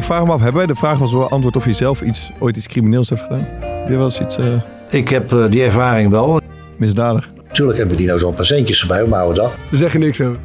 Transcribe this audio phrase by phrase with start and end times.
[0.00, 2.30] Ik vraag me af, hebben wij de vraag was wel antwoord of je zelf iets,
[2.38, 3.46] ooit iets crimineels hebt gedaan?
[3.60, 4.46] Heb je wel eens iets eh,
[4.90, 6.40] Ik heb eh, die ervaring wel.
[6.76, 7.30] misdadig?
[7.46, 9.52] Natuurlijk hebben we die nou zo'n patiëntjes erbij op mijn oude dag.
[9.70, 10.36] Ze zeggen niks over.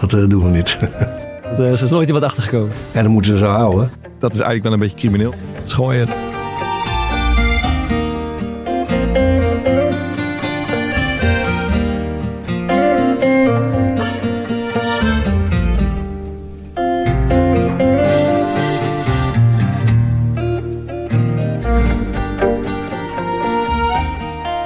[0.00, 0.78] Dat eh, doen we niet.
[1.58, 2.72] Er is nooit iemand achtergekomen.
[2.92, 3.90] en dan moeten ze zo houden.
[4.18, 5.34] Dat is eigenlijk wel een beetje crimineel.
[5.64, 6.08] Schooien.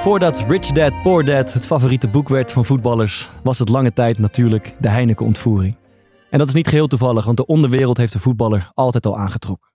[0.08, 4.18] Voordat Rich Dad Poor Dad het favoriete boek werd van voetballers, was het lange tijd
[4.18, 5.76] natuurlijk de Heineken-ontvoering.
[6.30, 9.70] En dat is niet geheel toevallig, want de onderwereld heeft de voetballer altijd al aangetrokken.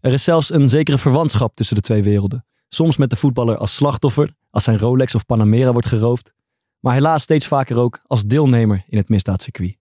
[0.00, 2.44] Er is zelfs een zekere verwantschap tussen de twee werelden.
[2.68, 6.32] Soms met de voetballer als slachtoffer, als zijn Rolex of Panamera wordt geroofd,
[6.78, 9.76] maar helaas steeds vaker ook als deelnemer in het misdaadcircuit.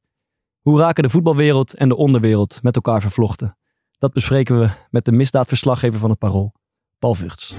[0.62, 3.58] Hoe raken de voetbalwereld en de onderwereld met elkaar vervlochten?
[3.98, 6.53] Dat bespreken we met de misdaadverslaggever van het Parool,
[6.98, 7.58] Paul Vugts.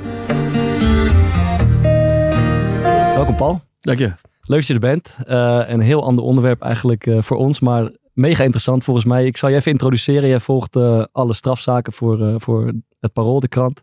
[3.20, 3.60] Welkom Paul.
[3.81, 4.12] Dank je.
[4.41, 5.16] Leuk dat je er bent.
[5.26, 9.26] Eh, een heel ander onderwerp eigenlijk eh, voor ons, maar mega interessant volgens mij.
[9.26, 10.28] Ik zal je even introduceren.
[10.28, 13.81] Jij volgt eh, alle strafzaken voor, voor het Parool, de krant.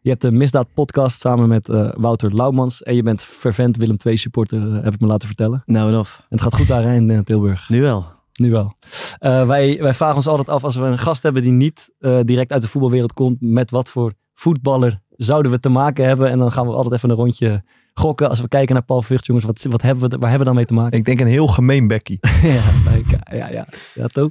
[0.00, 2.82] Je hebt een misdaadpodcast samen met Wouter Laumans.
[2.82, 5.62] En je bent fervent Willem II supporter, heb ik me laten vertellen.
[5.64, 6.16] Nou en of.
[6.18, 7.68] En het gaat goed daar hè, in Tilburg.
[7.68, 8.06] Nu wel.
[8.32, 8.72] Nu wel.
[9.18, 11.90] Wij, wij vragen ons altijd af als we een gast hebben die niet
[12.22, 13.40] direct uit de voetbalwereld komt.
[13.40, 16.30] Met wat voor voetballer zouden we te maken hebben?
[16.30, 17.62] En dan gaan we altijd even een rondje
[17.94, 18.28] gokken.
[18.28, 20.54] Als we kijken naar Paul Vught, jongens, wat, wat hebben we, waar hebben we dan
[20.54, 20.98] mee te maken?
[20.98, 22.18] Ik denk een heel gemeen bekkie.
[22.42, 23.66] ja, bij- ja, ja.
[23.94, 24.30] Ja, toch?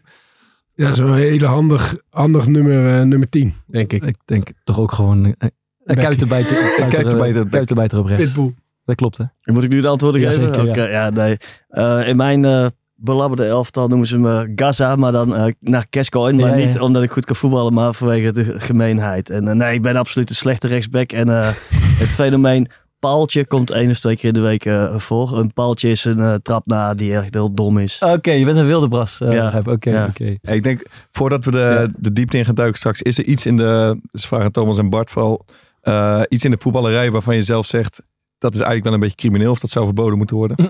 [0.73, 4.03] Ja, zo'n hele handig, handig nummer, eh, nummer 10, denk ik.
[4.05, 5.35] Ik denk toch ook gewoon een
[5.83, 6.01] Becky.
[6.07, 6.55] kuitenbijter,
[6.89, 7.49] Kuitenbijter, Becky.
[7.49, 8.23] kuitenbijter op rechts.
[8.25, 8.53] Pitbull.
[8.85, 9.23] Dat klopt, hè?
[9.43, 10.55] Moet ik nu de antwoorden Ja, geven?
[10.55, 11.03] zeker, ja.
[11.05, 11.09] Ja.
[11.09, 11.37] nee.
[11.69, 12.65] Eh, in mijn eh
[13.01, 16.35] belabberde elftal noemen ze me Gaza, maar dan naar Cascoin.
[16.35, 16.65] Maar Ja, ja.
[16.65, 19.29] niet omdat ik goed kan voetballen, maar vanwege de gemeenheid.
[19.29, 21.11] En nee, ik ben absoluut een slechte rechtsback.
[21.11, 21.49] En eh,
[22.03, 22.67] het fenomeen
[22.99, 25.37] paaltje komt één of twee keer in de week eh, voor.
[25.37, 27.99] Een paaltje is een eh, trap na die echt heel dom is.
[28.03, 29.21] Oké, je bent een wilde bras.
[29.21, 29.61] eh, Ja.
[29.65, 30.05] Oké, Ja.
[30.05, 30.35] oké.
[30.41, 33.45] Ja, Ik denk, voordat we de, de diepte in gaan duiken straks, is er iets
[33.45, 35.45] in de, dus vragen Thomas en Bart vooral,
[35.81, 38.01] eh, iets in de voetballerij waarvan je zelf zegt,
[38.37, 40.57] dat is eigenlijk wel een beetje crimineel of dat zou verboden moeten worden?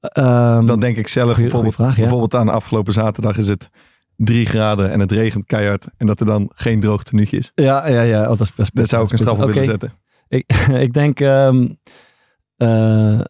[0.00, 2.00] Ehm, Dan denk ik zelf goeie- bijvoorbeeld, goeie vraag, ja.
[2.10, 3.68] bijvoorbeeld aan afgelopen zaterdag is het
[4.16, 7.52] drie graden en het regent keihard en dat er dan geen droog tenuutje is.
[7.54, 8.22] Ja, ja, ja.
[8.22, 9.92] Oh, dat is best Daar zou ik een straf op willen zetten.
[10.28, 11.66] Ik, ik denk ehm
[12.56, 13.20] eh,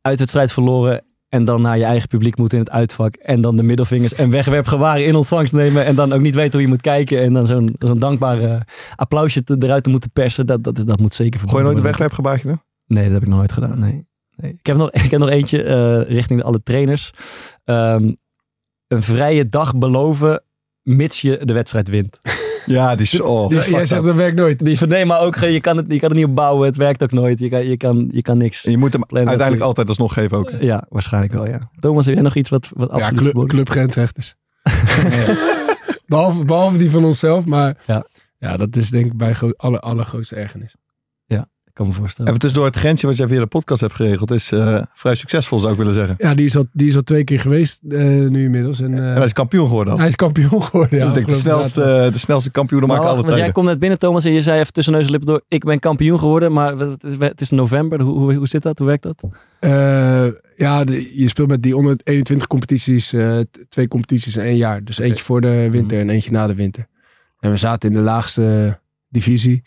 [0.00, 3.14] uitwedstrijd verloren en dan naar je eigen publiek moeten in het uitvak.
[3.14, 5.84] En dan de middelvingers en wegwerpgewaren in ontvangst nemen.
[5.84, 7.22] En dan ook niet weten hoe je moet kijken.
[7.22, 8.60] En dan zo'n zo'n dankbaar eh,
[8.96, 10.46] applausje te, eruit te moeten persen.
[10.46, 11.90] Dat, dat, dat moet zeker Gooi je verboden nooit een worden.
[11.90, 12.62] wegwerpgebaartje dan?
[12.86, 13.78] Nee, dat heb ik nooit gedaan.
[13.78, 14.06] Nee.
[14.36, 14.52] nee.
[14.52, 17.10] Ik, heb nog, ik heb nog eentje eh, richting alle trainers.
[17.64, 18.12] Ehm,
[18.88, 20.42] een vrije dag beloven
[20.82, 22.18] mits je de wedstrijd wint.
[22.66, 24.64] Ja, die is, oh, Ja, jij zegt dat werkt nooit.
[24.64, 26.66] Die van nee, maar ook je kan het, je kan het niet opbouwen.
[26.66, 27.38] Het werkt ook nooit.
[27.38, 28.64] Je kan, je kan, je kan niks.
[28.64, 29.78] En je moet hem Plannen uiteindelijk natuurlijk.
[29.78, 30.62] altijd alsnog geven ook.
[30.62, 31.70] Ja, waarschijnlijk wel, ja.
[31.80, 34.34] Thomas, heb jij nog iets wat, wat Ja, absoluut club, clubgrensrechters.
[36.06, 38.06] behalve, behalve die van onszelf, maar Ja.
[38.38, 40.74] ja, dat is denk ik bij alle, allergrootste ergernis.
[41.74, 42.28] Ik kan me voorstellen.
[42.30, 45.58] Even tussendoor het grensje wat jij via de podcast hebt geregeld is eh, vrij succesvol
[45.58, 46.14] zou ik willen zeggen.
[46.18, 48.80] Ja, die is al, die is al twee keer geweest eh, nu inmiddels.
[48.80, 49.98] En, eh, En hij is kampioen geworden al.
[49.98, 50.98] hij is kampioen geworden.
[50.98, 53.38] Ja, dat is denk ik de snelste, de snelste kampioen maar maken wacht, alle want
[53.38, 55.64] jij komt net binnen, Thomas, en je zei even tussen neus en lippen door, ik
[55.64, 58.00] ben kampioen geworden, maar het is, is november.
[58.00, 58.78] Hoe, hoe, hoe zit dat?
[58.78, 59.22] Hoe werkt dat?
[59.60, 60.26] Eh,
[60.56, 63.38] ja, de- je speelt met die onder 21 competities, eh,
[63.68, 64.84] twee competities in één jaar.
[64.84, 66.86] Dus eentje voor de winter en eentje na de winter.
[67.40, 68.78] En we zaten in de laagste
[69.08, 69.62] divisie.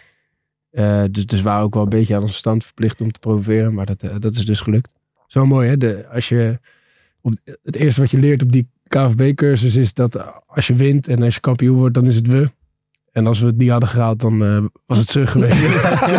[0.78, 3.20] Eh, dus, dus we waren ook wel een beetje aan onze stand verplicht om te
[3.20, 3.74] promoveren.
[3.74, 4.92] Maar dat, eh, dat is dus gelukt.
[5.28, 5.78] Zo mooi hè.
[5.78, 6.60] De, als je,
[7.22, 7.34] op,
[7.64, 11.34] het eerste wat je leert op die KVB-cursus is dat als je wint en als
[11.34, 12.52] je kampioen wordt, dan is het we.
[13.12, 15.62] En als we het niet hadden gehaald, dan eh, was het ze geweest.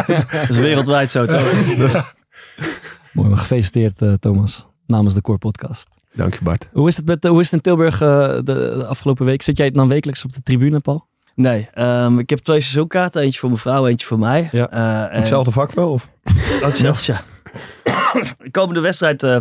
[0.33, 1.43] Dat is wereldwijd zo, toch?
[3.13, 5.89] Mooi, maar gefeliciteerd eh, Thomas, namens de Core Podcast.
[6.13, 6.69] Dank je Bart.
[6.73, 9.43] Hoe is het, met, hoe is het in Tilburg eh, de, de afgelopen week?
[9.43, 11.07] Zit jij dan wekelijks op de tribune, Paul?
[11.39, 13.23] Nee, ehm, ik heb twee seizoenkaarten.
[13.23, 14.49] Eentje voor mijn vrouw, eentje voor mij.
[14.53, 14.71] Ja.
[14.71, 15.91] Eh, en- Hetzelfde vak wel?
[15.91, 16.09] Of?
[16.65, 17.21] Ook zelfs, ja.
[18.43, 19.37] De komende wedstrijd eh,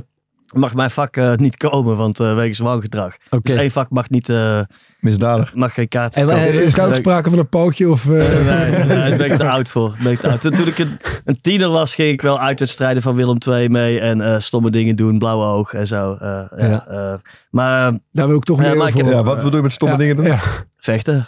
[0.53, 3.15] mag mijn vak eh, niet komen, want eh wegens wangedrag.
[3.29, 3.49] Oké.
[3.51, 4.59] Dus één vak mag, niet, eh,
[4.99, 5.53] Misdadig.
[5.55, 6.29] mag geen kaart En
[6.63, 7.89] is daar ook sprake van een pootje?
[7.89, 9.95] Of, eh, Nee, nee, nee, daar ben ik te oud voor.
[10.03, 10.41] Ben ik te oud.
[10.41, 13.99] Toen, toen ik een, een tiener was, ging ik wel uitwedstrijden van Willem II mee.
[13.99, 16.13] En eh, stomme dingen doen, blauwe oog en zo.
[16.13, 17.13] eh, ja, eh,
[17.49, 20.15] maar daar wil ik toch meer over Ja, wat bedoel je met stomme Ja, dingen
[20.15, 20.25] doen?
[20.25, 20.39] Ja.
[20.77, 21.27] vechten.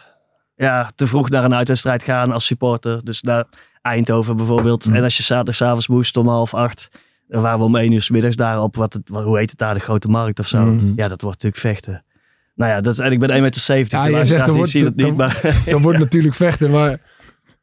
[0.66, 3.04] Ja, te vroeg naar een uitwedstrijd gaan als supporter.
[3.04, 3.46] Dus naar
[3.82, 4.86] Eindhoven bijvoorbeeld.
[4.86, 4.96] Mm.
[4.96, 6.90] En als je zaterdagavond moest om half acht.
[7.28, 9.60] Dan waren we om één uur 's middags daar op, wat het, hoe heet het
[9.60, 10.66] daar, de Grote Markt of zo.
[10.66, 10.86] Mhm.
[10.96, 12.04] Ja, dat wordt natuurlijk vechten.
[12.56, 13.98] Nou ja, dat, is- en ik ben 1,70 meter.
[13.98, 15.62] Ja, de jij zegt, wordt- niet, maar...
[15.66, 17.00] Dan wordt natuurlijk vechten, maar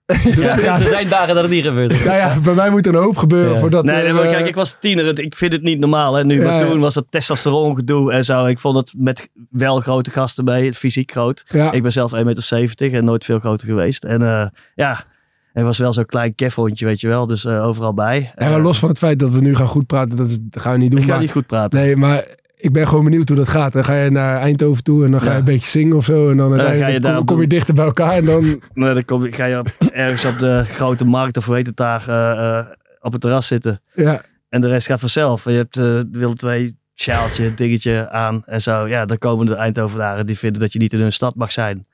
[0.36, 2.04] Ja, er zijn dagen dat het niet gebeurt.
[2.04, 3.58] nou ja, bij mij moet er een hoop gebeuren Ja.
[3.58, 3.84] voordat...
[3.84, 5.18] Nee, nee, maar eh, kijk, ik was tiener.
[5.20, 6.14] Ik vind het niet normaal.
[6.14, 6.70] Hè, nu, Ja, maar ja.
[6.70, 8.44] toen was het testosteron gedoe en zo.
[8.46, 10.46] Ik vond het met wel grote gasten.
[10.46, 11.44] Het fysiek groot.
[11.48, 11.72] ja.
[11.72, 14.04] Ik ben zelf 1,70 meter en nooit veel groter geweest.
[14.04, 15.04] En eh, ja,
[15.52, 17.26] hij was wel zo'n klein kefhondje, weet je wel.
[17.26, 18.32] Dus eh, overal bij.
[18.36, 20.38] Ja, maar Eh, los van het feit dat we nu gaan goed praten, dat, is,
[20.42, 20.98] dat gaan we niet doen.
[21.00, 21.78] Ik ga maar- niet goed praten.
[21.80, 22.24] Nee, maar
[22.56, 23.72] ik ben gewoon benieuwd hoe dat gaat.
[23.72, 25.38] Dan ga je naar Eindhoven toe en dan ga je Ja.
[25.38, 26.30] een beetje zingen of zo.
[26.30, 28.12] En dan uiteindelijk kom, je dichter bij elkaar.
[28.12, 28.44] En dan,
[28.74, 31.76] Nee, dan kom, je- ga je op- ergens op de grote markt of heet het
[31.76, 32.66] daar, eh, eh,
[33.00, 33.80] op het terras zitten.
[33.94, 35.44] ja, En de rest gaat vanzelf.
[35.44, 38.86] Je hebt eh Willem II sjaaltje, dingetje aan en zo.
[38.88, 41.86] Ja, dan komen de Eindhovenaren die vinden dat je niet in hun stad mag zijn.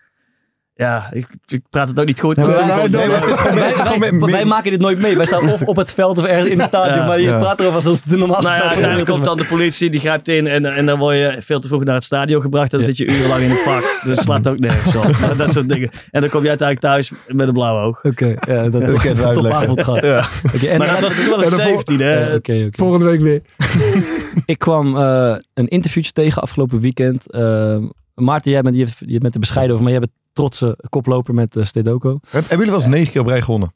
[0.75, 2.39] Ja, ik, ik praat het ook niet goed.
[2.39, 5.17] Ik wel- wij, maken dit nooit mee.
[5.17, 6.97] Wij staan of op het veld of ergens in het stadion.
[6.97, 7.39] Ja, maar je ja.
[7.39, 10.29] praat erover alsof het de normaalste Nou ja, uiteindelijk komt dan de politie, die grijpt
[10.29, 12.73] in en, en dan word je veel te vroeg naar het stadion gebracht.
[12.73, 14.01] En dan zit je urenlang in het vak.
[14.05, 15.11] Dus slaat ook nergens op.
[15.21, 15.91] Maar dat soort dingen.
[16.11, 18.05] En dan kom je uiteindelijk thuis met een blauw oog.
[18.05, 19.35] Oké, ja, dat kan je het uitleggen.
[19.35, 20.05] topavond gehad.
[20.05, 20.29] Ja.
[20.55, 22.39] Oké, en Maar dat was toen en ik dan 17 hè.
[22.71, 23.43] Volgende week weer.
[24.45, 27.31] Ik kwam eh, een interviewtje tegen afgelopen weekend.
[27.31, 27.77] Eh,
[28.15, 31.57] Maarten, jij bent, je, je bent er bescheiden over, maar jij bent trotse koploper met
[31.57, 32.11] uh, Stedoco.
[32.11, 33.73] Heb- Hebben jullie wel eens negen keer op rij gewonnen?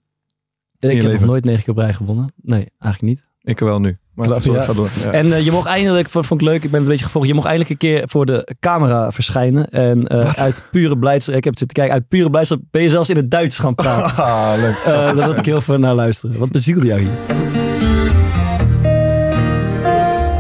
[0.79, 2.33] Ik je heb nog nooit negen keer op rij gewonnen.
[2.43, 3.25] Nee, eigenlijk niet.
[3.43, 3.99] Ik wel nu.
[4.15, 4.65] Maar sorry, ja.
[4.65, 4.89] ga door.
[5.03, 5.11] Ja.
[5.11, 7.29] En eh, je mocht eindelijk, vond, vond ik leuk, ik ben het een beetje gevolgd.
[7.29, 9.69] Je mocht eindelijk een keer voor de camera verschijnen.
[9.69, 13.11] En eh, uit pure blijdschap, ik heb zitten kijken, uit pure blijdschap ben je zelfs
[13.11, 14.17] in het Duits gaan praten.
[14.25, 14.77] Ah, leuk.
[14.77, 16.39] Eh, daar wil ik heel veel naar luisteren.
[16.39, 17.11] Wat bezielde jou hier?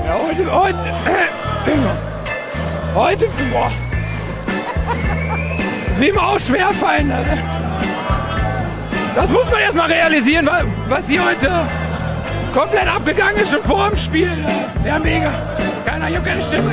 [0.04, 0.92] Ja, heute, heute,
[2.94, 3.85] heute.
[5.96, 7.08] Das will mir auch schwerfallen.
[7.08, 7.14] Ne?
[9.14, 10.60] Das muss man erstmal realisieren, wa-
[10.90, 11.50] was hier heute
[12.52, 14.28] komplett abgegangen ist, schon vor dem Spiel.
[14.84, 15.30] Ja, mega.
[15.86, 16.70] Keiner, ich habe keine Stimme.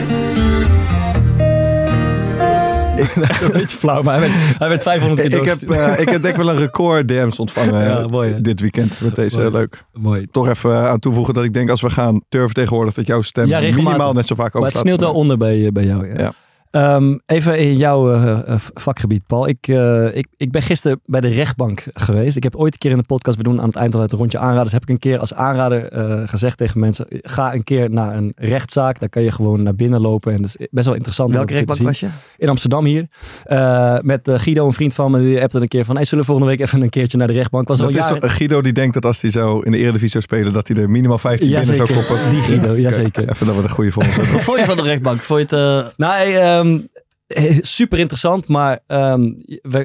[3.16, 6.00] Dat is een beetje flauw, maar hij werd, hij werd 500 keer Ik heb, eh,
[6.00, 9.16] ik heb denk ik wel een record DM's ontvangen Ja, eh, mooi, dit weekend met
[9.16, 9.38] deze.
[9.40, 9.52] Mooi.
[9.52, 9.84] Leuk.
[9.94, 10.28] Mooi.
[10.32, 13.22] Toch even eh, aan toevoegen dat ik denk als we gaan turven tegenwoordig dat jouw
[13.22, 15.84] stem Ja, minimaal net zo vaak Maar over het sneeuwt wel onder bij, eh, bij
[15.84, 16.08] jou.
[16.08, 16.14] Ja.
[16.22, 16.32] Ja.
[16.74, 19.48] Ehm, even in jouw eh, eh, vakgebied, Paul.
[19.48, 22.38] Ik, eh, ik, ik ben gisteren bij de rechtbank geweest.
[22.38, 24.18] Ik heb ooit een keer in de podcast, we doen aan het eind altijd een
[24.18, 27.90] rondje aanraders, heb ik een keer als aanrader eh, gezegd tegen mensen, ga een keer
[27.90, 29.00] naar een rechtszaak.
[29.00, 31.30] Daar kan je gewoon naar binnen lopen en dat is best wel interessant.
[31.30, 32.08] om Welke een rechtbank was je?
[32.38, 33.08] In Amsterdam hier.
[33.44, 36.32] Eh, met Guido, een vriend van me, die appte een keer van, hey, zullen we
[36.32, 37.68] volgende week even een keertje naar de rechtbank?
[37.68, 38.20] Was al Dat is jaren...
[38.20, 40.78] toch Guido die denkt dat als hij zo in de Eredivisie zou spelen, dat hij
[40.78, 42.30] er minimaal 15 Ja, binnen zou koppen.
[42.30, 43.30] Die Guido, ja, zeker.
[43.30, 44.34] Even dat we de goede voor ons hebben.
[44.34, 45.20] Wat vond je van de rechtbank?
[45.20, 45.94] Vond je het...
[46.34, 46.80] eh, Ehm,
[47.28, 49.84] eh, super interessant, maar ehm, eh,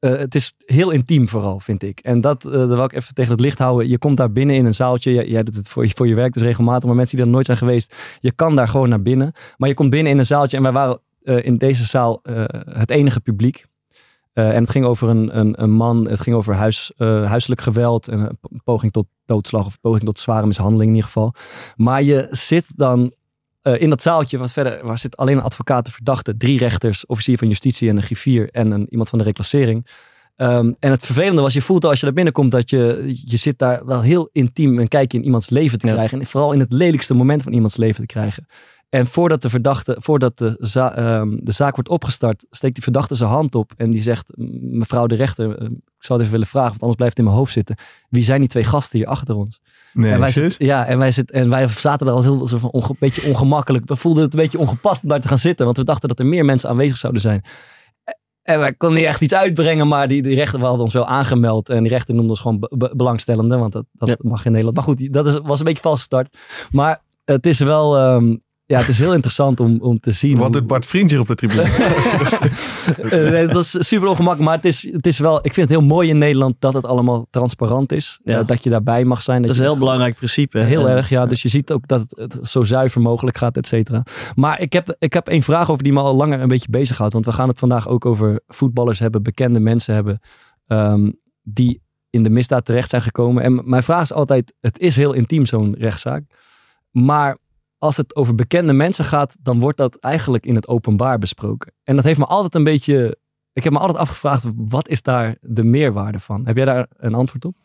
[0.00, 2.00] het is heel intiem vooral, vind ik.
[2.00, 3.88] En dat, eh dat wil ik even tegen het licht houden.
[3.88, 5.28] Je komt daar binnen in een zaaltje.
[5.28, 6.84] Jij, doet het voor je, werk dus regelmatig.
[6.84, 9.32] Maar mensen die er nooit zijn geweest, je kan daar gewoon naar binnen.
[9.56, 12.20] Maar je komt binnen in een zaaltje en wij waren eh, in deze zaal
[12.64, 13.68] het enige publiek.
[14.32, 18.20] En het ging over een, een, een man, het ging over huis, huiselijk geweld, en
[18.20, 21.34] een poging tot doodslag of poging tot zware mishandeling in ieder geval.
[21.76, 23.12] Maar je zit dan
[23.62, 27.06] eh, in dat zaaltje, wat verder, waar zit alleen een advocaat, de verdachte, drie rechters,
[27.06, 29.86] officier van justitie en een griffier en een, iemand van de reclassering.
[30.36, 33.36] Ehm, en het vervelende was, je voelt al als je daar binnenkomt dat je, je
[33.36, 35.92] zit daar wel heel intiem een kijkje in iemands leven te Ja.
[35.92, 36.20] krijgen.
[36.20, 38.46] En vooral in het lelijkste moment van iemands leven te krijgen.
[38.88, 43.14] En voordat de verdachte, voordat de, za- ehm, de zaak wordt opgestart, steekt die verdachte
[43.14, 45.68] zijn hand op en die zegt, mevrouw de rechter, eh,
[46.00, 47.76] ik zou het even willen vragen, want anders blijft het in mijn hoofd zitten.
[48.08, 49.60] Wie zijn die twee gasten hier achter ons?
[49.92, 52.70] Nee, en wij ja, en wij, zitten, en wij zaten er al heel zo van
[52.70, 53.88] onge, beetje ongemakkelijk.
[53.88, 56.18] We voelden het een beetje ongepast om daar te gaan zitten, want we dachten dat
[56.18, 57.42] er meer mensen aanwezig zouden zijn.
[58.42, 61.06] En wij konden niet echt iets uitbrengen, maar die, die rechter we hadden ons wel
[61.06, 61.68] aangemeld.
[61.68, 64.16] En die rechter noemde ons gewoon be- be- belangstellende, want dat, dat Ja.
[64.18, 64.76] mag in Nederland.
[64.76, 66.36] Maar goed, dat is, was een beetje valse start.
[66.70, 68.36] Maar het is wel, ehm,
[68.70, 70.36] ja, het is heel interessant om, om te zien.
[70.36, 71.62] Wat hoe- doet Bart Vriend hier op de tribune?
[73.10, 75.78] Eh, nee, dat is super ongemakkelijk, maar het is, het is wel, ik vind het
[75.78, 78.18] heel mooi in Nederland dat het allemaal transparant is.
[78.22, 78.38] Ja.
[78.38, 79.42] Eh, dat je daarbij mag zijn.
[79.42, 80.58] Dat is een heel belangrijk principe.
[80.58, 81.26] Heel erg, ja.
[81.26, 84.02] Dus je ziet ook dat het, het zo zuiver mogelijk gaat, et cetera.
[84.34, 87.12] Maar ik heb, ik heb één vraag over die me al langer een beetje bezighoudt.
[87.12, 90.20] Want we gaan het vandaag ook over voetballers hebben, bekende mensen hebben,
[90.66, 91.10] ehm,
[91.42, 93.42] die in de misdaad terecht zijn gekomen.
[93.42, 96.22] En mijn vraag is altijd, het is heel intiem zo'n rechtszaak.
[96.90, 97.38] Maar
[97.80, 101.72] als het over bekende mensen gaat, dan wordt dat eigenlijk in het openbaar besproken.
[101.84, 103.16] En dat heeft me altijd een beetje,
[103.52, 106.46] ik heb me altijd afgevraagd, wat is daar de meerwaarde van?
[106.46, 107.56] Heb jij daar een antwoord op?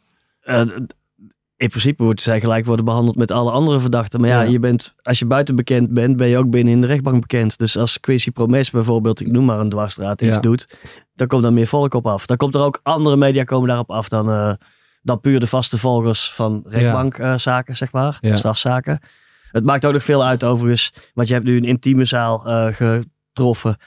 [0.41, 0.62] Eh,
[1.57, 4.19] in principe wordt zij gelijk worden behandeld met alle andere verdachten.
[4.22, 4.50] Maar ja, Ja.
[4.50, 7.57] Je bent, als je buiten bekend bent, ben je ook binnen in de rechtbank bekend.
[7.57, 10.41] Dus als Quincy Promes bijvoorbeeld, ik noem maar een dwarsstraat, iets Ja.
[10.41, 10.77] doet,
[11.13, 12.25] dan komt daar meer volk op af.
[12.25, 14.53] Dan komt er ook andere media komen daarop af dan, eh,
[15.01, 18.36] dan puur de vaste volgers van rechtbankzaken, zeg maar, Ja.
[18.36, 19.00] strafzaken.
[19.56, 22.68] Het maakt ook nog veel uit overigens, want je hebt nu een intieme zaal eh,
[23.34, 23.78] getroffen.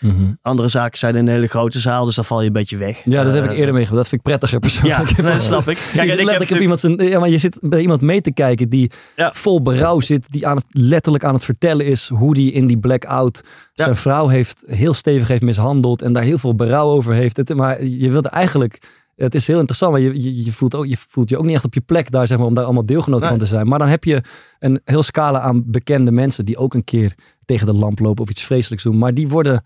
[0.42, 3.00] Andere zaken zijn in een hele grote zaal, dus dan val je een beetje weg.
[3.04, 4.02] Ja, dat heb ik Eh, eerder meegemaakt.
[4.02, 5.16] Dat vind ik prettiger persoonlijk.
[5.16, 5.88] Ja, dat snap ik.
[5.92, 8.32] Kijk, je, en ik heb iemand zijn, ja, maar je zit bij iemand mee te
[8.32, 9.30] kijken die Ja.
[9.34, 12.78] vol berouw zit, die aan het, letterlijk aan het vertellen is hoe die in die
[12.78, 13.84] blackout Ja.
[13.84, 17.36] zijn vrouw heeft heel stevig heeft mishandeld en daar heel veel berouw over heeft.
[17.36, 18.78] Het, maar je wilde eigenlijk,
[19.24, 21.54] het is heel interessant, maar je, je, je, voelt ook, je voelt je ook niet
[21.54, 23.28] echt op je plek daar, zeg maar, om daar allemaal deelgenoot Nee.
[23.28, 23.68] van te zijn.
[23.68, 24.22] Maar dan heb je
[24.58, 28.30] een heel scala aan bekende mensen die ook een keer tegen de lamp lopen of
[28.30, 28.98] iets vreselijks doen.
[28.98, 29.62] Maar die worden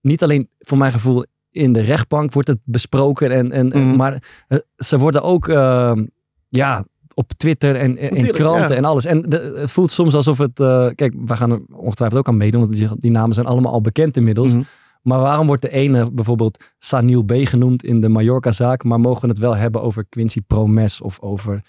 [0.00, 3.30] niet alleen, voor mijn gevoel, in de rechtbank wordt het besproken.
[3.30, 3.96] En, en, Mhm.
[3.96, 6.04] maar eh, ze worden ook ehm,
[6.48, 6.84] ja,
[7.14, 8.74] op Twitter en en in kranten ja.
[8.76, 9.04] en alles.
[9.04, 10.60] En de- het voelt soms alsof het...
[10.60, 12.60] eh, kijk, we gaan er ongetwijfeld ook aan meedoen.
[12.60, 14.52] Want die, die namen zijn allemaal al bekend inmiddels.
[14.52, 14.62] Mhm.
[15.04, 17.32] Maar waarom wordt de ene bijvoorbeeld Sanil B.
[17.36, 18.84] genoemd in de Mallorca-zaak...
[18.84, 21.62] maar mogen we het wel hebben over Quincy Promes of over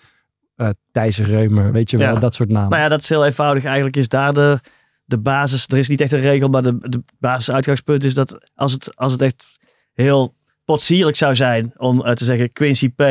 [0.55, 1.71] eh Thijs Reumer?
[1.71, 2.19] Weet je wel, Ja.
[2.19, 2.69] dat soort namen.
[2.69, 3.63] Nou ja, dat is heel eenvoudig.
[3.65, 4.59] Eigenlijk is daar de,
[5.05, 5.67] de basis.
[5.67, 9.11] Er is niet echt een regel, maar de, de basisuitgangspunt is dat als het, als
[9.11, 9.47] het echt
[9.93, 13.01] heel potsierlijk zou zijn om eh, te zeggen Quincy P.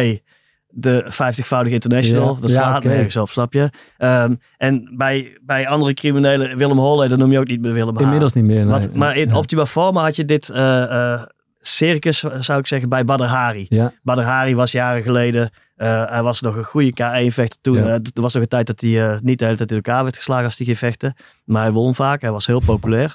[0.76, 2.34] De 50-voudige international.
[2.34, 2.40] Ja.
[2.40, 2.88] Dat Ja, slaat oké.
[2.88, 3.70] nergens op, snap je?
[3.98, 8.00] Ehm, en bij, bij andere criminelen, Willem Holleder noem je ook niet meer Willem H.
[8.00, 8.64] Inmiddels niet meer.
[8.64, 8.72] nee.
[8.72, 9.36] Wat, maar in Ja.
[9.36, 11.22] Optima Forma had je dit eh, eh,
[11.60, 13.66] circus, zou ik zeggen, bij Badr Hari.
[13.68, 13.92] Ja.
[14.02, 17.76] Badr Hari was jaren geleden, eh, hij was nog een goede K1-vechter toen.
[17.76, 17.84] Ja.
[17.86, 20.44] er was nog een tijd dat hij niet de hele tijd in elkaar werd geslagen
[20.44, 21.14] als hij ging vechten.
[21.44, 23.14] Maar hij won vaak, hij was heel populair.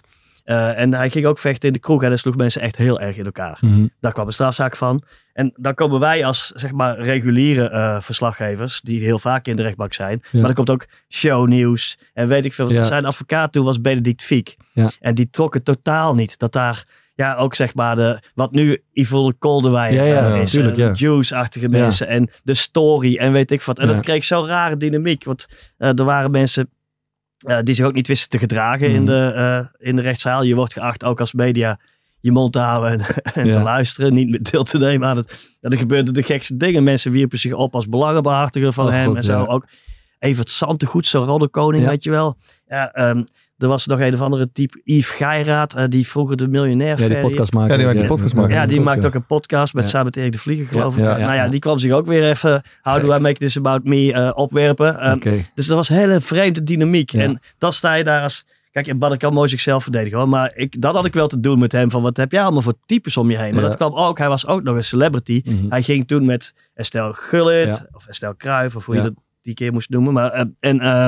[0.75, 3.17] En hij ging ook vechten in de kroeg en hij sloeg mensen echt heel erg
[3.17, 3.57] in elkaar.
[3.61, 3.87] Mhm.
[3.99, 5.03] Daar kwam een strafzaak van.
[5.39, 9.61] En dan komen wij als zeg maar reguliere eh, verslaggevers, die heel vaak in de
[9.61, 10.21] rechtbank zijn.
[10.31, 10.39] Ja.
[10.39, 12.71] Maar er komt ook shownieuws en weet ik veel.
[12.71, 12.83] Ja.
[12.83, 14.57] Zijn advocaat toen was Benedict Fiek.
[14.73, 14.89] Ja.
[14.99, 16.39] En die trok het totaal niet.
[16.39, 16.83] Dat daar
[17.15, 20.51] ja, ook zeg maar de, wat nu Yvonne Kolderwijk Ja, ja, eh, is.
[20.51, 20.91] tuurlijk, eh, ja.
[20.93, 21.77] Juice-achtige Ja.
[21.79, 23.79] mensen en de story en weet ik wat.
[23.79, 25.23] En dat kreeg zo'n rare dynamiek.
[25.23, 26.69] Want er waren mensen
[27.63, 29.05] die zich ook niet wisten te gedragen in, Mhm.
[29.05, 30.43] de, eh, in de rechtszaal.
[30.43, 31.79] Je wordt geacht ook als media
[32.21, 33.51] je mond te houden en, en Ja.
[33.51, 34.13] te luisteren.
[34.13, 35.49] Niet met deel te nemen aan het.
[35.61, 36.83] En er gebeurden de gekste dingen.
[36.83, 39.39] Mensen wierpen zich op als belangenbehartiger van Oh, hem God, en zo.
[39.39, 39.45] ja.
[39.45, 39.65] Ook
[40.19, 41.89] Evert Santegoed, zo'n roddelkoning, Ja.
[41.89, 42.37] weet je wel.
[42.67, 43.23] Ja, ehm,
[43.57, 47.07] er was nog een of andere type Yves Geiraat, eh, die vroeger de miljonair Ja,
[47.07, 47.79] die podcast maken.
[47.79, 48.53] Ja, die maakt podcast maken.
[48.55, 49.07] ja, die maakt ja.
[49.07, 49.89] ook een podcast met Ja.
[49.89, 51.07] samen met Erik de Vlieger, geloof Ja, ik.
[51.07, 51.49] ja, ja, nou ja, ja.
[51.49, 54.99] die kwam zich ook weer even How do I make this about me eh, opwerpen.
[54.99, 55.45] Ehm, Oké.
[55.55, 57.09] Dus dat was een hele vreemde dynamiek.
[57.11, 57.21] Ja.
[57.21, 58.45] En dan sta je daar als...
[58.71, 60.29] Kijk, en Badr mooi zichzelf verdedigen hoor.
[60.29, 61.91] Maar ik, dat had ik wel te doen met hem.
[61.91, 63.53] Van wat heb jij allemaal voor types om je heen?
[63.53, 63.67] Maar Ja.
[63.69, 64.17] dat kwam ook.
[64.17, 65.41] Hij was ook nog een celebrity.
[65.45, 65.69] Mhm.
[65.69, 67.75] Hij ging toen met Estelle Gullit.
[67.77, 67.87] Ja.
[67.91, 68.75] Of Estelle Kruijf.
[68.75, 69.01] Of hoe Ja.
[69.03, 70.13] je dat die keer moest noemen.
[70.13, 71.05] Maar, eh, en eh,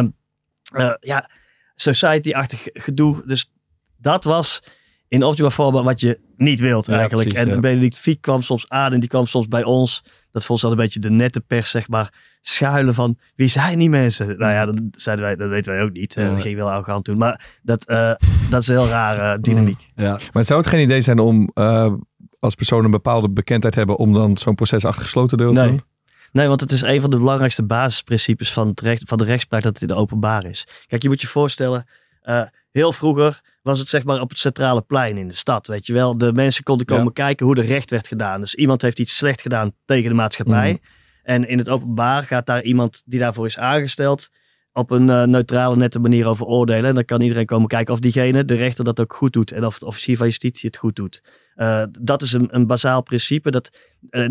[0.73, 1.29] eh, ja,
[1.75, 3.23] society-achtig gedoe.
[3.25, 3.51] Dus
[3.97, 4.63] dat was
[5.07, 7.33] in optima forma wat je niet wilt eigenlijk.
[7.33, 7.61] en.
[7.61, 10.03] Benedict Fiek kwam soms aan en die kwam soms bij ons.
[10.31, 12.13] Dat ze dan een beetje de nette pers, zeg maar.
[12.41, 14.27] Schuilen van, wie zijn die mensen?
[14.37, 16.15] Nou ja, dat, zeiden wij, dat weten wij ook niet.
[16.15, 16.29] Eh, Ja.
[16.29, 17.17] Dat ging wel arrogant doen.
[17.17, 18.13] Maar dat, eh,
[18.49, 19.87] dat is een heel rare dynamiek.
[19.95, 20.19] Ja.
[20.33, 21.93] Maar zou het geen idee zijn om eh,
[22.39, 25.69] als persoon een bepaalde bekendheid hebben om dan zo'n proces achter gesloten deuren te Nee.
[25.69, 25.83] doen?
[26.31, 29.61] Nee, want het is een van de belangrijkste basisprincipes van, het recht, van de rechtspraak
[29.61, 30.67] dat het in de openbaar is.
[30.87, 31.85] Kijk, je moet je voorstellen,
[32.21, 35.85] eh, heel vroeger was het zeg maar op het centrale plein in de stad, weet
[35.85, 36.17] je wel.
[36.17, 37.11] De mensen konden komen Ja.
[37.11, 38.39] kijken hoe er recht werd gedaan.
[38.41, 40.71] Dus iemand heeft iets slecht gedaan tegen de maatschappij.
[40.71, 40.81] Mhm.
[41.23, 44.29] En in het openbaar gaat daar iemand die daarvoor is aangesteld
[44.73, 46.85] op een eh, neutrale, nette manier over oordelen.
[46.89, 49.51] En dan kan iedereen komen kijken of diegene, de rechter, dat ook goed doet.
[49.51, 51.21] En of de officier van justitie het goed doet.
[51.55, 53.51] Eh, dat is een, een bazaal principe.
[53.51, 53.69] Dat,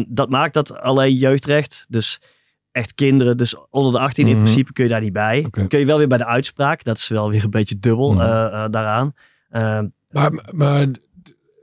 [0.09, 2.21] dat maakt dat alleen jeugdrecht, dus
[2.81, 4.43] echt kinderen, dus onder de 18 in Mhm.
[4.43, 5.47] principe kun je daar niet bij.
[5.69, 8.21] Kun je wel weer bij de uitspraak, dat is wel weer een beetje dubbel Mhm.
[8.21, 9.13] eh, eh, daaraan.
[9.49, 10.87] Eh, Maar, maar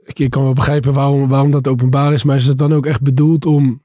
[0.04, 2.86] ik, ik kan wel begrijpen waarom, waarom dat openbaar is, maar is het dan ook
[2.86, 3.82] echt bedoeld om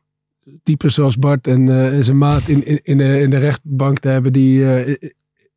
[0.64, 4.08] types zoals Bart en eh, zijn maat in, in, in, de, in de rechtbank te
[4.08, 4.66] hebben die...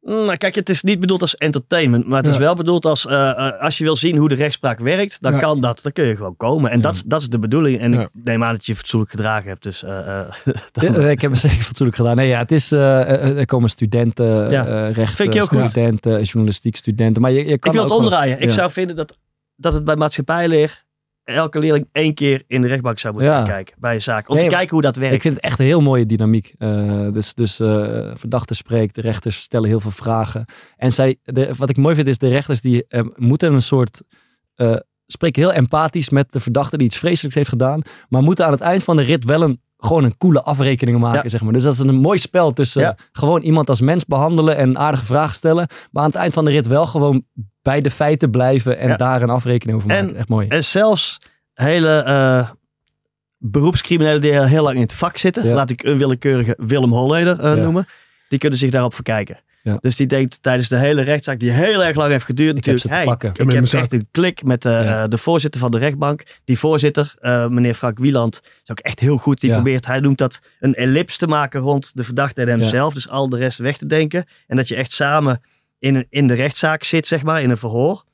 [0.09, 3.31] Nou, kijk, het is niet bedoeld als entertainment, maar het is wel bedoeld als eh,
[3.31, 5.39] eh, als je wil zien hoe de rechtspraak werkt, dan Ja.
[5.39, 5.83] kan dat.
[5.83, 6.71] Dan kun je gewoon komen.
[6.71, 7.81] En dat, is- dat is de bedoeling.
[7.81, 9.63] En ik neem aan dat je fatsoenlijk gedragen hebt.
[9.63, 10.21] Dus eh,
[11.11, 12.17] ik heb het zeker fatsoenlijk gedaan.
[12.17, 17.23] Nee, ja, het is, eh, er komen studenten, Ja, rechten, studenten, journalistiek studenten.
[17.23, 18.41] Maar je, je kan ik wil het omdraaien.
[18.41, 19.19] Ik zou vinden dat,
[19.57, 20.85] dat het bij maatschappijleer
[21.35, 23.43] elke leerling één keer in de rechtbank zou moeten Ja.
[23.45, 24.29] kijken bij een zaak.
[24.29, 25.15] Om Nee, te kijken hoe dat werkt.
[25.15, 26.55] Ik vind het echt een heel mooie dynamiek.
[26.59, 30.45] Eh, dus dus eh, verdachte spreekt, de rechters stellen heel veel vragen.
[30.77, 34.03] En zij, de, wat ik mooi vind is, de rechters die eh, moeten een soort...
[35.07, 37.81] spreken heel empathisch met de verdachte die iets vreselijks heeft gedaan.
[38.09, 41.23] Maar moeten aan het eind van de rit wel een, gewoon een coole afrekening maken,
[41.23, 41.29] Ja.
[41.29, 41.53] zeg maar.
[41.53, 42.97] Dus dat is een mooi spel tussen Ja.
[43.13, 45.69] gewoon iemand als mens behandelen en aardige vragen stellen.
[45.91, 47.25] Maar aan het eind van de rit wel gewoon
[47.67, 48.97] bij de feiten blijven en Ja.
[48.97, 50.19] daar een afrekening over En- maken.
[50.19, 50.49] Echt mooi.
[50.49, 51.19] En zelfs
[51.55, 52.51] hele eh,
[53.39, 55.55] beroepscriminelen die heel lang in het vak zitten, Ja.
[55.55, 57.63] laat ik een willekeurige Willem Holleder eh, Ja.
[57.63, 57.87] noemen,
[58.29, 59.41] die kunnen zich daarop verkijken.
[59.63, 59.77] Ja.
[59.81, 62.75] Dus die denkt tijdens de hele rechtszaak, die heel erg lang heeft geduurd, Ik heb
[62.75, 63.29] natuurlijk, ze te hey, pakken.
[63.31, 65.03] ik heb echt een klik met eh, Ja.
[65.03, 66.23] eh, de voorzitter van de rechtbank.
[66.45, 69.41] Die voorzitter, eh, meneer Frank Wieland, is ook echt heel goed.
[69.41, 69.57] Die Ja.
[69.57, 72.95] probeert, hij noemt dat een ellips te maken rond de verdachte en hemzelf.
[72.95, 74.25] Dus al de rest weg te denken.
[74.47, 75.41] En dat je echt samen
[75.79, 78.05] in, in de rechtszaak zit, zeg maar, in een verhoor.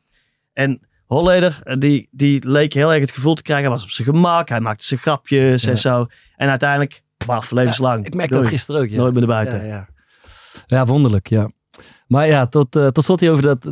[0.52, 3.90] En Holleder, eh, die, die leek heel erg het gevoel te krijgen, hij was op
[3.90, 5.70] zijn gemak, hij maakte zijn grapjes Ja.
[5.70, 6.06] en zo.
[6.36, 8.06] En uiteindelijk, baf, levenslang.
[8.06, 8.88] Ik merk dat gisteren ook.
[8.88, 8.96] Ja.
[8.96, 9.66] Nooit meer naar buiten.
[9.66, 9.88] Ja, ja.
[10.66, 11.50] ja wonderlijk, ja.
[12.06, 13.62] Maar ja, tot, eh, tot slot hier over dat,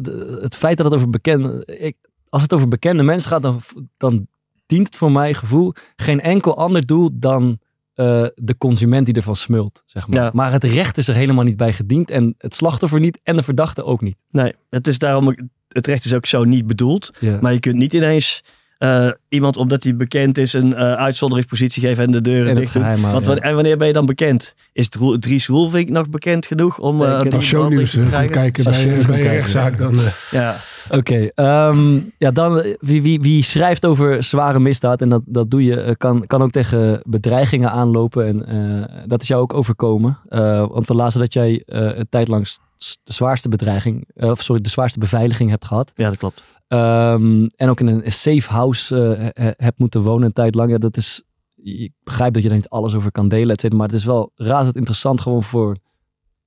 [0.43, 1.65] het feit dat het over bekende...
[1.67, 1.97] Ik,
[2.29, 3.61] als het over bekende mensen gaat, dan,
[3.97, 4.27] dan
[4.67, 7.59] dient het voor mijn gevoel geen enkel ander doel dan
[8.01, 10.23] eh, de consument die ervan smult, zeg maar.
[10.23, 10.31] Ja.
[10.35, 13.43] Maar het recht is er helemaal niet bij gediend en het slachtoffer niet en de
[13.43, 14.17] verdachte ook niet.
[14.31, 15.37] Nee, het is daarom,
[15.69, 17.11] het recht is ook zo niet bedoeld.
[17.19, 17.39] Ja.
[17.41, 18.45] Maar je kunt niet ineens
[18.81, 22.59] eh, iemand, omdat hij bekend is, een eh, uitzonderingspositie geven en de deuren en het
[22.59, 22.83] dicht doen.
[22.83, 23.31] geheim houden, Want ja.
[23.33, 24.55] wanneer, en wanneer ben je dan bekend?
[24.73, 28.31] Is Roel- Dries Roelvink nog bekend genoeg om Nee, eh die shownieuws te krijgen?
[28.31, 29.95] kijken bij, bij een rechtszaak, dan...
[29.95, 30.55] eh, Ja,
[30.91, 35.65] Oké, ehm, ja, dan wie, wie, wie schrijft over zware misdaad en dat, dat doe
[35.65, 38.27] je, kan, kan ook tegen bedreigingen aanlopen.
[38.27, 40.19] En eh, dat is jou ook overkomen.
[40.29, 42.59] Eh, want we lazen dat jij eh, een tijd lang s-
[43.03, 45.93] de zwaarste bedreiging, eh, of sorry, de zwaarste beveiliging hebt gehad.
[45.95, 46.43] ja, dat klopt.
[46.69, 50.71] Ehm, en ook in een safe house eh, he- hebt moeten wonen een tijd lang.
[50.71, 51.23] Ja, dat is,
[51.57, 54.05] ik begrijp dat je er niet alles over kan delen, et cetera, maar het is
[54.05, 55.77] wel razend interessant gewoon voor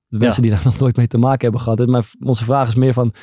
[0.08, 1.86] de mensen die daar nog nooit mee te maken hebben gehad.
[1.86, 3.14] Maar onze vraag is meer van,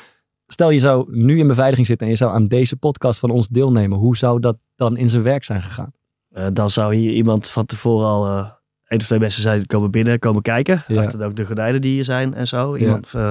[0.46, 3.48] stel je zou nu in beveiliging zitten en je zou aan deze podcast van ons
[3.48, 3.98] deelnemen.
[3.98, 5.92] Hoe zou dat dan in zijn werk zijn gegaan?
[6.30, 8.50] Eh, dan zou hier iemand van tevoren al eh
[8.92, 10.84] één of twee mensen zijn komen binnen, komen kijken.
[10.86, 11.00] Ja.
[11.02, 12.76] Achter ook de gordijnen die hier zijn en zo.
[12.76, 13.22] Iemand, eh,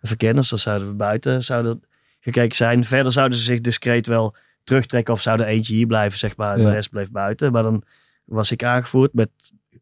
[0.00, 1.82] een verkenners, dan zouden we buiten zouden
[2.20, 2.84] gekeken zijn.
[2.84, 6.58] Verder zouden ze zich discreet wel terugtrekken of zou er eentje hier blijven, zeg maar.
[6.58, 6.64] Ja.
[6.64, 7.52] De rest bleef buiten.
[7.52, 7.82] Maar dan
[8.24, 9.30] was ik aangevoerd met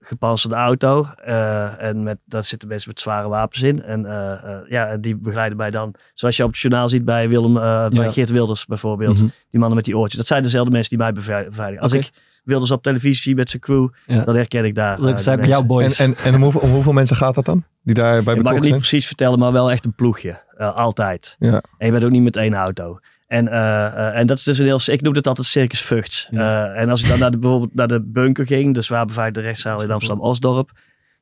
[0.00, 1.06] gepantserde auto.
[1.24, 3.82] eh, en met, daar zitten mensen met zware wapens in.
[3.82, 7.28] En eh, eh, ja, die begeleiden mij dan, zoals je op het journaal ziet bij
[7.28, 8.12] Willem, eh, bij Ja.
[8.12, 9.16] Geert Wilders bijvoorbeeld.
[9.16, 9.28] Mhm.
[9.50, 10.18] Die mannen met die oortjes.
[10.18, 11.82] Dat zijn dezelfde mensen die mij bevei- beveiligen.
[11.82, 12.10] Als ik
[12.48, 14.24] Wilders op televisie zie met zijn crew, Ja.
[14.24, 14.96] dan herken ik daar.
[14.96, 15.98] Dat eh, zijn bij jouw boys.
[15.98, 17.64] En, en, en om, hoeveel, om hoeveel mensen gaat dat dan?
[17.82, 18.80] Die daarbij Ik mag het betrokken niet zijn?
[18.80, 20.42] precies vertellen, maar wel echt een ploegje.
[20.56, 21.36] Eh, altijd.
[21.38, 21.62] Ja.
[21.78, 22.98] En je bent ook niet met één auto.
[23.26, 24.80] En, eh, en dat is dus een heel...
[24.86, 26.28] Ik noem het altijd Circus.
[26.30, 26.72] Ja.
[26.74, 29.40] Eh, en als ik dan naar de, bijvoorbeeld naar de bunker ging, de zwaar beveiligde
[29.40, 30.70] rechtszaal in Amsterdam-Osdorp.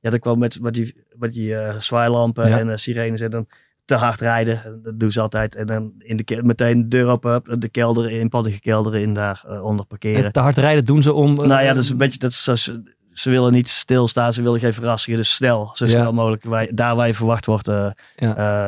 [0.00, 2.58] Ja, dan kwam met, met die, met die zwaailampen Ja.
[2.58, 3.46] en sirenes en dan
[3.86, 4.80] te hard rijden.
[4.82, 5.54] Dat doen ze altijd.
[5.54, 9.42] En dan in de, meteen de deur open, de kelder in, paddige kelder in, daar
[9.48, 10.24] eh, onder parkeren.
[10.24, 11.40] En te hard rijden doen ze om...
[11.40, 12.70] eh, Nou ja, dat is een beetje, dat is zoals,
[13.12, 15.18] ze willen niet stilstaan, ze willen geen verrassingen.
[15.18, 15.90] Dus snel, zo Ja.
[15.90, 18.36] snel mogelijk, waar, daar waar je verwacht wordt, eh, Ja.
[18.36, 18.66] eh,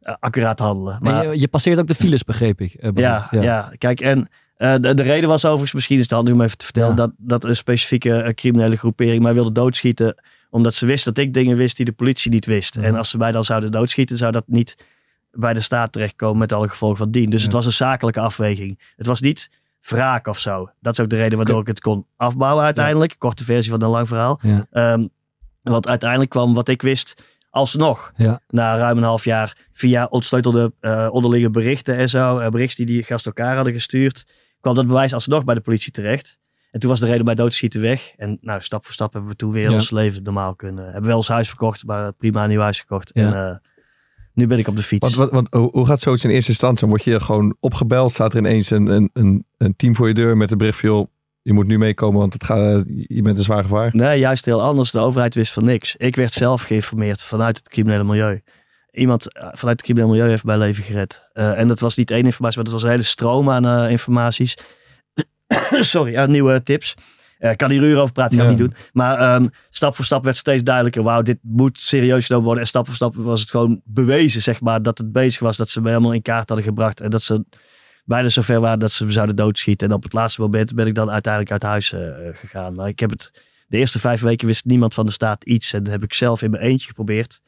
[0.00, 0.94] eh, accuraat handelen.
[0.94, 2.74] en Maar je, je passeert ook de files, begreep ik.
[2.74, 3.72] eh, ja, ja.
[3.78, 6.64] kijk, en eh, de, de reden was overigens, misschien is het handig om even te
[6.64, 6.94] vertellen, Ja.
[6.96, 11.34] dat, dat een specifieke eh, criminele groepering mij wilde doodschieten, omdat ze wist dat ik
[11.34, 12.76] dingen wist die de politie niet wist.
[12.76, 12.84] Mhm.
[12.84, 14.86] En als ze mij dan zouden doodschieten, zou dat niet
[15.30, 17.30] bij de staat terechtkomen met alle gevolgen van dien.
[17.30, 17.44] Dus Ja.
[17.46, 18.80] het was een zakelijke afweging.
[18.96, 20.70] Het was niet wraak of zo.
[20.80, 23.14] Dat is ook de reden waardoor ik het kon afbouwen uiteindelijk.
[23.18, 24.38] Korte versie van een lang verhaal.
[24.42, 24.66] Ja.
[24.70, 25.06] Ehm,
[25.62, 28.12] want uiteindelijk kwam wat ik wist alsnog.
[28.16, 28.40] Ja.
[28.48, 32.38] Na ruim een half jaar via ontsleutelde eh onderliggende berichten en zo.
[32.38, 34.26] eh, berichten die die gasten elkaar hadden gestuurd.
[34.60, 36.38] Kwam dat bewijs alsnog bij de politie terecht.
[36.78, 38.12] En toen was de reden bij doodschieten weg.
[38.16, 39.74] En nou, stap voor stap hebben we toen weer Ja.
[39.74, 40.84] ons leven normaal kunnen.
[40.84, 43.10] Hebben wel ons huis verkocht, maar prima een nieuw huis gekocht.
[43.14, 43.26] Ja.
[43.26, 43.56] En eh,
[44.34, 45.14] nu ben ik op de fiets.
[45.14, 46.80] Want, want, want hoe gaat zoiets in eerste instantie?
[46.80, 50.14] Dan word je gewoon opgebeld, staat er ineens een, een, een, een team voor je
[50.14, 51.06] deur met een bericht van, joh,
[51.42, 53.90] je moet nu meekomen, want het gaat, je bent een zwaar gevaar.
[53.92, 54.90] Nee, juist heel anders.
[54.90, 55.96] De overheid wist van niks.
[55.96, 58.42] Ik werd zelf geïnformeerd vanuit het criminele milieu.
[58.90, 61.28] Iemand eh, vanuit het criminele milieu heeft mijn leven gered.
[61.32, 63.90] Eh, en dat was niet één informatie, maar dat was een hele stroom aan eh,
[63.90, 64.56] informaties.
[65.92, 66.94] sorry, ja, nieuwe tips.
[67.38, 68.56] Eh, Ik kan hier uren over praten, ga ik Ja.
[68.56, 68.74] niet doen.
[68.92, 71.02] Maar ehm, stap voor stap werd steeds duidelijker.
[71.02, 72.62] Wauw, dit moet serieus genomen worden.
[72.62, 75.56] En stap voor stap was het gewoon bewezen, zeg maar, dat het bezig was.
[75.56, 77.00] Dat ze me helemaal in kaart hadden gebracht.
[77.00, 77.44] En dat ze
[78.04, 79.88] bijna zover waren dat ze me zouden doodschieten.
[79.88, 82.00] En op het laatste moment ben ik dan uiteindelijk uit huis eh,
[82.32, 82.74] gegaan.
[82.74, 83.30] Maar ik heb het,
[83.66, 85.72] de eerste vijf weken wist niemand van de staat iets.
[85.72, 87.40] En dat heb ik zelf in mijn eentje geprobeerd.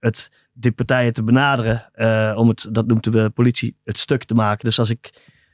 [0.00, 1.88] Het, die partijen te benaderen.
[1.92, 4.64] eh, om het, dat noemt de politie, het stuk te maken.
[4.64, 5.10] Dus als ik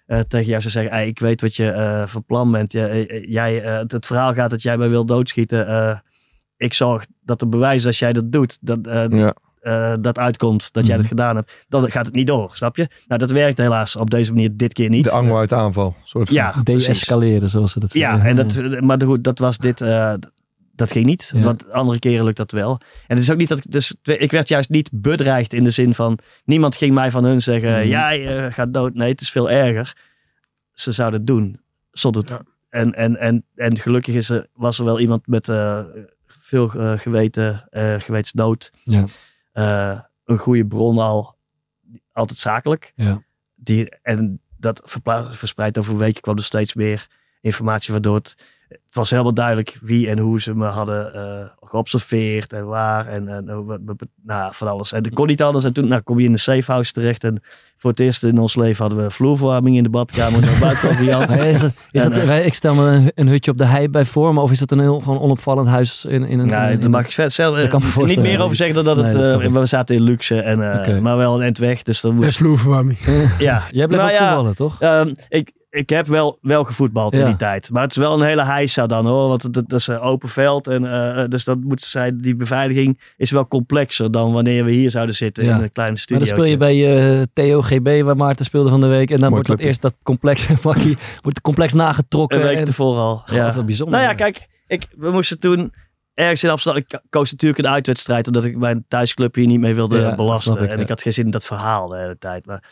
[0.06, 2.72] eh, tegen jou zou zeggen, "Ei, ik weet wat je eh, van plan bent.
[2.72, 5.66] Ja, eh, jij, eh, het, het verhaal gaat dat jij mij wil doodschieten.
[5.68, 5.98] eh,
[6.56, 8.78] ik zorg dat er bewijs als jij dat doet, dat,
[9.10, 9.34] Ja.
[9.96, 11.64] dat uitkomt, dat jij dat gedaan hebt.
[11.68, 12.88] Dan gaat het niet door, snap je?
[13.06, 15.04] Nou, dat werkt helaas op deze manier dit keer niet.
[15.04, 15.94] De angel uit de aanval.
[16.04, 16.36] Soort van.
[16.36, 16.54] Ja.
[16.62, 18.30] De-escaleren, zoals ze dat Ja, zeggen.
[18.30, 19.80] en dat, maar goed, dat was dit.
[19.80, 20.14] eh,
[20.74, 21.30] dat ging niet.
[21.34, 21.40] Ja.
[21.42, 22.80] Want andere keren lukt dat wel.
[23.06, 23.70] En het is ook niet dat ik.
[23.70, 26.18] Dus, ik werd juist niet bedreigd in de zin van.
[26.44, 27.78] Niemand ging mij van hun zeggen.
[27.78, 27.88] Mhm.
[27.88, 28.94] Jij gaat dood.
[28.94, 29.96] Nee, het is veel erger.
[30.72, 31.60] Ze zouden het doen.
[31.90, 32.28] Het.
[32.28, 32.42] Ja.
[32.70, 35.84] En, en, en, en gelukkig is er, was er wel iemand met eh,
[36.26, 38.70] veel eh, geweten, eh gewetensnood.
[38.82, 39.06] Ja.
[40.24, 41.36] Een goede bron al.
[42.12, 42.92] Altijd zakelijk.
[42.96, 43.22] Ja.
[43.54, 47.06] Die, en dat verpla- verspreid over weken kwam er steeds meer
[47.40, 48.34] informatie waardoor het,
[48.86, 53.28] het was helemaal duidelijk wie en hoe ze me hadden eh, geobserveerd en waar en,
[53.28, 53.78] en wat-
[54.22, 54.92] nou, van alles.
[54.92, 57.42] En dat kon niet anders en toen nou, kom je in een safehouse terecht en
[57.76, 61.60] voor het eerst in ons leven hadden we vloerverwarming in de badkamer en buiten is
[61.60, 63.88] dat, is En, dat, eh, wij- ik stel me een, een hutje op de hei
[63.88, 66.46] bij voor me, of is dat een heel gewoon onopvallend huis in, in een...
[66.46, 68.84] Nee, in, daar mag ik verder zelf, Dat kan me niet meer over zeggen dan
[68.84, 71.82] dat het, dat eh, we zaten in luxe, en, eh, maar wel een eind weg.
[71.82, 72.98] Dus dan En moest, vloerverwarming.
[73.38, 73.62] ja.
[73.70, 74.80] Jij blijft Nou ook ja, voetballen, toch?
[74.80, 77.70] Ehm, ik, ik heb wel, wel gevoetbald in die tijd.
[77.70, 79.28] Maar het is wel een hele heisa dan hoor.
[79.28, 80.66] Want het, het is een open veld.
[80.66, 84.90] En, eh, dus dat moet zijn, die beveiliging is wel complexer dan wanneer we hier
[84.90, 85.56] zouden zitten Ja.
[85.56, 86.24] in een kleine Maar studio.
[86.26, 89.10] dan speel je bij eh TOGB, waar Maarten speelde van de week.
[89.10, 89.66] En dan Mooi wordt dat clubje.
[89.66, 92.38] eerst dat complex, makkie, wordt complex nagetrokken.
[92.40, 93.16] Een week en, ervoor al.
[93.16, 93.52] God, Ja.
[93.52, 93.94] wat bijzonder.
[93.98, 94.46] Nou ja, kijk.
[94.66, 95.72] Ik, we moesten toen
[96.14, 96.82] ergens in Amsterdam.
[96.88, 98.26] Ik koos natuurlijk een uitwedstrijd.
[98.26, 100.58] Omdat ik mijn thuisclub hier niet mee wilde Ja, dat belasten.
[100.68, 100.82] en ja.
[100.82, 102.46] ik had geen zin in dat verhaal de hele tijd.
[102.46, 102.62] Maar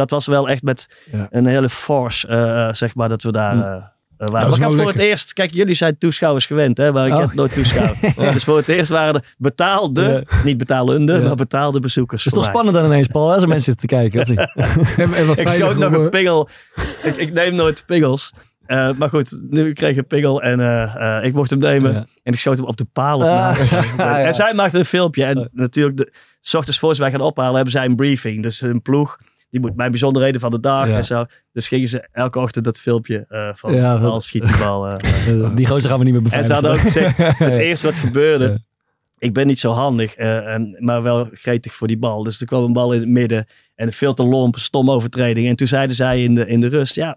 [0.00, 1.26] dat was wel echt met Ja.
[1.30, 2.26] een hele force.
[2.26, 3.52] eh, zeg maar dat we daar.
[3.54, 3.60] Hm.
[3.60, 4.48] eh, eh, waren.
[4.48, 5.02] Maar ik had voor lekker.
[5.02, 7.20] het eerst, kijk, jullie zijn toeschouwers gewend, hè, maar ik Oh.
[7.20, 7.94] heb nooit toeschouwd.
[8.34, 12.24] Dus voor het eerst waren er betaalde, niet betalende, maar betaalde bezoekers.
[12.24, 12.60] Het is toch mij.
[12.60, 14.38] spannend dan ineens, Paul, als er mensen zitten te kijken, of niet?
[15.02, 16.48] En, en wat Ik schoot nog een eh, pingel.
[17.02, 18.32] ik, ik neem nooit pingels.
[18.66, 21.92] Eh, maar goed, nu kreeg ik een pingel en eh, eh, ik mocht hem nemen.
[21.92, 22.06] Ja.
[22.22, 23.18] En ik schoot hem op de paal.
[23.18, 23.58] Of Ah,
[23.96, 24.20] ja.
[24.20, 25.24] En zij maakte een filmpje.
[25.24, 28.42] En natuurlijk, de, s ochtends voor ze mij gaan ophalen, hebben zij een briefing.
[28.42, 29.18] Dus hun ploeg,
[29.50, 30.96] die moet mijn bijzonderheden van de dag Ja.
[30.96, 31.24] en zo.
[31.52, 34.98] Dus gingen ze elke ochtend dat filmpje eh, van Ja, bal, schiet die bal.
[35.54, 36.44] Die gozer gaan we niet meer En beveiligen.
[36.44, 37.16] ze hadden ook gezegd,
[37.50, 38.62] het eerste wat gebeurde,
[39.18, 42.22] ik ben niet zo handig, eh, en, maar wel gretig voor die bal.
[42.22, 45.48] Dus er kwam een bal in het midden en veel te lomp, stom overtreding.
[45.48, 47.16] En toen zeiden zij in de, in de rust, ja,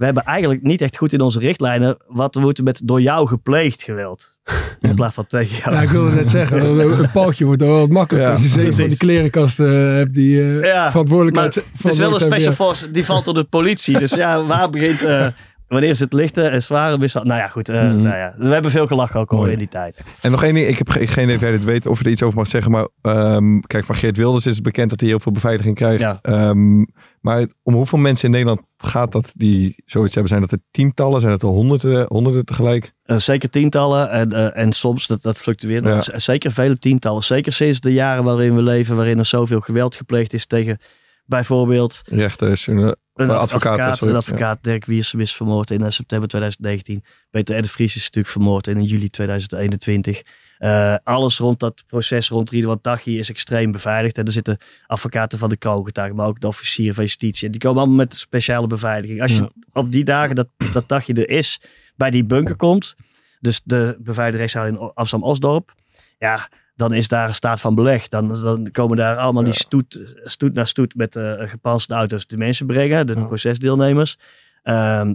[0.00, 3.26] we hebben eigenlijk niet echt goed in onze richtlijnen wat we moeten met door jou
[3.28, 4.38] gepleegd geweld.
[4.80, 5.72] In plaats van tegen jou.
[5.74, 6.64] Ja, ik wilde net zeggen,
[7.00, 10.40] een, paaltje wordt wel wat makkelijker Ja, als je zeven van die klerenkasten hebt die
[10.42, 13.98] eh, Ja, Maar verantwoordelijkheid het is wel een special force, die valt onder de politie.
[13.98, 15.02] Dus ja, waar begint...
[15.04, 15.26] eh,
[15.68, 17.26] wanneer is het lichte en zware misstand?
[17.26, 17.68] Nou ja, goed.
[17.68, 18.02] eh, Mhm.
[18.02, 20.04] nou ja, we hebben veel gelachen ook al in die tijd.
[20.20, 22.04] En nog één ding, ik heb ge- geen idee of jij dit weet of je
[22.04, 22.70] er iets over mag zeggen.
[22.70, 26.00] Maar ehm, kijk, van Geert Wilders is het bekend dat hij heel veel beveiliging krijgt.
[26.00, 26.18] Ja.
[26.22, 26.84] Ehm,
[27.20, 30.30] maar het- om hoeveel mensen in Nederland gaat dat die zoiets hebben?
[30.32, 31.20] Zijn dat er tientallen?
[31.20, 32.92] Zijn het er honderden, honderden tegelijk?
[33.02, 35.84] Eh, zeker tientallen en, eh, en soms, dat, dat fluctueert.
[35.84, 36.18] Ja.
[36.18, 37.22] Zeker vele tientallen.
[37.22, 40.78] Zeker sinds de jaren waarin we leven, waarin er zoveel geweld gepleegd is tegen
[41.24, 42.76] bijvoorbeeld Rechters, een
[43.14, 43.96] een advocaten, advocaat.
[43.96, 44.12] sorry.
[44.12, 47.04] Een advocaat, Dirk Wiersum is vermoord in eh, september 2019.
[47.30, 47.66] Peter R.
[47.66, 50.22] Vries is natuurlijk vermoord in juli 2021.
[50.60, 54.18] Eh, alles rond dat proces rond Ridwan Taghi is extreem beveiligd.
[54.18, 57.46] En er zitten advocaten van de kroongetuigen, maar ook de officieren van justitie.
[57.46, 59.22] En die komen allemaal met speciale beveiliging.
[59.22, 59.48] Als je Ja.
[59.72, 61.60] op die dagen dat, dat Taghi er is,
[61.96, 62.94] bij die bunker komt,
[63.40, 65.74] dus de beveiligde rechtszaal in Amsterdam-Osdorp,
[66.18, 68.08] ja, dan is daar een staat van beleg.
[68.08, 72.38] Dan, dan komen daar allemaal die stoet, stoet naar stoet met eh gepantserde auto's die
[72.38, 73.24] mensen brengen, de Ja.
[73.24, 74.18] procesdeelnemers.
[74.62, 75.12] Ehm,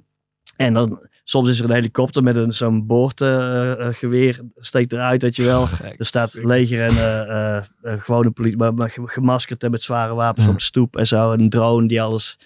[0.55, 5.43] en dan soms is er een helikopter met een, zo'n boordgeweer steekt eruit, weet je
[5.43, 5.67] wel.
[5.97, 9.81] Er staat leger en eh, eh, eh, gewone politie, maar, maar ge- gemaskerd en met
[9.81, 10.51] zware wapens Ja.
[10.51, 11.31] op de stoep en zo.
[11.31, 12.39] En een drone die alles,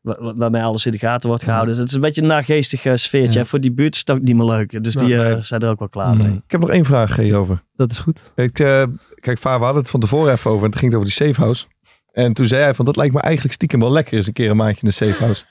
[0.00, 1.70] wa- wa- waarmee alles in de gaten wordt gehouden.
[1.70, 3.32] Dus het is een beetje een nageestig eh, sfeertje.
[3.32, 3.38] Ja.
[3.40, 4.84] En voor die buurt is het ook niet meer leuk.
[4.84, 6.26] Dus die eh, zijn er ook wel klaar mee.
[6.26, 7.62] Nee, Ik heb nog één vraag hierover.
[7.76, 8.32] dat is goed.
[8.34, 8.82] Ik, eh,
[9.14, 10.64] kijk, Vaar, we hadden het van tevoren even over.
[10.64, 11.66] En het ging over die safehouse.
[12.12, 14.50] En toen zei hij van, dat lijkt me eigenlijk stiekem wel lekker eens een keer
[14.50, 15.44] een maandje in de safehouse.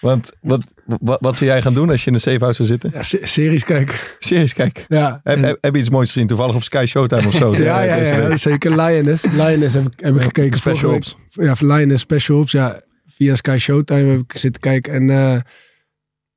[0.00, 2.90] Want wat, wat, wat zou jij gaan doen als je in de safehouse zou zitten?
[2.94, 3.94] Ja, se- series kijken.
[4.18, 4.84] Serieus, kijk.
[4.88, 6.26] Ja, Heb, en- heb, heb je iets moois gezien?
[6.26, 7.54] Toevallig op Sky Showtime of zo?
[7.56, 9.24] ja, ja, zeker Lioness.
[9.32, 10.58] Lioness heb ik, heb ik gekeken.
[10.58, 11.04] Special week.
[11.28, 12.52] Ja, Lioness Special Ops.
[12.52, 14.92] Ja, via Sky Showtime heb ik zitten kijken.
[14.92, 15.40] En eh,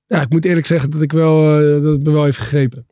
[0.08, 2.86] Ja, ik moet eerlijk zeggen dat ik wel, eh, dat het me wel heeft gegrepen.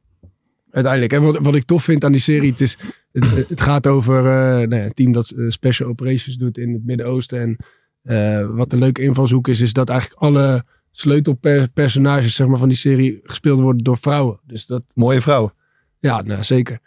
[0.72, 1.14] Uiteindelijk.
[1.14, 2.78] En wat, wat ik tof vind aan die serie, het, is,
[3.12, 6.86] het, het gaat over eh, nou ja, een team dat special operations doet in het
[6.86, 7.40] Midden-Oosten.
[7.40, 7.58] En
[8.02, 12.78] eh, wat een leuke invalshoek is, is dat eigenlijk alle sleutelpersonages zeg maar, van die
[12.78, 14.40] serie gespeeld worden door vrouwen.
[14.46, 15.52] Dus dat, Mooie vrouw.
[16.00, 16.80] ja, nou, zeker.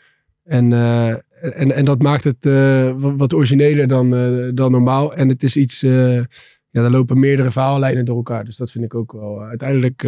[0.44, 1.10] En, eh,
[1.60, 4.10] en, en dat maakt het eh, wat, origineler dan,
[4.54, 5.14] dan normaal.
[5.14, 6.26] En het is iets, ja,
[6.70, 8.44] er lopen meerdere verhaallijnen door elkaar.
[8.44, 9.42] Dus dat vind ik ook wel.
[9.42, 10.02] uiteindelijk,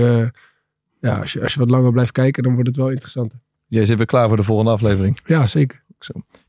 [1.01, 3.39] ja, als je, als je wat langer blijft kijken, dan wordt het wel interessanter.
[3.67, 5.19] Jij zit weer klaar voor de volgende aflevering.
[5.27, 5.85] Ja, zeker.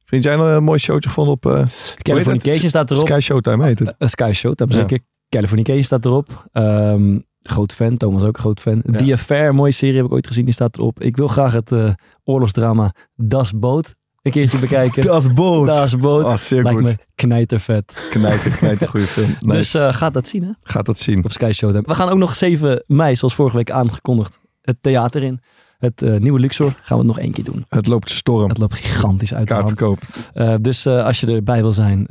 [0.09, 1.63] Vind jij nog een mooi showtje gevonden op uh,
[2.01, 3.07] Californication staat erop.
[3.07, 3.95] Sky Showtime heet het.
[3.99, 4.79] Uh, Sky Showtime, Ja.
[4.79, 4.99] zeker.
[5.29, 6.47] Californication staat erop.
[6.51, 8.81] Ehm groot fan, Thomas ook groot fan.
[8.91, 8.97] Ja.
[8.97, 11.01] The Affair, mooie serie heb ik ooit gezien, die staat erop.
[11.01, 11.89] Ik wil graag het eh,
[12.23, 15.03] oorlogsdrama Das Boot een keertje bekijken.
[15.11, 15.67] Das Boot.
[15.67, 16.23] Das Boot.
[16.23, 16.87] Oh, zeer Lijkt goed.
[16.87, 18.07] me knijtervet.
[18.09, 19.35] Knijter, knijter, goede film.
[19.55, 20.49] Dus eh gaat dat zien, hè?
[20.63, 21.23] gaat dat zien.
[21.23, 21.83] Op Sky Showtime.
[21.85, 25.39] We gaan ook nog 7 mei, zoals vorige week aangekondigd, het theater in.
[25.77, 27.65] Het eh, nieuwe Luxor gaan we het nog één keer doen.
[27.69, 28.49] Het loopt storm.
[28.49, 29.65] Het loopt gigantisch uit de hand.
[29.65, 29.99] Kaartverkoop.
[30.33, 32.05] Eh, dus eh, als je erbij wil zijn,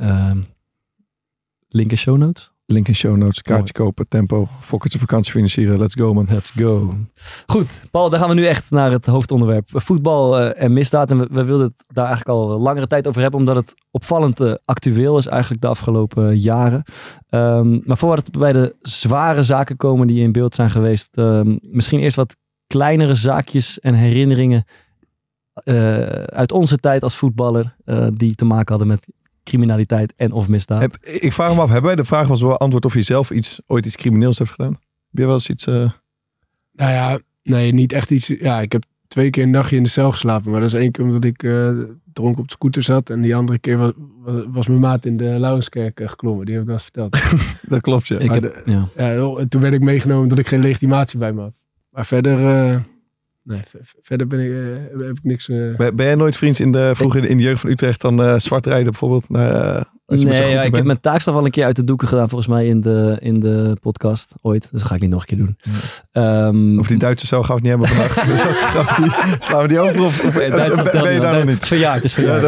[1.67, 2.51] link in show notes.
[2.65, 3.41] Link in show notes.
[3.41, 4.07] Kaartje kopen.
[4.07, 4.47] Tempo.
[4.61, 5.79] Fokkertje vakantie financieren.
[5.79, 6.27] Let's go man.
[6.29, 6.95] Let's go.
[7.45, 9.69] Goed, Paul, dan gaan we nu echt naar het hoofdonderwerp.
[9.73, 11.11] Voetbal en misdaad.
[11.11, 14.65] En we, we wilden het daar eigenlijk al langere tijd over hebben, omdat het opvallend
[14.65, 16.83] actueel is eigenlijk de afgelopen jaren.
[17.29, 21.57] Ehm, maar voordat we bij de zware zaken komen die in beeld zijn geweest, ehm,
[21.61, 22.35] misschien eerst wat
[22.67, 24.65] kleinere zaakjes en herinneringen
[25.53, 25.73] eh,
[26.23, 29.07] uit onze tijd als voetballer, eh, die te maken hadden met
[29.43, 30.81] criminaliteit en of misdaad.
[30.81, 33.31] Heb, ik vraag me af, hebben wij de vraag was wel antwoord of je zelf
[33.31, 34.71] iets, ooit iets crimineels hebt gedaan?
[34.71, 35.67] Heb je wel eens iets...
[35.67, 35.91] eh,
[36.73, 38.27] Nou ja, nee, niet echt iets.
[38.27, 40.51] Ja, ik heb twee keer een nachtje in de cel geslapen.
[40.51, 41.69] Maar dat is één keer omdat ik eh,
[42.13, 43.09] dronken op de scooter zat.
[43.09, 46.45] En die andere keer was, was, was mijn maat in de Lauwenskerk geklommen.
[46.45, 47.17] Die heb ik wel eens verteld.
[47.73, 48.17] dat klopt, ja.
[48.19, 48.87] Ik maar heb, de- ja.
[49.15, 51.53] Ja, en toen werd ik meegenomen omdat ik geen legitimatie bij me had.
[51.97, 52.75] Maar verder, eh,
[53.47, 53.61] nee,
[54.01, 55.49] verder ben ik, eh, heb ik niks.
[55.49, 58.21] eh, Ben, ben jij nooit vriends in de, vroeger in de jeugd van Utrecht dan
[58.23, 59.25] eh, zwart rijden bijvoorbeeld?
[59.31, 62.49] Eh, Nee, ja, ik heb mijn taakstraf al een keer uit de doeken gedaan, volgens
[62.49, 64.61] mij in de, in de podcast ooit.
[64.61, 65.57] Dus dat ga ik niet nog een keer doen.
[66.11, 68.25] Ehm, Of die Duitse cel gaan we het niet hebben vandaag.
[68.87, 70.01] Dus die- Slaan we die over?
[70.01, 71.67] Of, of Duits ben, je niet, daar nog Het is niet?
[71.67, 72.43] verjaard, het is verjaard.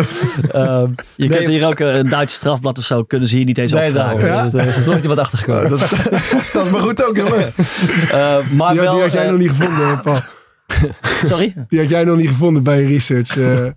[0.51, 3.57] Ehm, Je nee, kunt hier ook een Duits strafblad of zo, kunnen ze hier niet
[3.57, 4.31] eens nee, opvragen.
[4.51, 5.69] daar, dus, er is iemand achtergekomen.
[5.69, 5.79] dat,
[6.53, 7.51] dat is maar goed ook, jongen.
[8.11, 8.93] Eh, maar wel...
[8.93, 10.17] die had jij nog niet gevonden, Paul.
[11.25, 11.53] Sorry?
[11.67, 13.37] Die had jij nog niet gevonden bij je research.
[13.37, 13.67] eh.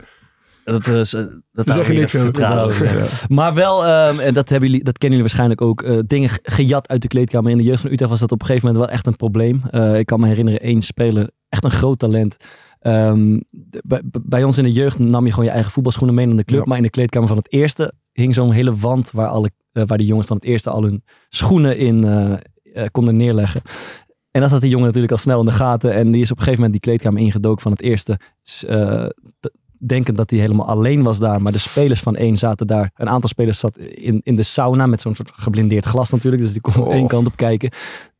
[0.64, 2.84] Dat, is, eh, dat we niks vertrouwen.
[2.84, 3.04] Ja.
[3.28, 6.38] Maar wel, ehm, en dat, hebben jullie, dat kennen jullie waarschijnlijk ook, eh, dingen ge-
[6.42, 7.50] gejat uit de kleedkamer.
[7.50, 9.62] In de jeugd van Utrecht was dat op een gegeven moment wel echt een probleem.
[9.96, 12.36] Ik kan me herinneren, één speler, echt een groot talent.
[12.80, 16.26] Ehm, de- bij, bij ons in de jeugd nam je gewoon je eigen voetbalschoenen mee
[16.26, 16.58] naar de club.
[16.60, 16.64] Ja.
[16.66, 20.06] Maar in de kleedkamer van het eerste hing zo'n hele wand waar, alle, waar die
[20.06, 22.04] jongens van het eerste al hun schoenen in
[22.90, 23.62] konden neerleggen.
[24.32, 25.92] En dat had die jongen natuurlijk al snel in de gaten.
[25.94, 28.18] En die is op een gegeven moment die kleedkamer ingedoken van het eerste.
[29.40, 31.42] D- denkend dat hij helemaal alleen was daar.
[31.42, 32.90] Maar de spelers van één zaten daar.
[32.94, 36.42] Een aantal spelers zat in, in de sauna met zo'n soort geblindeerd glas natuurlijk.
[36.42, 36.92] Dus die kon Oh.
[36.92, 37.70] één kant op kijken.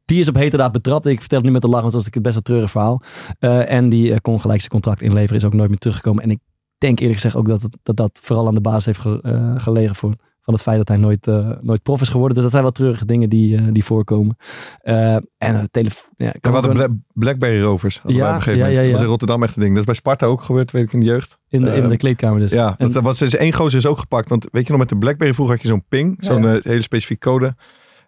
[0.05, 1.07] Die is op heterdaad betrapt.
[1.07, 3.03] Ik vertel het nu met de lach, want dat is een best wel treurig verhaal.
[3.39, 5.37] Eh, en die eh, kon gelijk zijn contract inleveren.
[5.37, 6.23] Is ook nooit meer teruggekomen.
[6.23, 6.39] En ik
[6.79, 9.97] denk eerlijk gezegd ook dat het, dat, dat vooral aan de basis heeft ge- gelegen
[9.97, 12.33] voor, van het feit dat hij nooit, eh, nooit prof is geworden.
[12.35, 14.37] Dus dat zijn wel treurige dingen die, eh, die voorkomen.
[14.81, 16.11] Eh, en telefoon.
[16.17, 17.99] Ja, we hadden Bla- Blackberry Rovers.
[17.99, 18.75] hadden Ja, op een gegeven ja, moment.
[18.77, 18.89] ja, ja.
[18.89, 19.71] Dat was in Rotterdam echt een ding.
[19.71, 21.39] Dat is bij Sparta ook gebeurd, weet ik in de jeugd.
[21.49, 22.53] in, de, in de eh, kleedkamer dus.
[22.53, 24.29] Ja, En- dat was dus één gozer is ook gepakt.
[24.29, 26.17] Want weet je nog, met de Blackberry vroeger had je zo'n ping.
[26.19, 27.55] Zo'n hele specifieke code.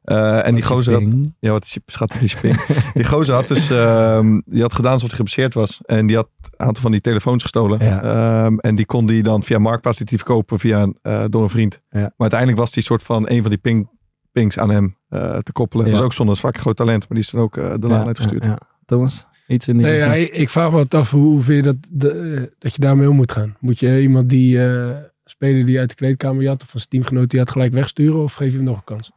[0.05, 1.03] Eh, en die gozer had.
[1.41, 2.67] Ja, wat is je schat, is ping?
[2.95, 5.81] die gozer had dus, ehm, die had gedaan alsof hij geblesseerd was.
[5.87, 7.85] En die had een aantal van die telefoons gestolen.
[7.85, 8.03] Ja.
[8.03, 11.51] Ehm, en die kon die dan via Marktplaats die verkopen via, een, eh, door een
[11.51, 11.81] vriend.
[11.91, 12.01] Ja.
[12.01, 13.89] Maar uiteindelijk was die soort van een van die ping,
[14.33, 15.85] pings aan hem eh, te koppelen.
[15.87, 15.91] Ja.
[15.91, 16.99] Dat is ook zonde, dat is vaak een groot talent.
[17.01, 18.45] Maar die is toen ook eh daarna Ja, uitgestuurd.
[18.45, 18.59] ja, ja.
[18.87, 21.73] Thomas, iets in die Nee, ja, ik, vraag me wat af hoe, hoe vind je
[21.73, 23.57] dat, de- dat je daarmee om moet gaan.
[23.61, 24.91] Moet je iemand die eh
[25.25, 28.35] speler die uit de kleedkamer jat of van zijn teamgenoot die had gelijk wegsturen of
[28.35, 29.11] geef je hem nog een kans?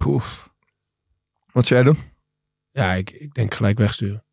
[1.57, 2.01] Wat zou jij doen?
[2.71, 4.23] Ja, ik, ik denk gelijk wegsturen.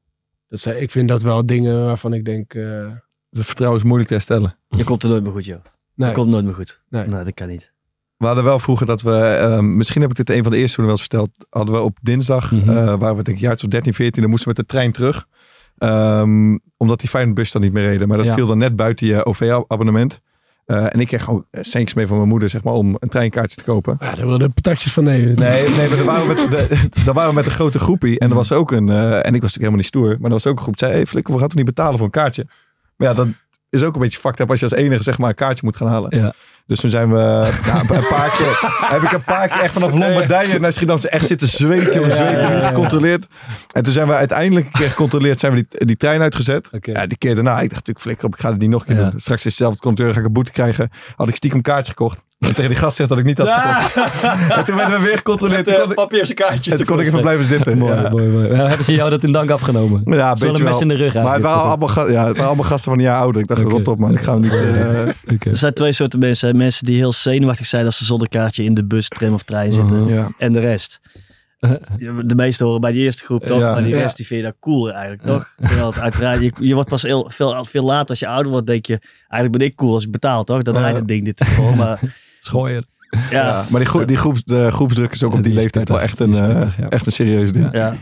[0.49, 2.91] Dat zijn, ik vind dat wel dingen waarvan ik denk, eh,
[3.31, 4.57] Het vertrouwen is moeilijk te herstellen.
[4.69, 5.65] Je komt er nooit meer goed, joh.
[5.95, 6.83] nee, Je komt nooit meer goed.
[6.89, 7.07] Nee.
[7.07, 7.73] Nee, dat kan niet.
[8.17, 10.75] We hadden wel vroeger dat we, ehm, misschien heb ik dit een van de eerste
[10.77, 12.69] toen wel eens verteld, hadden we op dinsdag, Mhm.
[12.71, 14.93] eh, waren we denk ik jaar of 13, 14, dan moesten we met de trein
[14.93, 15.27] terug.
[15.79, 18.09] Ehm, omdat die Feyenoordbus dan niet meer reden.
[18.09, 18.35] Maar dat Ja.
[18.35, 20.21] viel dan net buiten je OV-abonnement.
[20.65, 23.57] Eh, en ik kreeg gewoon centjes mee van mijn moeder, zeg maar, om een treinkaartje
[23.57, 23.97] te kopen.
[24.01, 25.35] ja, daar wilden patatjes van nemen.
[25.35, 28.19] Nee, nee, maar dan waren we met, de, waren we met een grote groepie.
[28.19, 30.37] En er was ook een, eh, en ik was natuurlijk helemaal niet stoer, maar er
[30.37, 32.13] was ook een groep die zei, hey, Flikker, we gaan toch niet betalen voor een
[32.13, 32.47] kaartje?
[32.97, 33.27] Maar ja, dat
[33.71, 35.77] is ook een beetje fucked up als je als enige zeg maar een kaartje moet
[35.77, 36.19] gaan halen.
[36.19, 36.33] Ja.
[36.67, 37.17] Dus toen zijn we
[37.67, 41.27] nou, een paar keer, heb ik een paar keer echt vanaf Lombardije naar Schiedam echt
[41.27, 43.27] zitten zweten, jongen, zweten, niet gecontroleerd.
[43.73, 46.69] En toen zijn we uiteindelijk een keer gecontroleerd, zijn we die, die trein uitgezet.
[46.81, 48.87] Ja, die keer daarna, ik dacht natuurlijk flikker op, ik ga het niet nog een
[48.95, 49.11] keer Ja.
[49.11, 49.21] doen.
[49.21, 50.91] Straks is hetzelfde controleur, ga ik een boete krijgen.
[51.17, 52.25] Had ik stiekem een kaartje gekocht.
[52.39, 53.97] En tegen die gast zegt dat ik niet had gekocht.
[54.59, 55.65] En toen werden we weer gecontroleerd.
[55.67, 56.71] Toen kon ik- Papierse kaartje.
[56.71, 57.79] En toen kon ik even blijven zitten.
[57.79, 58.09] Mooi, ja.
[58.11, 58.49] mooi, mooi.
[58.49, 60.01] Ja, hebben ze jou dat in dank afgenomen?
[60.05, 62.13] Ja, een wel beetje een mes in de rug Maar het waren, allemaal, ja, het
[62.15, 63.41] waren allemaal gasten van een jaar ouder.
[63.43, 63.71] Ik dacht, Oké.
[63.71, 64.53] rot op man, ik ga hem niet...
[64.53, 65.07] eh.
[65.51, 66.54] Er zijn twee soorten mensen.
[66.55, 66.59] Hè.
[66.65, 69.73] Mensen die heel zenuwachtig zijn als ze zonder kaartje in de bus, tram of trein
[69.73, 70.07] zitten.
[70.07, 70.29] ja.
[70.39, 71.01] En de rest.
[72.27, 73.73] De meeste horen bij die eerste groep toch, Ja.
[73.73, 74.01] maar die Ja.
[74.01, 75.55] rest die vind je daar cooler eigenlijk, toch?
[75.63, 78.67] Terwijl het uiteraard, je, je wordt pas heel, veel, veel later als je ouder wordt,
[78.67, 80.63] denk je, eigenlijk ben ik cool als ik betaal, toch?
[80.63, 80.81] Dan Ja.
[80.81, 81.77] rijdt het ding dit voor.
[81.85, 82.01] Maar
[82.41, 82.85] Schooier.
[83.11, 85.89] ja, Ja, maar die, groep, die groeps, de groepsdruk is ook Ja, op die, leeftijd
[85.89, 86.89] wel echt een, eh, ja.
[86.89, 87.69] echt een serieus ding.
[87.73, 87.97] ja.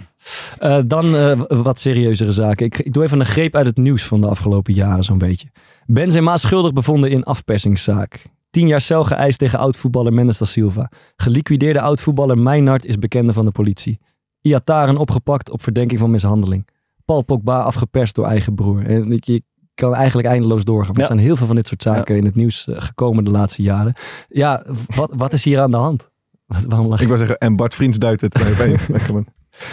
[0.59, 2.67] Eh, dan eh, wat serieuzere zaken.
[2.67, 5.49] Ik, ik doe even een greep uit het nieuws van de afgelopen jaren zo'n beetje.
[5.87, 8.25] Benzema schuldig bevonden in afpersingszaak.
[8.53, 10.91] Tien jaar cel geëist tegen oud-voetballer Mendes da Silva.
[11.17, 14.01] Geliquideerde oud-voetballer Meijnard is bekende van de politie.
[14.41, 16.69] Iataren opgepakt op verdenking van mishandeling.
[17.05, 18.87] Paul Pogba afgeperst door eigen broer.
[18.87, 19.43] En je,
[19.75, 20.95] kan eigenlijk eindeloos doorgaan.
[20.95, 21.01] Ja.
[21.01, 23.63] Er zijn heel veel van dit soort zaken in het nieuws eh, gekomen de laatste
[23.63, 23.95] jaren.
[24.29, 26.11] Ja, wat, wat is hier aan de hand?
[26.47, 27.03] Waarom lach je?
[27.03, 28.39] Ik wil zeggen, en Bart Vriends duidt het.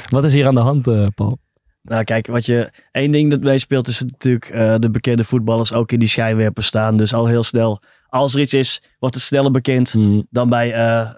[0.10, 1.40] Wat is hier aan de hand, eh, Paul?
[1.82, 2.72] Nou, kijk, wat je.
[2.92, 6.98] één ding dat meespeelt is natuurlijk eh, de bekende voetballers ook in die schijnwerpers staan.
[6.98, 9.94] Dus al heel snel, als er iets is, wordt het sneller bekend
[10.30, 11.10] dan bij eh,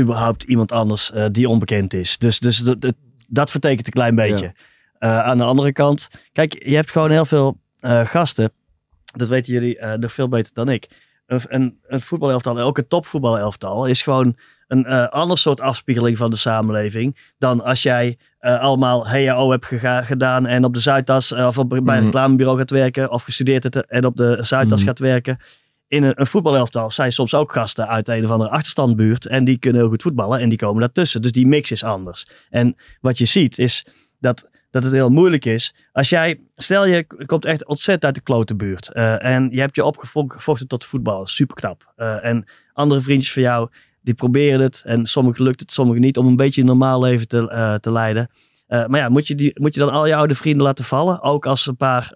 [0.00, 2.18] überhaupt iemand anders eh, die onbekend is.
[2.18, 2.62] Dus, dus
[3.28, 4.52] dat, vertekent een klein beetje.
[4.98, 7.56] Eh, aan de andere kant, kijk, je hebt gewoon heel veel
[8.04, 8.52] gasten.
[9.04, 10.88] Dat weten jullie nog veel beter dan ik.
[11.26, 14.36] Een, een, een voetbalelftal, ook een topvoetbalelftal, is gewoon
[14.68, 17.32] een ander soort afspiegeling van de samenleving.
[17.38, 21.78] Dan als jij allemaal HAO hebt gega- gedaan en op de Zuidas of op, bij
[21.78, 22.04] een Mhm.
[22.04, 23.10] reclamebureau gaat werken.
[23.10, 24.88] Of gestudeerd hebt en op de Zuidas Mhm.
[24.88, 25.38] gaat werken.
[25.94, 29.26] In een, een voetbalelftal zijn soms ook gasten uit een of andere achterstandbuurt.
[29.26, 31.22] En die kunnen heel goed voetballen en die komen daartussen.
[31.22, 32.26] Dus die mix is anders.
[32.50, 33.86] En wat je ziet is
[34.18, 35.74] dat, dat het heel moeilijk is.
[35.92, 38.92] Als jij, stel je komt echt ontzettend uit de klote buurt.
[38.92, 41.26] eh, en je hebt je opgevochten tot voetbal.
[41.26, 41.92] Super knap.
[42.22, 43.68] en andere vriendjes van jou,
[44.00, 44.82] die proberen het.
[44.86, 46.18] En sommigen lukt het, sommigen niet.
[46.18, 48.30] Om een beetje een normaal leven te, eh, te leiden.
[48.66, 51.22] Eh, maar ja, moet je, die, moet je dan al je oude vrienden laten vallen?
[51.22, 52.12] Ook als een paar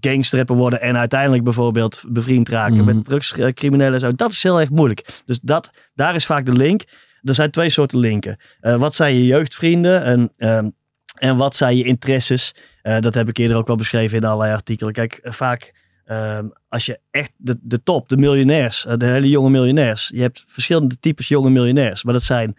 [0.00, 2.84] gangsterrappen worden en uiteindelijk bijvoorbeeld bevriend raken Mhm.
[2.84, 4.12] met drugscriminelen en zo.
[4.12, 5.22] Dat is heel erg moeilijk.
[5.24, 6.82] Dus dat, daar is vaak de link.
[7.22, 8.36] Er zijn twee soorten linken.
[8.60, 10.68] Eh, wat zijn je jeugdvrienden en, ehm,
[11.14, 12.54] en wat zijn je interesses?
[12.82, 14.92] Eh, dat heb ik eerder ook wel beschreven in allerlei artikelen.
[14.92, 19.50] Kijk, eh, vaak ehm, als je echt de, de top, de miljonairs, de hele jonge
[19.50, 20.10] miljonairs.
[20.14, 22.02] Je hebt verschillende types jonge miljonairs.
[22.04, 22.56] Maar dat zijn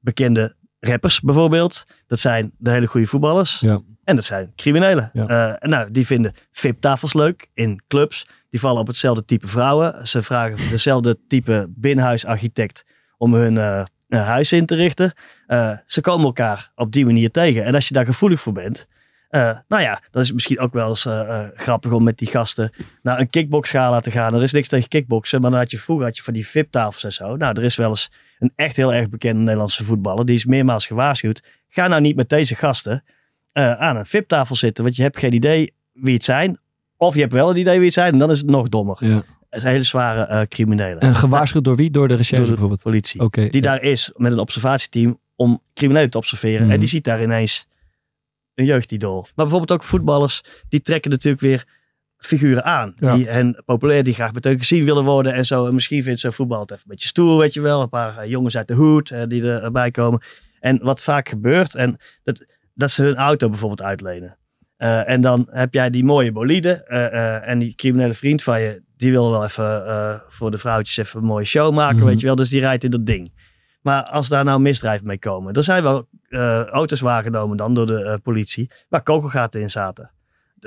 [0.00, 1.84] bekende rappers bijvoorbeeld.
[2.06, 3.60] Dat zijn de hele goede voetballers.
[3.60, 3.80] Ja.
[4.04, 5.10] En dat zijn criminelen.
[5.12, 5.26] Ja.
[5.26, 8.26] Eh, nou, die vinden VIP-tafels leuk in clubs.
[8.50, 10.06] Die vallen op hetzelfde type vrouwen.
[10.06, 12.84] Ze vragen dezelfde type binnenhuisarchitect
[13.16, 15.12] om hun eh, eh, huis in te richten.
[15.86, 17.64] Ze komen elkaar op die manier tegen.
[17.64, 18.86] En als je daar gevoelig voor bent,
[19.68, 21.06] nou ja, dan is misschien ook wel eens
[21.54, 24.34] grappig om met die gasten naar een kickboxgala te gaan.
[24.34, 27.04] Er is niks tegen kickboksen, maar dan had je vroeger had je van die VIP-tafels
[27.04, 27.36] en zo.
[27.36, 28.10] Nou, er is wel eens
[28.44, 31.42] een echt heel erg bekende Nederlandse voetballer, die is meermaals gewaarschuwd.
[31.68, 33.04] Ga nou niet met deze gasten
[33.52, 36.58] eh, aan een VIP-tafel zitten, want je hebt geen idee wie het zijn.
[36.96, 38.96] Of je hebt wel een idee wie het zijn en dan is het nog dommer.
[39.00, 39.22] Ja.
[39.50, 41.00] Het hele zware eh, criminelen.
[41.00, 41.90] En gewaarschuwd door wie?
[41.90, 42.82] Door de recherche Door de bijvoorbeeld?
[42.82, 43.50] politie.
[43.50, 46.62] Die daar is met een observatieteam om criminelen te observeren.
[46.62, 46.70] Mhm.
[46.72, 47.66] En die ziet daar ineens
[48.54, 49.20] een jeugdidool.
[49.22, 51.64] Maar bijvoorbeeld ook voetballers, die trekken natuurlijk weer
[52.26, 52.94] figuren aan.
[52.98, 53.14] Ja.
[53.14, 55.66] Die hen populair, die graag met hun gezien willen worden en zo.
[55.66, 57.82] En misschien vindt zo'n voetbal het even een beetje stoer, weet je wel.
[57.82, 60.20] Een paar eh, jongens uit de hoed eh, die er- erbij komen.
[60.60, 64.36] En wat vaak gebeurt, en dat, dat ze hun auto bijvoorbeeld uitlenen.
[64.76, 66.72] Eh, en dan heb jij die mooie bolide
[67.44, 71.26] en die criminele vriend van je, die wil wel even voor de vrouwtjes even een
[71.26, 72.06] mooie show maken, Mhm.
[72.06, 72.36] weet je wel.
[72.36, 73.32] Dus die rijdt in dat ding.
[73.82, 76.08] Maar als daar nou misdrijven mee komen, er zijn wel
[76.70, 80.10] auto's waargenomen dan door de politie, waar kogelgaten in zaten.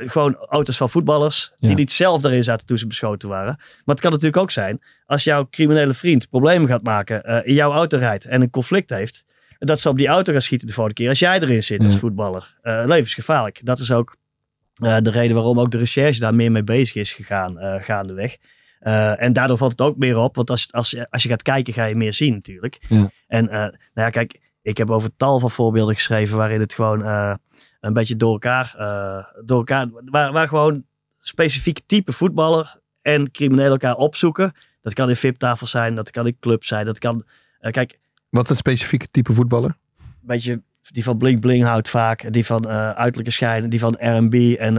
[0.05, 1.75] Gewoon auto's van voetballers, die Ja.
[1.75, 3.55] niet zelf daarin zaten toen ze beschoten waren.
[3.57, 7.53] Maar het kan natuurlijk ook zijn, als jouw criminele vriend problemen gaat maken, eh, in
[7.53, 9.25] jouw auto rijdt en een conflict heeft,
[9.60, 11.97] dat ze op die auto gaan schieten de volgende keer als jij erin zit als
[11.97, 12.57] voetballer.
[12.61, 13.59] Eh, levensgevaarlijk.
[13.63, 14.15] Dat is ook
[14.76, 18.38] eh, de reden waarom ook de recherche daar meer mee bezig is gegaan gaandeweg.
[18.80, 21.74] Eh, en daardoor valt het ook meer op, want als, als, als je gaat kijken
[21.74, 22.78] ga je meer zien natuurlijk.
[22.89, 23.09] Ja.
[23.28, 27.01] En nou ja, kijk, ik heb over tal van voorbeelden geschreven waarin het gewoon
[27.88, 30.85] een beetje door elkaar, eh, door elkaar waar, waar gewoon
[31.19, 34.53] specifiek type voetballer en criminelen elkaar opzoeken.
[34.81, 37.25] Dat kan in VIP-tafels zijn, dat kan in clubs zijn, dat kan,
[37.59, 39.77] eh, kijk, Wat een specifieke type voetballer?
[39.99, 40.61] een beetje
[40.91, 42.33] die van Blink Bling houdt vaak.
[42.33, 43.69] Die van eh, uiterlijke schijnen.
[43.69, 44.33] Die van R&B.
[44.33, 44.73] En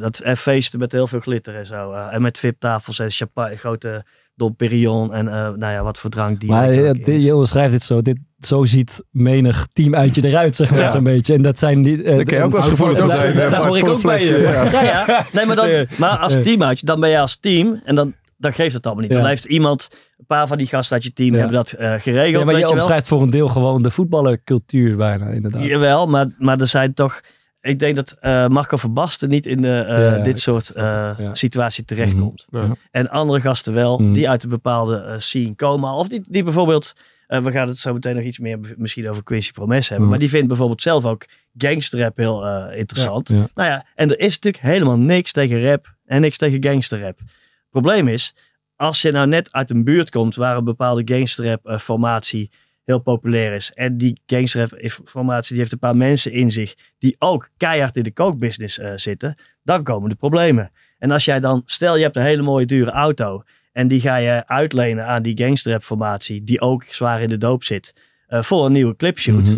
[0.00, 1.92] dat en feesten met heel veel glitter en zo.
[1.92, 4.04] en met VIP-tafels en champagne, grote
[4.38, 5.12] Dom Perignon.
[5.12, 7.24] En eh, nou ja, wat voor drank die Maar er eh, dit- is.
[7.24, 8.02] je schrijft dit zo.
[8.02, 10.90] Dit, zo ziet menig teamuitje eruit, zeg maar Ja.
[10.90, 11.34] zo'n beetje.
[11.34, 12.02] En dat zijn die...
[12.02, 13.34] eh, Daar kan je ook wel eens gevoelig voor zijn.
[13.34, 14.38] Daar eh, hoor ik ook bij je.
[14.38, 14.64] ja.
[14.70, 15.26] Ja, ja.
[15.32, 15.68] Nee, maar, dan,
[15.98, 16.40] maar als Ja.
[16.40, 17.80] teamuitje, dan ben je als team.
[17.84, 19.12] En dan, dan geeft het allemaal niet.
[19.12, 19.18] Ja.
[19.18, 21.36] Dan heeft iemand, een paar van die gasten uit je team Ja.
[21.38, 22.30] hebben dat eh, geregeld.
[22.30, 22.72] Ja, maar weet je je wel.
[22.82, 25.62] omschrijft voor een deel gewoon de voetballercultuur bijna, inderdaad.
[25.64, 27.20] Jawel, maar, maar er zijn toch...
[27.60, 31.34] Ik denk dat eh, Marco Verbasten niet in de, eh, Ja, dit soort Ja.
[31.34, 32.46] situatie terechtkomt.
[32.50, 32.64] Mhm.
[32.64, 32.74] Ja.
[32.90, 34.12] En andere gasten wel, Mhm.
[34.12, 35.90] die uit een bepaalde scene komen.
[35.90, 36.92] Of die, die bijvoorbeeld...
[37.26, 40.00] we gaan het zo meteen nog iets meer misschien over Quincy Promes hebben.
[40.00, 40.10] Mhm.
[40.10, 41.24] Maar die vindt bijvoorbeeld zelf ook
[41.56, 43.28] gangsterrap heel interessant.
[43.28, 47.18] Nou ja, en er is natuurlijk helemaal niks tegen rap en niks tegen gangsterrap.
[47.18, 47.28] Het
[47.70, 48.34] probleem is,
[48.76, 52.50] als je nou net uit een buurt komt waar een bepaalde gangsterrap formatie
[52.88, 53.72] heel populair is.
[53.74, 58.02] En die gangsterrap formatie die heeft een paar mensen in zich die ook keihard in
[58.02, 59.34] de kookbusiness eh, zitten.
[59.62, 60.70] Dan komen de problemen.
[60.98, 63.42] En als jij dan, stel je hebt een hele mooie dure auto.
[63.72, 67.64] En die ga je uitlenen aan die gangsterrap formatie die ook zwaar in de doop
[67.64, 67.94] zit.
[68.26, 69.44] eh, voor een nieuwe clipshoot.
[69.44, 69.56] Mhm.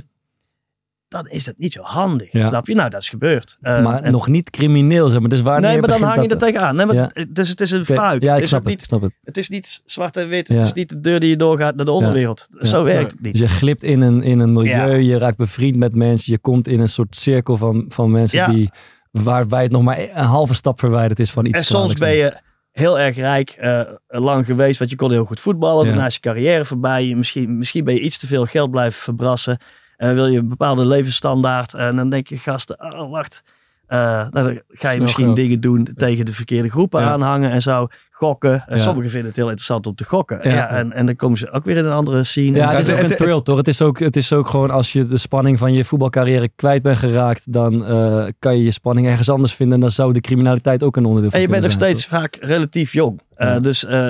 [1.10, 2.32] Dan is dat niet zo handig.
[2.32, 2.46] Ja.
[2.46, 2.74] Snap je?
[2.74, 3.56] Nou, dat is gebeurd.
[3.60, 5.28] Eh, maar en- nog niet crimineel, zeg maar.
[5.28, 6.76] Dus wanneer Nee, maar dan hang je er dat- tegenaan.
[6.76, 7.10] Nee, maar Ja.
[7.28, 8.22] Dus het is een fout.
[8.22, 9.12] Ja, het, ik is snap het, niet, snap het.
[9.24, 10.48] het is niet zwart en wit.
[10.48, 10.54] Ja.
[10.54, 12.46] Het is niet de deur die je doorgaat naar de onderwereld.
[12.60, 13.32] Zo werkt het niet.
[13.32, 16.68] Dus je glipt in een, in een milieu, je raakt bevriend met mensen, je komt
[16.68, 18.46] in een soort cirkel van, van mensen Ja.
[18.48, 18.70] die,
[19.10, 22.40] waarbij het nog maar een halve stap verwijderd is van iets En soms ben je
[22.72, 25.86] heel erg rijk, eh, lang geweest, want je kon heel goed voetballen.
[25.86, 27.14] Daarna is je carrière voorbij.
[27.16, 29.58] Misschien, misschien ben je iets te veel geld blijven verbrassen.
[30.00, 31.74] En wil je een bepaalde levensstandaard.
[31.74, 33.42] En dan denk je, gasten, oh wacht.
[33.86, 35.36] Eh, nou, dan ga je misschien geld.
[35.36, 37.10] dingen doen tegen de verkeerde groepen Ja.
[37.10, 37.86] aanhangen en zo.
[38.10, 38.64] Gokken.
[38.66, 38.82] En Ja.
[38.82, 40.38] sommigen vinden het heel interessant om te gokken.
[40.42, 40.54] Ja.
[40.54, 40.68] Ja.
[40.68, 42.56] en, en dan komen ze ook weer in een andere scene.
[42.56, 43.56] Ja, het is het- ook een thrill, toch?
[43.56, 46.82] Het is ook, het is ook gewoon als je de spanning van je voetbalcarrière kwijt
[46.82, 49.74] bent geraakt, dan eh, kan je je spanning ergens anders vinden.
[49.74, 52.36] En dan zou de criminaliteit ook een onderdeel van En je bent nog steeds vaak
[52.40, 53.20] relatief jong.
[53.34, 53.60] Eh, Ja.
[53.60, 54.08] Dus eh,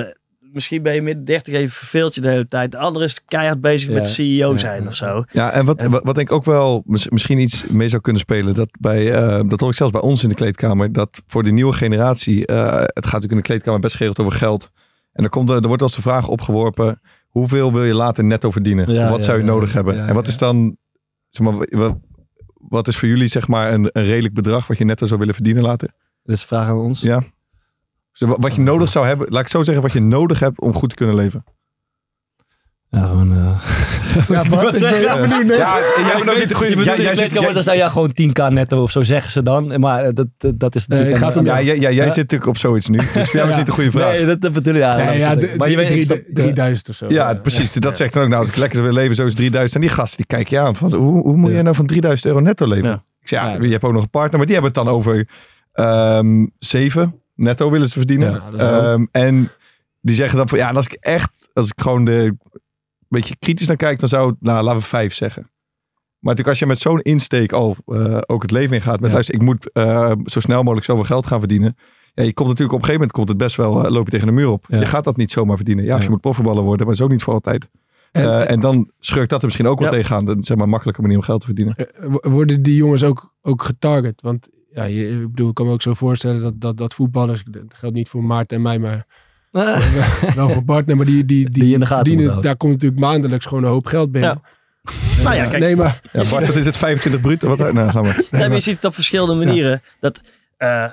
[0.53, 2.71] misschien ben je midden 30 even verveeld je de hele tijd.
[2.71, 3.95] De andere is keihard bezig Ja.
[3.95, 4.57] met CEO Ja.
[4.57, 5.23] zijn of zo.
[5.31, 8.01] Ja, en wat, En- wat, wat denk ik ook wel mis- misschien iets mee zou
[8.01, 8.53] kunnen spelen.
[8.53, 10.91] Dat, bij, eh, dat hoor ik zelfs bij ons in de kleedkamer.
[10.91, 12.45] Dat voor de nieuwe generatie.
[12.45, 14.69] eh, het gaat natuurlijk in de kleedkamer best geregeld over geld.
[15.13, 17.01] En dan komt er, er wordt als de vraag opgeworpen.
[17.27, 18.93] Hoeveel wil je later netto verdienen?
[18.93, 19.95] Ja, wat ja, zou je ja, nodig hebben?
[19.95, 20.29] ja, en wat ja.
[20.31, 20.77] is dan.
[21.29, 21.97] Zeg maar, wat,
[22.69, 25.33] wat is voor jullie zeg maar een, een redelijk bedrag wat je netto zou willen
[25.35, 25.89] verdienen later?
[26.23, 27.01] Dat is een vraag aan ons.
[27.01, 27.23] Ja.
[28.19, 30.59] Dus wa- wat je nodig zou hebben, laat ik zo zeggen, wat je nodig hebt
[30.61, 31.43] om goed te kunnen leven.
[32.89, 33.31] Ja, gewoon...
[33.33, 33.61] eh,
[34.29, 35.45] Ja, Bart, ik ben heel benieuwd.
[35.45, 35.57] nee.
[35.57, 36.83] Ja, jij bent ook niet de goede.
[36.83, 39.79] Jij- jij zit- jij- dan zou ja gewoon 10k netto of zo zeggen ze dan.
[39.79, 41.17] Maar eh, dat, dat, is natuurlijk...
[41.17, 42.05] gaat om Ja, jij, jij, jij Ja.
[42.11, 42.97] zit natuurlijk op zoiets nu.
[42.97, 44.11] Dus voor jou is niet de goede vraag.
[44.11, 44.79] Nee, dat, dat bedoel ik.
[44.79, 45.57] Ja, Nee, dat ja, is de, het.
[45.57, 47.05] maar je weet, ik drie- snap- drie- 3000 of zo.
[47.09, 47.73] Ja, precies.
[47.73, 49.75] Dat zegt dan ook, nou, als ik lekker zou willen leven, zo is 3000.
[49.81, 50.75] En die gasten, die kijken je aan.
[50.75, 51.57] Van, hoe, hoe moet Ja.
[51.57, 52.89] je nou van 3000 euro netto leven?
[52.89, 53.03] Ja.
[53.21, 53.63] Ik zeg, ja, Ja.
[53.63, 55.27] je hebt ook nog een partner, maar die hebben het dan over
[55.73, 58.31] ehm 7 netto willen ze verdienen.
[58.53, 59.51] Ja, Ehm, en
[60.01, 62.39] die zeggen dan van, ja, als ik echt, als ik gewoon de, een
[63.07, 65.41] beetje kritisch naar kijk, dan zou nou, laten we 5 zeggen.
[66.19, 69.13] Maar natuurlijk als je met zo'n insteek al eh, ook het leven ingaat, met Ja.
[69.13, 71.75] luister, ik moet eh, zo snel mogelijk zoveel geld gaan verdienen.
[72.13, 74.11] Ja, je komt natuurlijk op een gegeven moment komt het best wel, eh, loop je
[74.11, 74.65] tegen de muur op.
[74.67, 74.79] Ja.
[74.79, 75.85] Je gaat dat niet zomaar verdienen.
[75.85, 76.03] Ja, Ja.
[76.03, 77.69] je moet profvoetballer worden, maar zo niet voor altijd.
[78.11, 79.93] En, en dan schurkt dat er misschien ook wel Ja.
[79.97, 80.25] tegenaan.
[80.25, 81.75] De, zeg maar, makkelijke manier om geld te verdienen.
[81.99, 84.21] wo- worden die jongens ook, ook getarget?
[84.21, 87.43] Want ja, je, ik bedoel, ik kan me ook zo voorstellen dat, dat, dat voetballers,
[87.47, 89.05] dat geldt niet voor Maarten en mij, maar
[90.35, 93.69] wel voor Bart, nee, maar die, die, die, verdienen, daar komt natuurlijk maandelijks gewoon een
[93.69, 94.41] hoop geld binnen.
[94.43, 95.23] Ja.
[95.23, 96.77] Nou ja, kijk, Nee, maar Ja, Bart, wat is het?
[96.77, 97.55] 25 bruto?
[97.55, 98.27] Wat, nou, gaan we.
[98.31, 99.81] Nee, maar je ziet het op verschillende manieren.
[99.99, 100.21] Dat
[100.57, 100.91] eh,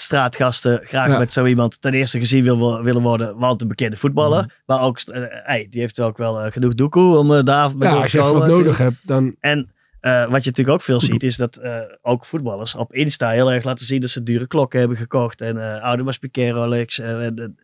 [0.00, 1.18] straatgasten graag Ja.
[1.18, 4.42] met zo iemand ten eerste gezien wil, willen worden, want een bekende voetballer.
[4.42, 4.50] Mhm.
[4.66, 7.94] Maar ook, eh, hey, die heeft ook wel eh, genoeg doekoe om eh, daar ja,
[7.94, 9.34] als je wat nodig hebt, dan...
[9.40, 9.70] En
[10.00, 13.52] eh, wat je natuurlijk ook veel ziet, is dat eh, ook voetballers op Insta heel
[13.52, 15.40] erg laten zien dat ze dure klokken hebben gekocht.
[15.40, 17.56] En Audemars Piguet, Rolex, eh, en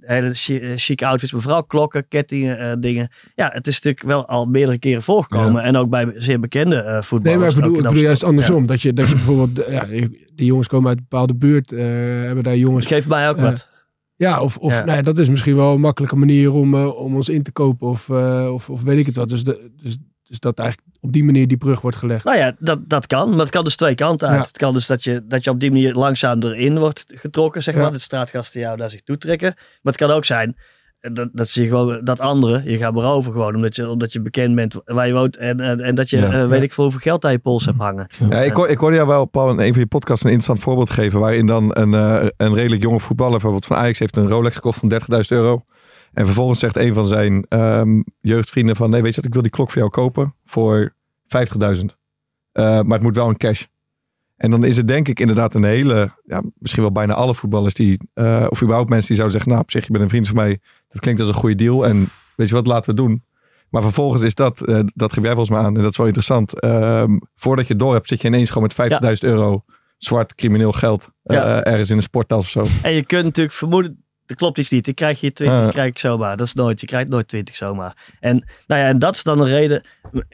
[0.00, 3.10] hele chi- chic outfits, maar vooral klokken, kettingen, dingen.
[3.34, 5.62] Ja, het is natuurlijk wel al meerdere keren voorgekomen.
[5.62, 7.54] En ook bij zeer bekende eh Nee, voetballers.
[7.54, 8.66] maar ik bedoel, ik juist andersom.
[8.66, 9.84] Dat, je, dat je bijvoorbeeld, ja,
[10.34, 12.86] die jongens komen uit een bepaalde buurt, hebben daar jongens...
[12.86, 13.70] Geef mij ook wat.
[14.16, 14.84] Ja, of, of Ja.
[14.84, 17.88] Nou ja, dat is misschien wel een makkelijke manier om, om ons in te kopen
[17.88, 18.10] of,
[18.50, 19.28] of, of weet ik het wat.
[19.28, 19.98] Dus, de, dus,
[20.32, 22.24] dus dat eigenlijk op die manier die brug wordt gelegd.
[22.24, 23.30] Nou ja, dat, dat kan.
[23.30, 24.36] Maar het kan dus twee kanten uit.
[24.40, 24.42] Ja.
[24.46, 27.74] Het kan dus dat je, dat je op die manier langzaam erin wordt getrokken, zeg
[27.74, 27.80] Ja.
[27.80, 27.92] maar.
[27.92, 29.52] Dat straatgasten jou naar zich toe trekken.
[29.56, 30.56] Maar het kan ook zijn
[31.00, 33.54] eh, dat, dat, ze je gewoon, dat anderen je gaan beroven gewoon.
[33.54, 35.36] Omdat je, omdat je bekend bent waar je woont.
[35.36, 36.32] En, en, en dat je, Ja.
[36.32, 36.64] eh, weet Ja.
[36.64, 38.06] ik veel, hoeveel geld aan je pols hebt hangen.
[38.30, 40.64] Ja, ik, hoor, ik hoorde jou wel, Paul, in een van je podcasts een interessant
[40.64, 41.20] voorbeeld geven.
[41.20, 44.78] Waarin dan een, eh, een redelijk jonge voetballer, bijvoorbeeld van Ajax, heeft een Rolex gekocht
[44.78, 45.64] van 30.000 euro.
[46.12, 49.42] En vervolgens zegt een van zijn ehm, jeugdvrienden van, nee, weet je wat, ik wil
[49.42, 51.84] die klok voor jou kopen voor 50.000.
[52.52, 53.64] Eh, maar het moet wel een cash.
[54.36, 57.74] En dan is het denk ik inderdaad een hele, ja, misschien wel bijna alle voetballers
[57.74, 60.26] die, eh, of überhaupt mensen die zouden zeggen, nou op zich, je bent een vriend
[60.26, 63.24] van mij, dat klinkt als een goede deal en weet je wat, laten we doen.
[63.68, 66.06] Maar vervolgens is dat, eh, dat geef jij volgens mij aan en dat is wel
[66.06, 66.60] interessant.
[66.60, 69.64] Ehm, voordat je door hebt, zit je ineens gewoon met 50.000 euro
[69.98, 71.64] zwart crimineel geld Ja.
[71.64, 72.64] ergens in een sporttas of zo.
[72.82, 74.01] En je kunt natuurlijk vermoeden,
[74.34, 74.86] klopt iets niet.
[74.86, 75.70] Ik krijg hier 20, Ja.
[75.70, 76.36] krijg ik zomaar.
[76.36, 76.80] Dat is nooit.
[76.80, 77.96] Je krijgt nooit 20 zomaar.
[78.20, 79.82] En, nou ja, en dat is dan een reden.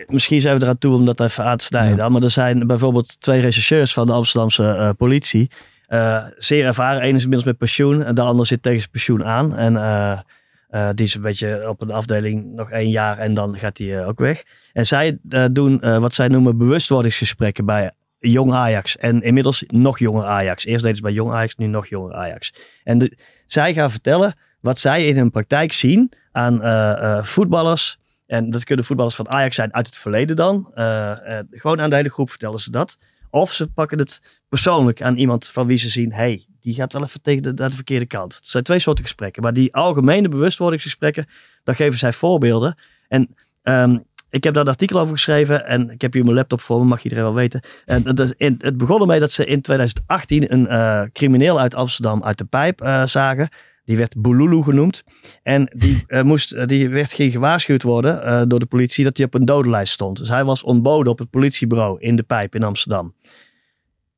[0.06, 2.12] Misschien zijn we eraan toe om dat even aan te snijden.
[2.12, 5.50] Maar er zijn bijvoorbeeld twee rechercheurs van de Amsterdamse eh, politie.
[5.86, 7.02] Eh, zeer ervaren.
[7.02, 8.02] Eén is inmiddels met pensioen.
[8.02, 9.56] En de ander zit tegen zijn pensioen aan.
[9.56, 13.18] En eh, die is een beetje op een afdeling nog één jaar.
[13.18, 14.42] En dan gaat hij ook weg.
[14.72, 15.18] En zij
[15.50, 18.96] doen wat zij noemen bewustwordingsgesprekken bij jong Ajax.
[18.96, 20.64] En inmiddels nog jonger Ajax.
[20.64, 22.54] Eerst deden ze bij jong Ajax, nu nog jonger Ajax.
[22.84, 23.18] En de,
[23.52, 27.98] zij gaan vertellen wat zij in hun praktijk zien aan eh, eh, voetballers.
[28.26, 30.70] En dat kunnen voetballers van Ajax zijn uit het verleden dan.
[30.74, 32.98] Eh, gewoon aan de hele groep vertellen ze dat.
[33.30, 36.12] Of ze pakken het persoonlijk aan iemand van wie ze zien...
[36.12, 38.34] hey, die gaat wel even tegen de, naar de verkeerde kant.
[38.34, 39.42] Het zijn twee soorten gesprekken.
[39.42, 41.28] Maar die algemene bewustwordingsgesprekken,
[41.64, 42.78] daar geven zij voorbeelden.
[43.08, 43.98] En ehm,
[44.30, 46.84] ik heb daar een artikel over geschreven en ik heb hier mijn laptop voor me,
[46.84, 47.62] mag iedereen wel weten.
[47.84, 48.04] En
[48.36, 52.44] in, het begon ermee dat ze in 2018 een eh, crimineel uit Amsterdam uit de
[52.44, 53.48] pijp eh, zagen.
[53.84, 55.04] Die werd Bululu genoemd.
[55.42, 59.34] En die, eh, moest, die werd ging gewaarschuwd worden door de politie dat hij op
[59.34, 60.18] een dodenlijst stond.
[60.18, 63.14] Dus hij was ontboden op het politiebureau in de pijp in Amsterdam.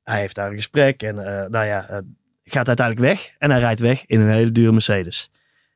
[0.03, 1.15] Hij heeft daar een gesprek en
[1.51, 2.03] nou ja,
[2.45, 3.35] gaat uiteindelijk weg.
[3.39, 5.31] En hij rijdt weg in een hele dure Mercedes.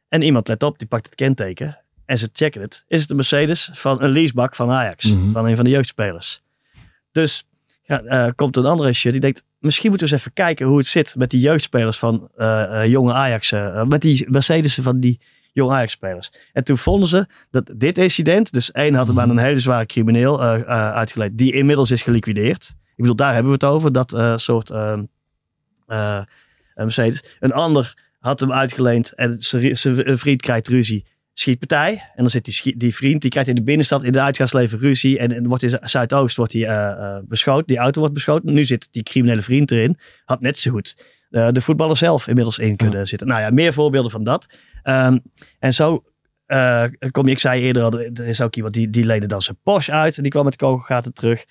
[0.08, 2.84] En iemand let op, die pakt het kenteken en ze checken het.
[2.88, 5.32] Is het een Mercedes van een leasebak van Ajax, Mhm.
[5.32, 6.42] van een van de jeugdspelers.
[7.12, 7.44] Dus
[7.82, 10.78] ja, eh, komt een andere shit die denkt, misschien moeten we eens even kijken hoe
[10.78, 13.50] het zit met die jeugdspelers van eh, eh, jonge Ajax,
[13.88, 15.20] met die Mercedes van die
[15.52, 16.32] jonge Ajax-spelers.
[16.52, 19.86] En toen vonden ze dat dit incident, dus één had hem aan een hele zware
[19.86, 22.74] crimineel uitgeleid, die inmiddels is geliquideerd.
[22.74, 25.02] Ik bedoel, daar hebben we het over, dat soort ehm,
[25.86, 26.24] eh, eh,
[26.74, 27.24] Mercedes.
[27.40, 31.06] Een ander had hem uitgeleend en zijn vriend krijgt ruzie.
[31.34, 31.92] Schietpartij.
[31.92, 35.18] En dan zit die, die vriend, die krijgt in de binnenstad in de uitgaansleven ruzie.
[35.18, 37.66] En, en wordt in Zuidoost wordt hij eh, eh, beschoten.
[37.66, 38.54] Die auto wordt beschoten.
[38.54, 39.98] Nu zit die criminele vriend erin.
[40.24, 40.96] Had net zo goed
[41.30, 43.28] eh, de voetballer zelf inmiddels in kunnen zitten.
[43.28, 44.46] Nou ja, meer voorbeelden van dat.
[44.82, 45.18] Ehm,
[45.58, 46.04] en zo
[47.10, 49.58] kom je, ik zei eerder al, er is ook iemand die, die leende dan zijn
[49.62, 50.16] Porsche uit.
[50.16, 51.44] En die kwam met kogelgaten terug.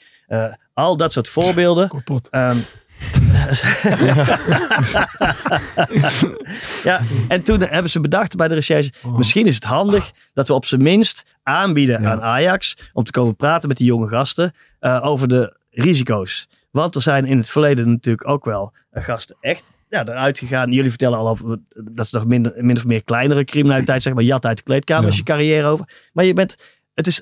[0.73, 1.87] Al dat soort voorbeelden.
[1.87, 2.29] Kapot.
[2.29, 2.57] Ehm,
[6.83, 10.53] ja, en toen hebben ze bedacht bij de recherche, misschien is het handig dat we
[10.53, 14.99] op zijn minst aanbieden aan Ajax om te komen praten met die jonge gasten eh,
[15.05, 16.47] over de risico's.
[16.71, 20.71] Want er zijn in het verleden natuurlijk ook wel eh, gasten echt ja, eruit gegaan.
[20.71, 24.23] Jullie vertellen al over, dat is nog minder, min of meer kleinere criminaliteit, zeg maar,
[24.23, 25.09] jat uit de kleedkamer Ja.
[25.09, 25.85] is je carrière over.
[26.13, 26.55] Maar je bent,
[26.93, 27.21] het is,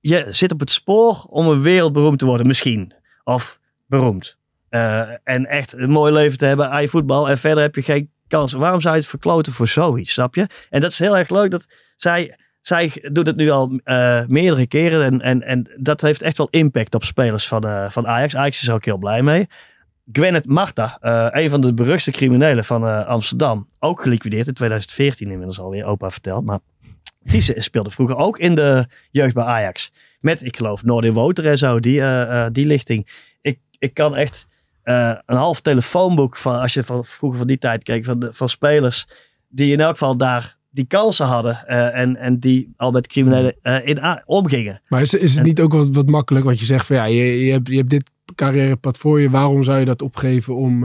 [0.00, 2.92] je zit op het spoor om een wereldberoemd te worden, misschien.
[3.24, 4.36] Of beroemd.
[4.68, 7.28] Eh, en echt een mooi leven te hebben aan voetbal.
[7.28, 8.52] En verder heb je geen kans.
[8.52, 10.46] Waarom zou je het verkloten voor zoiets, snap je?
[10.70, 12.38] En dat is heel erg leuk dat zij...
[12.60, 15.02] Zij doet het nu al eh, meerdere keren.
[15.02, 18.36] En, en, en dat heeft echt wel impact op spelers van, eh, van Ajax.
[18.36, 19.46] Ajax is er ook heel blij mee.
[20.12, 20.98] Gwyneth Marta,
[21.32, 23.66] een van de beruchtste criminelen van Amsterdam.
[23.78, 26.44] Ook geliquideerd in 2014 inmiddels alweer, opa verteld.
[26.44, 26.58] Maar
[27.22, 29.92] die speelde vroeger ook in de jeugd bij Ajax.
[30.20, 32.02] Met, ik geloof, Noordin Woter en zo, die,
[32.50, 33.08] die lichting.
[33.40, 34.46] Ik, ik kan echt
[34.88, 38.30] eh, een half telefoonboek van, als je van vroeger van die tijd keek, van, de-
[38.32, 39.06] van spelers
[39.48, 43.56] die in elk geval daar die kansen hadden eh, en, en die al met criminelen
[43.62, 44.80] eh, in omgingen.
[44.88, 47.44] Maar is, is het niet ook wat, wat makkelijk wat je zegt van ja, je,
[47.44, 49.30] je, hebt, je hebt dit carrièrepad voor je.
[49.30, 50.84] Waarom zou je dat opgeven om,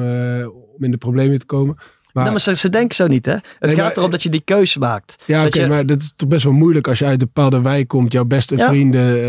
[0.49, 1.77] om in de problemen te komen?
[2.13, 3.31] Maar, maar ze, ze denken zo niet, hè?
[3.31, 5.23] Het Nee, gaat maar- erom dat je die keuze maakt.
[5.25, 7.61] ja, dat je- maar dat is toch best wel moeilijk als je uit een bepaalde
[7.61, 8.11] wijk komt.
[8.11, 8.65] Jouw beste Ja.
[8.67, 9.23] vrienden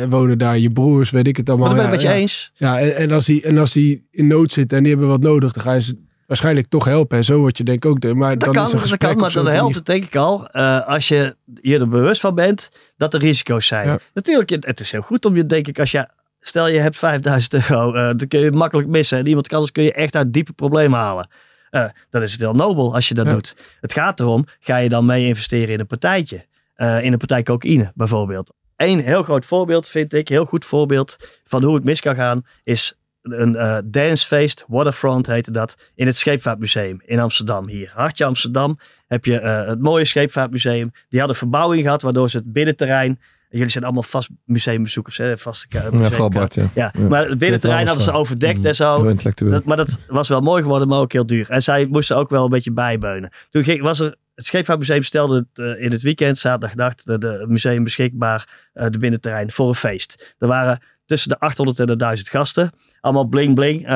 [0.00, 1.68] eh, wonen daar, je broers, weet ik het allemaal.
[1.68, 2.22] Maar dat ben ik ja, met je ja.
[2.22, 2.52] eens.
[2.54, 5.20] Ja, en, en, als die, en als die in nood zitten en die hebben wat
[5.22, 7.16] nodig, dan ga je ze waarschijnlijk toch helpen.
[7.18, 8.00] En zo word je denk ik ook.
[8.00, 10.04] De, maar Dat dan kan, is een dat kan, maar dan toch helpt het denk
[10.04, 13.98] ik al eh, als je je er bewust van bent dat er risico's zijn.
[14.14, 16.08] Natuurlijk, het- is heel goed om je, denk ik, als je,
[16.40, 19.18] stel je hebt 5000 euro, eh, dan kun je makkelijk missen.
[19.18, 21.28] En iemand kan, anders kun je echt uit diepe problemen halen.
[21.72, 23.32] Eh, dan is het heel nobel als je dat Ja.
[23.32, 23.56] doet.
[23.80, 26.46] Het gaat erom, ga je dan mee investeren in een partijtje?
[26.74, 28.52] Eh, in een partij cocaïne bijvoorbeeld.
[28.76, 32.42] Eén heel groot voorbeeld vind ik, heel goed voorbeeld van hoe het mis kan gaan,
[32.62, 37.68] is een eh dancefeest, Waterfront heette dat, in het Scheepvaartmuseum in Amsterdam.
[37.68, 40.92] Hier, Hartje Amsterdam, heb je het mooie Scheepvaartmuseum.
[41.08, 43.20] Die hadden verbouwing gehad, waardoor ze het binnenterrein...
[43.52, 45.38] Jullie zijn allemaal vast museumbezoekers, hè?
[45.38, 46.32] Vaste Ja, vooral museumkaart.
[46.32, 46.70] Bart, ja.
[46.74, 47.08] Ja, Ja.
[47.08, 49.14] maar het binnenterrein hadden ze overdekt en zo.
[49.50, 51.50] Dat, maar dat was wel mooi geworden, maar ook heel duur.
[51.50, 53.30] En zij moesten ook wel een beetje bijbeunen.
[53.50, 57.26] Toen ging, was er het Scheepvaartmuseum stelde het eh, in het weekend, zaterdagnacht, de, de
[57.28, 60.34] het museum beschikbaar, eh, de binnenterrein, voor een feest.
[60.38, 62.70] Er waren tussen de 800 en de 1000 gasten.
[63.00, 63.84] Allemaal bling bling.
[63.86, 63.88] eh,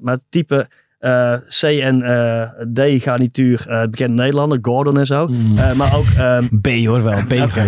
[0.00, 0.68] maar het type
[1.60, 5.26] C en eh, D garnituur, eh bekende Nederlander, Gordon en zo.
[5.56, 7.24] Eh, maar ook ehm, B hoor wel.
[7.26, 7.32] B.
[7.32, 7.50] Nou,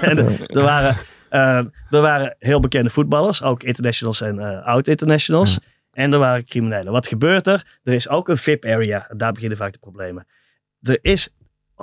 [0.00, 0.96] en er, waren,
[1.28, 1.56] eh,
[1.90, 5.58] er waren heel bekende voetballers, ook internationals en oud-internationals.
[5.92, 6.92] En er waren criminelen.
[6.92, 7.78] Wat gebeurt er?
[7.82, 9.08] Er is ook een VIP-area.
[9.16, 10.26] Daar beginnen vaak de problemen.
[10.80, 11.28] Er is,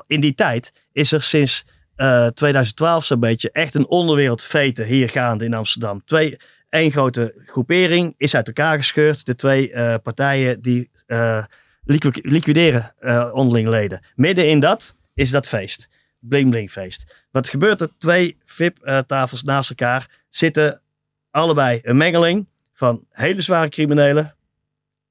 [0.07, 1.65] in die tijd is er sinds
[1.99, 6.01] eh, 2012 zo'n beetje echt een onderwereld veten hier gaande in Amsterdam.
[6.05, 6.37] Twee,
[6.69, 9.25] één grote groepering is uit elkaar gescheurd.
[9.25, 11.43] De twee eh, partijen die eh,
[11.83, 14.05] liqui- liquideren eh, onderling leden.
[14.15, 15.89] Midden in dat is dat feest.
[16.19, 17.27] Bling bling feest.
[17.31, 17.89] Wat gebeurt er?
[17.97, 20.81] Twee VIP-tafels naast elkaar zitten
[21.31, 24.35] allebei een mengeling van hele zware criminelen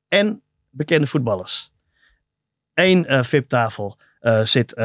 [0.09, 1.73] en bekende voetballers.
[2.75, 3.99] Eén VIP-tafel
[4.43, 4.77] zit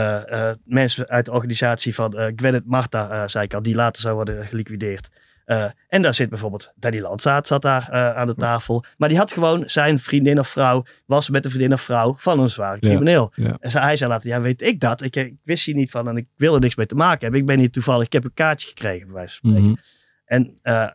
[0.64, 5.10] mensen uit de organisatie van Gwyneth Marta, zei ik al, die later zou worden geliquideerd.
[5.46, 8.84] Eh, en daar zit bijvoorbeeld Danny Landzaat zat daar eh, aan de tafel.
[8.98, 12.40] Maar die had gewoon zijn vriendin of vrouw, was met een vriendin of vrouw van
[12.40, 13.32] een zware crimineel.
[13.34, 13.58] ja.
[13.60, 15.02] En zei- hij zei later, ja weet ik dat.
[15.02, 17.40] Ik, ik wist hier niet van en ik wil er niks mee te maken hebben.
[17.40, 19.70] Ik ben hier toevallig, ik heb een kaartje gekregen bij wijze van spreken.
[19.70, 19.80] Mhm.
[20.26, 20.88] En eh,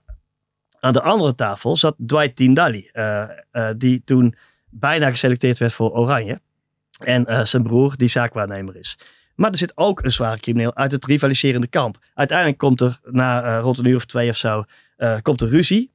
[0.80, 2.90] aan de andere tafel zat Dwight Tindalli,
[3.76, 4.34] die toen
[4.70, 6.40] bijna geselecteerd werd voor Oranje.
[6.98, 8.98] En zijn broer, die zaakwaarnemer is.
[9.38, 11.98] Maar er zit ook een zware crimineel uit het rivaliserende kamp.
[12.14, 14.64] Uiteindelijk komt er na eh, rond een uur of twee of zo,
[14.96, 15.92] eh, komt er ruzie.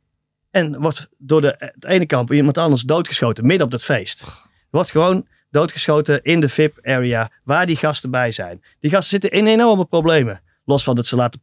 [0.51, 4.23] En wordt door de, het ene kamp iemand anders doodgeschoten, midden op dat feest.
[4.69, 8.61] Wordt gewoon doodgeschoten in de VIP-area waar die gasten bij zijn.
[8.79, 10.41] Die gasten zitten in enorme problemen.
[10.65, 11.39] Los van dat ze laten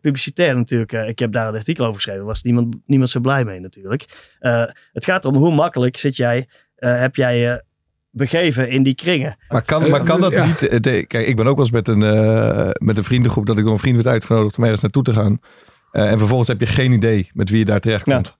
[0.00, 0.92] publicitair natuurlijk.
[0.92, 2.24] eh, ik heb daar een artikel over geschreven.
[2.24, 4.34] was niemand, niemand zo blij mee natuurlijk.
[4.92, 7.62] Het gaat om hoe makkelijk zit jij, heb jij
[8.14, 9.36] begeven in die kringen.
[9.48, 10.46] Maar kan, maar kan dat Ja.
[10.46, 10.68] niet...
[10.68, 13.46] eh, de- kijk, ik ben ook wel eens met een, eh, met een vriendengroep...
[13.46, 15.38] dat ik door een vriend werd uitgenodigd om ergens naartoe te gaan.
[15.90, 18.36] Eh, en vervolgens heb je geen idee met wie je daar terecht komt.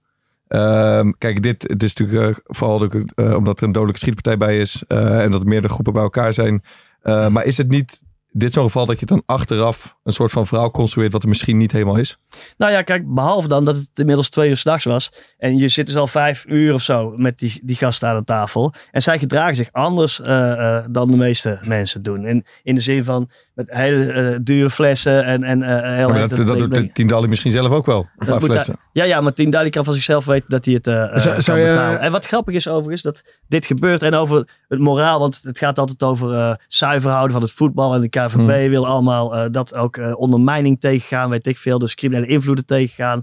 [0.48, 2.94] Ehm, kijk, dit het is natuurlijk eh, vooral ook,
[3.36, 4.82] omdat er een dodelijke schietpartij bij is...
[4.88, 6.62] eh, en dat er meerdere groepen bij elkaar zijn.
[7.02, 8.02] Eh, maar is het niet
[8.36, 9.96] dit zo'n geval dat je dan achteraf...
[10.02, 12.18] een soort van verhaal construeert wat er misschien niet helemaal is?
[12.56, 15.12] Nou ja, kijk, behalve dan dat het inmiddels twee uur s'nachts was.
[15.38, 18.24] En je zit dus al vijf uur of zo met die, die gasten aan de
[18.24, 18.74] tafel.
[18.90, 22.26] En zij gedragen zich anders eh, eh, dan de meeste mensen doen.
[22.26, 26.28] In, in de zin van met hele eh, dure flessen en, en eh heel Maar
[26.28, 26.94] dat, dat doet.
[26.94, 27.98] Tindalli misschien zelf ook wel.
[27.98, 28.74] Een Dat paar moet flessen.
[28.92, 31.32] hij- ja, ja, maar Tien Dali kan van zichzelf weten dat hij het eh, Zou-
[31.34, 32.00] kan zou je- betalen.
[32.00, 34.02] En wat grappig is overigens, dat dit gebeurt.
[34.02, 37.94] En over het moraal, want het gaat altijd over eh zuiver houden van het voetbal.
[37.94, 38.46] En de KVB Hmm.
[38.68, 41.78] wil allemaal eh, dat ook eh, ondermijning tegengaan, weet ik veel.
[41.78, 43.22] Dus criminele invloeden tegengaan.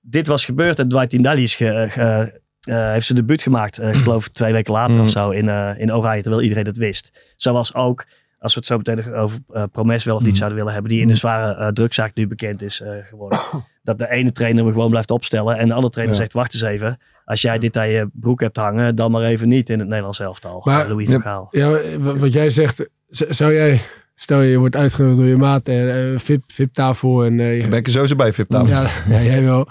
[0.00, 3.78] Dit was gebeurd en Dwight Tindalli is ge- ge- eh, heeft zijn debuut gemaakt.
[3.78, 5.04] eh, ik geloof twee weken later Hmm.
[5.04, 7.32] of zo in, eh, in Oranje, terwijl iedereen het wist.
[7.36, 8.04] Zoals ook,
[8.38, 10.38] als we het zo meteen over eh Promes wel of niet Hmm.
[10.38, 13.38] zouden willen hebben, die in de zware eh drugzaak nu bekend is eh, geworden.
[13.82, 16.20] dat de ene trainer hem gewoon blijft opstellen en de andere trainer Ja.
[16.22, 16.98] zegt, wacht eens even.
[17.24, 20.20] Als jij dit aan je broek hebt hangen, dan maar even niet in het Nederlands
[20.20, 20.60] elftal.
[20.64, 21.12] Maar- Louis Ja.
[21.12, 21.48] van Gaal.
[21.50, 23.80] Ja, wat jij zegt, zou jij,
[24.14, 27.86] stel je wordt uitgenodigd door je maat en eh, VIP, VIP-tafel en je- ben ik
[27.86, 28.68] er sowieso bij, VIP-tafel.
[28.68, 29.68] Ja, ja, jij wel.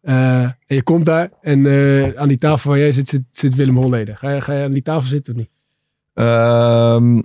[0.00, 3.54] Eh, en je komt daar en eh, aan die tafel waar jij zit, zit, zit
[3.54, 4.16] Willem Holleder.
[4.16, 5.50] Ga je, ga je aan die tafel zitten of niet?
[6.14, 7.24] Ehm, d-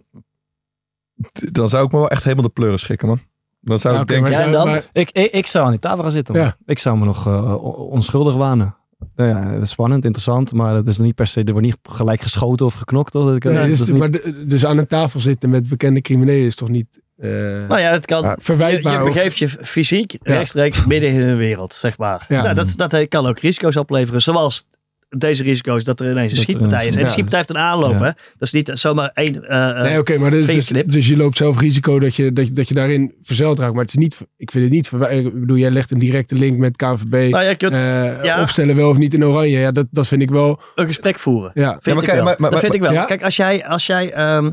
[1.51, 3.19] dan zou ik me wel echt helemaal de pleuren schikken, man.
[3.61, 4.31] Dan zou Ja, ik denken...
[4.31, 4.67] Ja, zou- dan?
[4.67, 6.35] maar- Ik, ik, ik zou aan die tafel gaan zitten.
[6.35, 6.43] man.
[6.43, 6.55] Ja.
[6.65, 8.75] Ik zou me nog eh, on- onschuldig wanen.
[9.15, 11.77] Nou ja, dat is spannend, interessant, maar dat is niet per se, er wordt niet
[11.83, 13.11] gelijk geschoten of geknokt.
[13.11, 13.25] Toch?
[13.25, 16.01] Dat ik- nee, dat dus, niet- maar de- dus aan een tafel zitten met bekende
[16.01, 17.29] criminelen is toch niet eh,
[17.67, 18.21] Nou ja, het kan.
[18.23, 18.97] Ja, verwijtbaar?
[19.03, 20.33] je begeeft je fysiek Ja.
[20.33, 22.25] rechtstreeks midden in een wereld, zeg maar.
[22.29, 22.41] Ja.
[22.41, 24.65] Nou, dat, dat kan ook risico's opleveren, zoals
[25.19, 26.93] deze risico's dat er ineens een Dat er schietpartij is.
[26.93, 27.05] En ja.
[27.05, 27.97] de schietpartij heeft een aanloop, Ja.
[27.97, 28.11] hè?
[28.11, 29.43] Dat is niet zomaar één...
[29.47, 32.47] eh, eh, Nee, oké, maar dus, dus, dus je loopt zelf risico dat je, dat,
[32.47, 33.73] je, dat je daarin verzeild raakt.
[33.73, 36.57] Maar het is niet, ik vind het niet, ik bedoel, jij legt een directe link
[36.57, 37.31] met KNVB.
[37.31, 38.41] nou, eh, ja.
[38.41, 39.57] Opstellen wel of niet in oranje.
[39.59, 40.59] Ja, dat, dat vind ik wel.
[40.75, 41.51] een gesprek voeren.
[41.53, 42.23] Ja, Vind maar ik wel.
[42.23, 42.91] maar- maar- dat vind ik wel.
[42.91, 43.05] Ja?
[43.05, 44.51] Kijk, als jij, als jij ehm,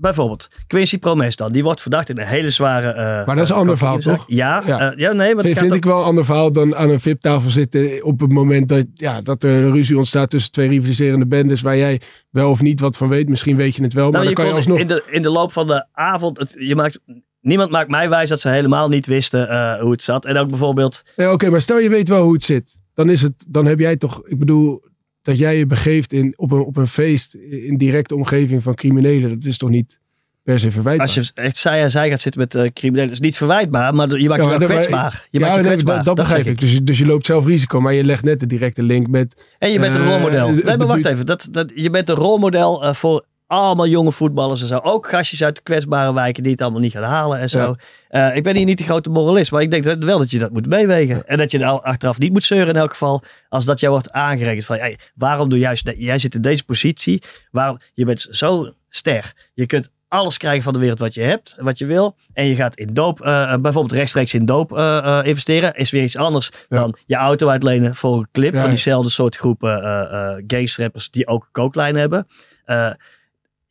[0.00, 2.88] bijvoorbeeld Quincy Promes dan, die wordt verdacht in een hele zware.
[2.88, 2.96] eh,
[3.26, 4.24] Maar dat is een eh, ander verhaal, toch?
[4.26, 4.78] Ja, Ja.
[4.78, 4.92] ja.
[4.96, 7.50] ja nee, maar vind, vind ook- ik wel een ander verhaal dan aan een VIP-tafel
[7.50, 8.04] zitten.
[8.04, 11.60] op het moment dat, ja, dat er een ruzie ontstaat tussen twee rivaliserende bendes.
[11.60, 13.28] waar jij wel of niet wat van weet.
[13.28, 14.78] Misschien weet je het wel, maar Nou, dan je kan je alsnog.
[14.78, 16.98] in, de, in de loop van de avond, het, je maakt,
[17.40, 20.24] niemand maakt mij wijs dat ze helemaal niet wisten eh, hoe het zat.
[20.24, 22.78] En ook bijvoorbeeld, Nee, Oké, maar stel je weet wel hoe het zit.
[22.94, 24.82] Dan, is het, dan heb jij toch, ik bedoel,
[25.22, 29.28] dat jij je begeeft in, op, een, op een feest in directe omgeving van criminelen.
[29.30, 29.98] Dat is toch niet
[30.42, 31.06] per se verwijtbaar?
[31.06, 34.18] als je echt zij aan zij gaat zitten met eh criminelen, is niet verwijtbaar, maar
[34.18, 35.26] je maakt Ja, je wel kwetsbaar.
[35.30, 35.96] Je ja, maakt je nee, kwetsbaar.
[35.96, 36.60] dat, dat begrijp ik.
[36.60, 39.44] Dus, je- dus je loopt zelf risico, maar je legt net de directe link met.
[39.58, 40.54] En je bent een Eh, rolmodel.
[40.54, 41.26] de- Nee, maar wacht even.
[41.26, 44.78] Dat, dat, je bent een rolmodel eh, voor allemaal jonge voetballers en zo.
[44.82, 47.74] Ook gastjes uit de kwetsbare wijken die het allemaal niet gaan halen en zo.
[48.08, 50.38] Eh, ik ben hier niet de grote moralist, maar ik denk dat, wel dat je
[50.38, 51.26] dat moet meewegen.
[51.26, 53.22] En dat je nou achteraf niet moet zeuren in elk geval.
[53.48, 57.22] Als dat jou wordt aangerekend van, hey, waarom doe juist, jij zit in deze positie.
[57.50, 59.32] Waarom, je bent zo ster.
[59.54, 62.16] Je kunt alles krijgen van de wereld wat je hebt, wat je wil.
[62.32, 65.74] En je gaat in doop, eh, bijvoorbeeld rechtstreeks in doop eh, eh, investeren.
[65.74, 69.36] Is weer iets anders dan je auto uitlenen voor een clip Ja, van diezelfde soort
[69.36, 72.26] groepen uh, gangstrappers die ook kooklijn hebben.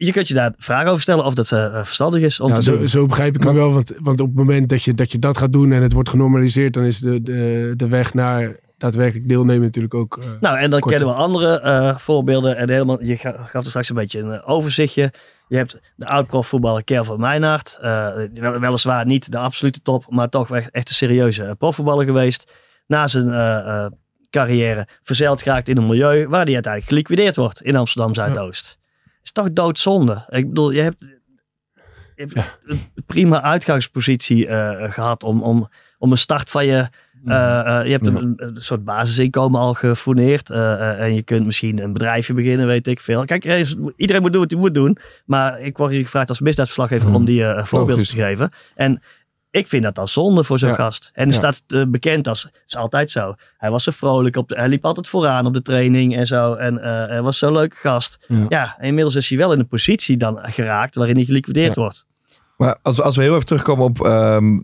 [0.06, 2.62] Je kunt je daar vragen over stellen of dat eh, verstandig is om Ja, te
[2.62, 2.88] zo, doen.
[2.88, 3.74] zo begrijp ik hem wel.
[3.74, 6.10] Want, want op het moment dat je, dat je dat gaat doen en het wordt
[6.10, 10.18] genormaliseerd, dan is de, de, de weg naar daadwerkelijk deelnemen natuurlijk ook.
[10.18, 10.98] eh, Nou, en dan korter.
[11.00, 12.58] kennen we andere voorbeelden.
[12.58, 15.14] En helemaal, je ga- gaf er straks een beetje een overzichtje.
[15.48, 17.78] Je hebt de oud-profvoetballer Kelvin Meijnaert.
[17.82, 22.54] Eh, wel, weliswaar niet de absolute top, maar toch echt een serieuze profvoetballer geweest.
[22.88, 23.94] Na zijn
[24.30, 28.78] carrière verzeild geraakt in een milieu waar hij uiteindelijk geliquideerd wordt in Amsterdam Zuidoost.
[29.30, 30.26] Is toch doodzonde?
[30.30, 31.06] Ik bedoel, je hebt,
[32.16, 36.90] je hebt een prima uitgangspositie eh, gehad om, om, om een start van je.
[37.26, 40.50] eh, eh, je hebt een, soort basisinkomen al gefourneerd.
[40.50, 43.26] en je kunt misschien een bedrijfje beginnen, weet ik veel.
[43.26, 44.98] Kijk, er iedereen moet doen wat hij moet doen.
[45.26, 48.52] Maar ik word hier gevraagd als misdaadverslaggever om die voorbeelden te geven.
[48.76, 49.02] En
[49.52, 50.76] ik vind dat dan zonde voor zo'n Ja.
[50.76, 51.12] gast.
[51.14, 51.32] En Ja.
[51.32, 53.34] staat eh, bekend als, het is altijd zo.
[53.58, 56.54] Hij was zo vrolijk, op de, hij liep altijd vooraan op de training en zo.
[56.54, 58.26] En eh, hij was zo'n leuke gast.
[58.28, 58.46] Ja.
[58.50, 58.78] Ja.
[58.82, 62.06] inmiddels is hij wel in een positie dan geraakt waarin hij geliquideerd wordt.
[62.58, 64.60] Maar als, we- als we heel even terugkomen op ehm,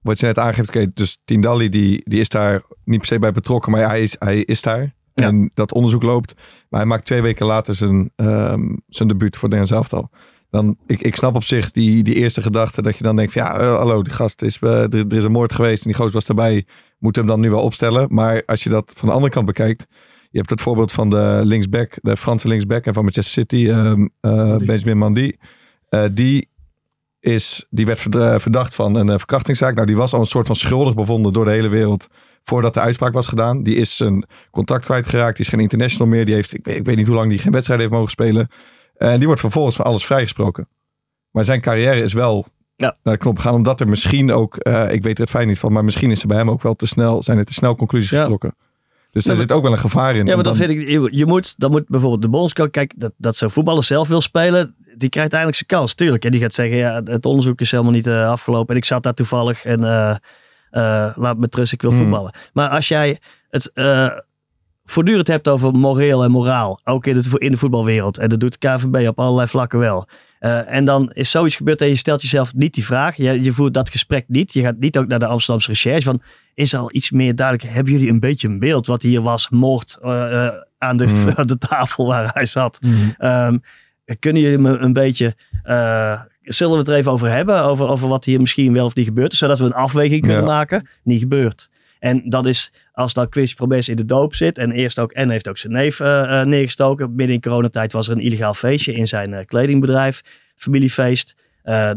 [0.00, 0.96] wat je net aangeeft.
[0.96, 4.38] Dus Tindalli die, die is daar niet per se bij betrokken, maar hij is, hij
[4.40, 4.94] is daar.
[5.14, 6.34] En dat onderzoek loopt.
[6.68, 10.10] Maar hij maakt twee weken later zijn, ehm, zijn debuut voor Nederlands elftal.
[10.50, 13.42] Dan, ik, ik snap op zich die, die eerste gedachte dat je dan denkt van
[13.42, 15.96] ja, eh, hallo, die gast is, eh, er, er is een moord geweest en die
[15.98, 16.66] gozer was erbij.
[16.98, 18.06] Moet hem dan nu wel opstellen.
[18.10, 19.86] Maar als je dat van de andere kant bekijkt.
[20.30, 23.94] Je hebt het voorbeeld van de linksback, de Franse linksback en van Manchester City, eh,
[24.20, 24.64] Mandy.
[24.64, 25.32] Benjamin Mandy.
[26.12, 26.48] Die,
[27.20, 29.74] is, die werd verd- verdacht van een verkrachtingszaak.
[29.74, 32.08] Nou, die was al een soort van schuldig bevonden door de hele wereld
[32.44, 33.62] voordat de uitspraak was gedaan.
[33.62, 35.36] Die is zijn contract kwijtgeraakt.
[35.36, 36.24] Die is geen international meer.
[36.24, 38.48] Die heeft, ik weet, ik weet niet hoe lang die geen wedstrijd heeft mogen spelen.
[39.08, 40.68] En die wordt vervolgens van alles vrijgesproken.
[41.30, 42.46] Maar zijn carrière is wel
[42.76, 42.96] Ja.
[43.02, 43.54] naar de knop gegaan.
[43.54, 46.20] Omdat er misschien ook, eh, ik weet er het fijn niet van, maar misschien is
[46.22, 48.20] er bij hem ook wel te snel, zijn er te snel conclusies Ja.
[48.20, 48.54] getrokken.
[49.10, 50.26] Dus er maar- zit ook wel een gevaar in.
[50.26, 52.92] Ja, maar dan dan- vind ik, je, je moet, dan moet bijvoorbeeld de bondscoach, kijk,
[52.96, 56.24] dat, dat zo'n voetballer zelf wil spelen, die krijgt eindelijk zijn kans, tuurlijk.
[56.24, 59.02] En die gaat zeggen, ja, het onderzoek is helemaal niet eh, afgelopen en ik zat
[59.02, 60.16] daar toevallig en eh,
[61.14, 62.00] laat me rust, ik wil Hmm.
[62.00, 62.34] voetballen.
[62.52, 63.70] Maar als jij het
[64.90, 68.60] voortdurend hebt over moreel en moraal, ook in, het, in de voetbalwereld, en dat doet
[68.60, 70.08] de KVB op allerlei vlakken wel.
[70.38, 73.16] Eh, en dan is zoiets gebeurd en je stelt jezelf niet die vraag.
[73.16, 74.52] Je, je voert dat gesprek niet.
[74.52, 76.22] Je gaat niet ook naar de Amsterdamse recherche van
[76.54, 77.74] is er al iets meer duidelijk.
[77.74, 79.48] Hebben jullie een beetje een beeld wat hier was?
[79.48, 81.28] Moord eh, eh, aan, de, Mm.
[81.36, 82.78] aan de tafel waar hij zat.
[83.18, 83.56] Ehm,
[84.18, 85.34] kunnen jullie me een beetje...
[86.42, 87.62] zullen we het er even over hebben?
[87.62, 89.38] Over, over wat hier misschien wel of niet gebeurd is.
[89.38, 90.46] Zodat we een afweging kunnen Ja.
[90.46, 90.88] maken.
[91.02, 91.70] Niet gebeurd.
[92.00, 94.58] En dat is als dan Quincy Promes in de doop zit.
[94.58, 97.14] En eerst ook en heeft ook zijn neef eh, eh, neergestoken.
[97.14, 100.20] Midden in coronatijd was er een illegaal feestje in zijn eh, kledingbedrijf.
[100.56, 101.48] Familiefeest.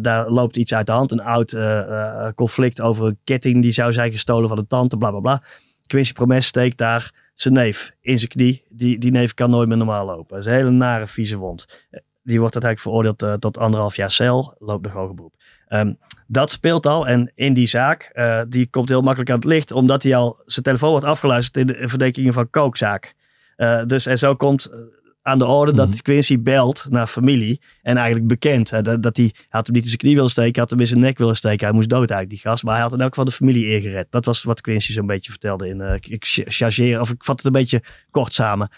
[0.01, 1.11] Daar loopt iets uit de hand.
[1.11, 1.55] Een oud
[2.35, 4.97] conflict over een ketting die zou zijn gestolen van een tante.
[4.97, 5.43] Bla bla bla.
[5.87, 8.63] Quincy Promes steekt daar zijn neef in zijn knie.
[8.69, 10.27] Die, die neef kan nooit meer normaal lopen.
[10.29, 11.87] Dat is een hele nare, vieze wond.
[12.23, 14.55] Die wordt uiteindelijk veroordeeld tot anderhalf jaar cel.
[14.59, 15.35] Loopt nog hoger beroep.
[15.67, 15.93] Ehm,
[16.33, 17.07] dat speelt al.
[17.07, 19.71] En in die zaak, eh, die komt heel makkelijk aan het licht.
[19.71, 23.13] Omdat hij al zijn telefoon wordt afgeluisterd in de verdenkingen van kookzaak.
[23.55, 24.77] Eh, dus en zo komt eh,
[25.21, 27.61] aan de orde dat Quincy belt naar familie.
[27.81, 28.69] En eigenlijk bekend.
[28.69, 30.61] hè, dat, dat hij, had hem niet in zijn knie willen steken.
[30.61, 31.65] Had hem in zijn nek willen steken.
[31.65, 32.63] Hij moest dood eigenlijk, die gast.
[32.63, 34.07] Maar hij had in elk geval de familie eergered.
[34.09, 35.67] Dat was wat Quincy zo'n beetje vertelde.
[35.67, 38.69] In, eh, ik ch- chargeer, of ik vat het een beetje kort samen.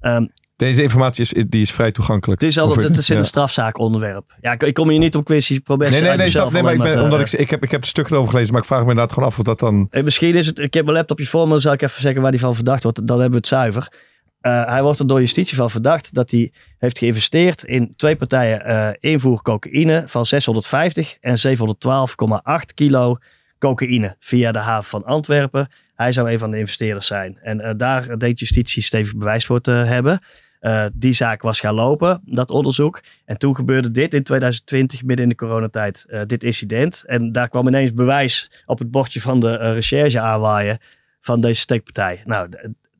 [0.00, 0.26] Ehm,
[0.56, 2.40] Deze informatie is, die is vrij toegankelijk.
[2.40, 3.20] het is, al, Of- het is in ja.
[3.20, 4.36] een strafzaak onderwerp.
[4.40, 5.90] Ja, ik, kom hier niet op Quincy Promes.
[5.90, 7.86] Nee, nee, nee, nee maar ik, ben, te- omdat ik, ik, heb, ik heb de
[7.86, 9.86] stukken erover gelezen, maar ik vraag me inderdaad gewoon af of dat dan...
[9.90, 12.22] Eh, misschien is het, ik heb mijn laptopje voor me, dan zal ik even zeggen
[12.22, 13.06] waar hij van verdacht wordt.
[13.06, 13.92] Dan hebben we het zuiver.
[14.40, 18.64] Eh, hij wordt er door justitie van verdacht dat hij heeft geïnvesteerd in twee partijen
[18.64, 23.16] eh invoer cocaïne van 650 en 712,8 kilo
[23.58, 25.68] cocaïne via de haven van Antwerpen.
[25.94, 27.38] Hij zou een van de investeerders zijn.
[27.42, 30.20] En eh, daar deed justitie stevig bewijs voor te hebben.
[30.64, 33.00] Eh, die zaak was gaan lopen, dat onderzoek.
[33.24, 37.04] En toen gebeurde dit in 2020, midden in de coronatijd, eh, dit incident.
[37.06, 40.78] En daar kwam ineens bewijs op het bordje van de eh, recherche aanwaaien
[41.20, 42.22] van deze steekpartij.
[42.24, 42.48] Nou,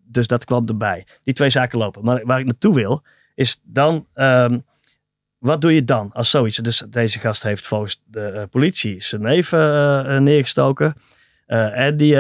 [0.07, 1.07] dus dat kwam erbij.
[1.23, 2.05] Die twee zaken lopen.
[2.05, 3.03] Maar waar ik naartoe wil,
[3.35, 4.07] is dan...
[4.15, 4.59] ehm,
[5.39, 6.57] wat doe je dan als zoiets?
[6.57, 9.51] Dus deze gast heeft volgens de politie zijn neef
[10.21, 10.95] neergestoken.
[11.47, 12.17] En die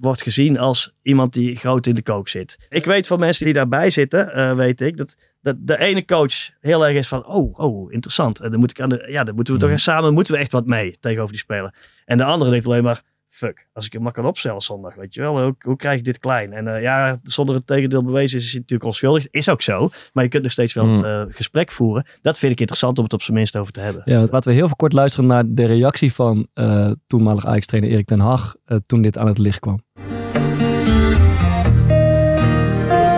[0.00, 2.66] wordt gezien als iemand die groot in de kook zit.
[2.68, 6.50] Ik weet van mensen die daarbij zitten, eh, weet ik, dat, dat de ene coach
[6.60, 8.40] heel erg is van, oh, oh, interessant.
[8.40, 10.40] En dan moet ik aan de, ja, dan moeten we toch eens samen, moeten we
[10.40, 11.74] echt wat mee tegenover die speler.
[12.04, 13.02] En de andere denkt alleen maar,
[13.36, 16.04] fuck, als ik hem maar kan opstellen zondag, weet je wel, hoe, hoe krijg ik
[16.04, 16.52] dit klein?
[16.52, 19.26] En eh, ja, zonder het tegendeel bewezen is, is hij natuurlijk onschuldig.
[19.30, 22.06] Is ook zo, maar je kunt nog steeds wel het eh, gesprek voeren.
[22.22, 24.02] Dat vind ik interessant om het op zijn minst over te hebben.
[24.04, 28.06] Ja, laten we heel veel kort luisteren naar de reactie van eh toenmalig Ajax-trainer Erik
[28.06, 29.80] ten Hag eh, toen dit aan het licht kwam.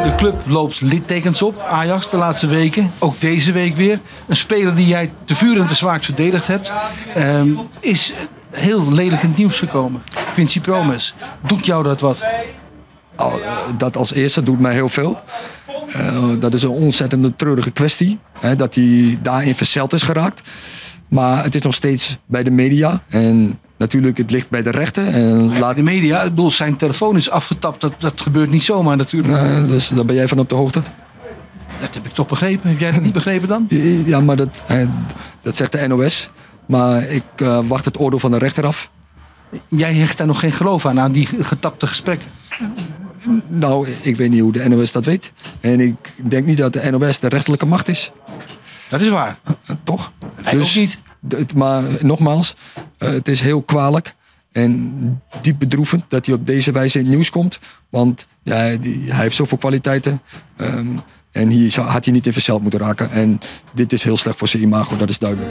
[0.05, 2.91] De club loopt littekens op, Ajax, de laatste weken.
[2.99, 4.01] Ook deze week weer.
[4.29, 6.73] Een speler die jij te vuur en te zwaard verdedigd hebt,
[7.15, 7.49] ehm,
[7.81, 8.13] is
[8.51, 10.03] heel lelijk in het nieuws gekomen.
[10.33, 11.15] Quincy Promes.
[11.47, 12.25] Doet jou dat wat?
[13.17, 15.21] Al, eh, Dat als eerste doet mij heel veel.
[15.93, 18.19] Eh, dat is een ontzettende treurige kwestie.
[18.41, 20.43] Hè, dat hij daarin verzeld is geraakt.
[21.09, 23.03] Maar het is nog steeds bij de media.
[23.09, 25.07] En natuurlijk, het ligt bij de rechter.
[25.07, 27.81] En laat, De media, ik bedoel, zijn telefoon is afgetapt.
[27.81, 29.35] Dat, dat gebeurt niet zomaar natuurlijk.
[29.35, 30.83] Eh, dus daar ben jij van op de hoogte.
[31.81, 32.71] Dat heb ik toch begrepen.
[32.71, 33.67] Heb jij dat niet begrepen dan?
[34.07, 34.63] Ja, maar dat,
[35.43, 36.31] dat zegt de NOS.
[36.69, 38.91] Maar ik eh, wacht het oordeel van de rechter af.
[39.69, 42.29] Jij hecht daar nog geen geloof aan, aan die getapte gesprekken.
[43.49, 45.33] Nou, ik weet niet hoe de NOS dat weet.
[45.61, 45.97] En ik
[46.29, 48.13] denk niet dat de NOS de rechterlijke macht is.
[48.89, 49.39] Dat is waar.
[49.85, 50.13] Toch?
[50.43, 50.99] Wij ook niet.
[51.29, 52.57] d- het- maar nogmaals,
[52.99, 54.15] eh, het is heel kwalijk
[54.53, 57.59] en diep bedroevend dat hij op deze wijze in het nieuws komt.
[57.89, 60.21] Want ja, die, hij heeft zoveel kwaliteiten.
[60.57, 60.87] ehm,
[61.33, 63.11] en hier had hij niet in verzeld moeten raken.
[63.11, 63.41] En
[63.75, 65.51] dit is heel slecht voor zijn imago, dat is duidelijk.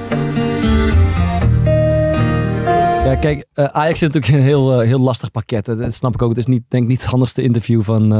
[3.08, 5.66] Ja, kijk, eh, Ajax zit natuurlijk in een heel, eh, heel lastig pakket.
[5.66, 6.30] Dat, dat snap ik ook.
[6.30, 8.02] Het is niet, denk ik niet het handigste interview van.
[8.14, 8.18] eh,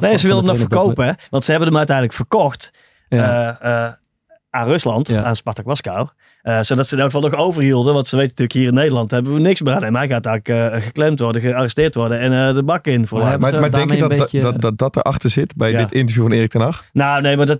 [0.00, 1.12] Nee, van ze de wilden hem verkopen, hè?
[1.30, 2.70] Want ze hebben hem uiteindelijk verkocht
[3.08, 3.58] Ja.
[3.60, 3.92] eh, eh,
[4.50, 5.22] aan Rusland, Ja.
[5.22, 6.08] aan Spartak Moskou.
[6.42, 7.94] Eh, zodat ze in elk geval nog overhielden.
[7.94, 9.84] Want ze weten natuurlijk hier in Nederland hebben we niks meer aan.
[9.84, 13.06] En hij gaat eigenlijk geklemd worden, gearresteerd worden en eh, de bak in.
[13.06, 15.78] Voor Maar Maar, denk je dat dat, beetje- dat, dat dat erachter zit bij Ja.
[15.78, 16.84] dit interview van Erik ten Hag?
[16.92, 17.58] Nou, nee, maar dat,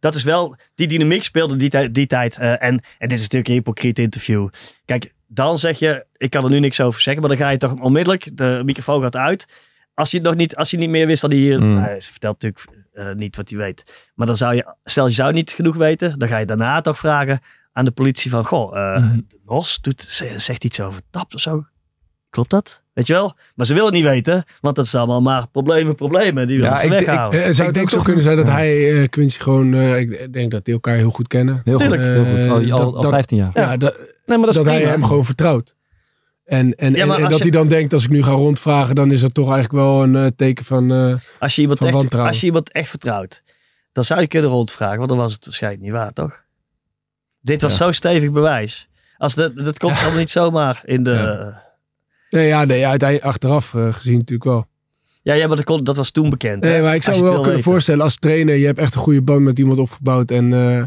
[0.00, 0.56] dat is wel...
[0.74, 2.36] Die dynamiek speelde die, die tijd.
[2.38, 2.58] eh, en,
[2.98, 4.48] en dit is natuurlijk een hypocriet interview.
[4.84, 6.06] Kijk, dan zeg je...
[6.16, 7.22] Ik kan er nu niks over zeggen.
[7.22, 8.36] Maar dan ga je toch onmiddellijk...
[8.36, 9.46] De microfoon gaat uit.
[9.94, 11.62] Als je, het nog niet, als je niet meer wist dan hij hier...
[11.62, 11.68] Mm.
[11.74, 14.10] Nou, ze vertelt natuurlijk eh, niet wat hij weet.
[14.14, 14.74] Maar dan zou je...
[14.84, 16.18] Stel, je zou niet genoeg weten.
[16.18, 17.40] Dan ga je daarna toch vragen
[17.72, 18.44] aan de politie van...
[18.44, 19.16] Goh, eh Mhm.
[19.28, 21.64] de Nos doet, ze- zegt iets over tap of zo.
[22.30, 22.82] Klopt dat?
[22.92, 23.34] Weet je wel?
[23.54, 24.44] Maar ze willen het niet weten.
[24.60, 26.46] Want dat is allemaal maar problemen, problemen.
[26.46, 27.44] Die willen Ja, ze ik- ik- weghouden.
[27.44, 28.52] Eh, zou het denk ook zo toch- kunnen zijn dat Ja.
[28.52, 29.74] hij, eh, Quincy, gewoon...
[29.74, 31.60] eh, ik denk dat die elkaar heel goed kennen.
[31.64, 32.02] Heel goed, Tuurlijk.
[32.02, 32.50] heel goed.
[32.50, 33.50] Al, al, dat- al dat- 15 jaar.
[33.54, 35.74] Ja, dat, nee, maar dat, hij hem gewoon vertrouwt.
[36.44, 39.10] En, en, Ja, en, dat je- hij dan denkt, als ik nu ga rondvragen, dan
[39.12, 40.92] is dat toch eigenlijk wel een eh, teken van...
[40.92, 42.30] eh, Als je, iemand Van echt, wantrouwen.
[42.32, 43.42] als je iemand echt vertrouwt,
[43.92, 46.44] dan zou je kunnen rondvragen, want dan was het waarschijnlijk niet waar, toch?
[47.40, 47.76] Dit was Ja.
[47.84, 48.88] zo stevig bewijs.
[49.16, 51.10] Als dat, dat komt allemaal niet zomaar in de.
[51.10, 51.62] Ja,
[52.30, 54.66] nee, ja, nee, uiteindelijk achteraf eh, gezien natuurlijk wel.
[55.22, 56.64] ja, maar dat, kon, dat was toen bekend.
[56.64, 56.70] hè?
[56.70, 57.70] Nee, maar ik zou je me wel kunnen weten.
[57.70, 60.82] voorstellen als trainer, je hebt echt een goede band met iemand opgebouwd en, eh,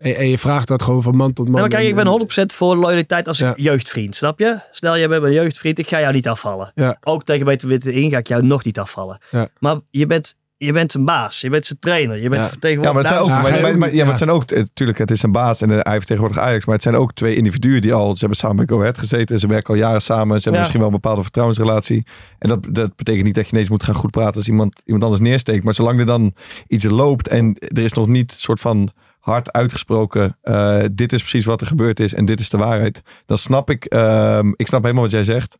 [0.00, 1.60] en, en je vraagt dat gewoon van man tot man.
[1.60, 3.52] Maar kijk, ik ben En- 100% voor loyaliteit als Ja.
[3.56, 4.60] jeugdvriend, snap je?
[4.70, 6.72] Stel, jij bent mijn jeugdvriend, ik ga jou niet afvallen.
[6.74, 6.96] Ja.
[7.00, 9.18] Ook tegen Beter Witte in ga ik jou nog niet afvallen.
[9.30, 9.48] Ja.
[9.58, 12.48] Maar je bent, je bent een baas, je bent zijn trainer, je bent Ja.
[12.48, 13.04] vertegenwoordiger.
[13.06, 14.06] Ja, maar het zijn ook, Ja, maar, ja, maar ja.
[14.06, 16.94] het zijn ook, natuurlijk, het is een baas en hij vertegenwoordigt Ajax, maar het zijn
[16.96, 19.80] ook twee individuen die al, ze hebben samen bij Go Ahead gezeten, ze werken al
[19.80, 20.58] jaren samen, ze hebben Ja.
[20.58, 22.06] misschien wel een bepaalde vertrouwensrelatie.
[22.38, 25.04] En dat, dat betekent niet dat je ineens moet gaan goed praten als iemand, iemand
[25.04, 26.34] anders neersteekt, maar zolang er dan
[26.68, 28.90] iets loopt en er is nog niet een soort van
[29.20, 33.02] hard uitgesproken, eh, dit is precies wat er gebeurd is en dit is de waarheid,
[33.26, 35.58] dan snap ik, ehm, ik snap helemaal wat jij zegt.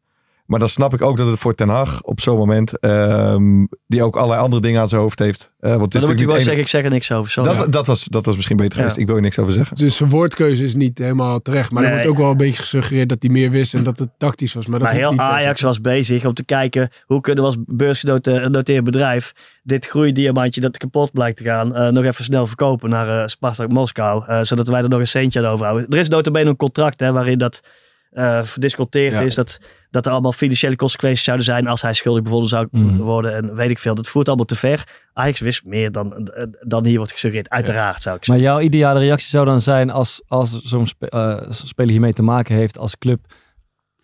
[0.50, 4.02] Maar dan snap ik ook dat het voor Ten Hag op zo'n moment, ehm, die
[4.02, 5.50] ook allerlei andere dingen aan zijn hoofd heeft.
[5.60, 7.30] eh, want het is dan moet je niet zeggen, ik zeg er niks over.
[7.30, 7.56] Sorry.
[7.56, 8.94] dat, dat, was, dat was misschien beter geweest.
[8.94, 9.00] Ja.
[9.00, 9.76] Ik wil je niks over zeggen.
[9.76, 11.70] Dus zijn woordkeuze is niet helemaal terecht.
[11.70, 14.08] Maar er wordt ook wel een beetje gesuggereerd dat hij meer wist en dat het
[14.18, 14.66] tactisch was.
[14.66, 15.20] Maar, dat Maar heel niet.
[15.20, 19.32] Ajax was bezig om te kijken hoe kunnen we als beursgenoteerd bedrijf
[19.62, 23.68] dit groeidiamantje dat kapot blijkt te gaan eh, nog even snel verkopen naar eh Spartak
[23.68, 24.24] Moskou.
[24.26, 25.88] eh, zodat wij er nog een centje aan overhouden.
[25.88, 27.60] Er is notabene een contract hè, waarin dat
[28.10, 29.20] eh verdisconteerd Ja.
[29.20, 29.34] is.
[29.34, 29.58] Dat,
[29.90, 32.96] dat er allemaal financiële consequenties zouden zijn als hij schuldig bevonden zou Mhm.
[32.96, 33.34] worden.
[33.34, 33.94] En weet ik veel.
[33.94, 34.84] Dat voert allemaal te ver.
[35.12, 36.30] Ajax wist meer dan,
[36.60, 37.48] dan hier wordt gesuggereerd.
[37.50, 38.54] Uiteraard zou ik Maar zeggen.
[38.56, 42.54] jouw ideale reactie zou dan zijn als, als zo'n spe- eh, speler hiermee te maken
[42.54, 43.20] heeft als club.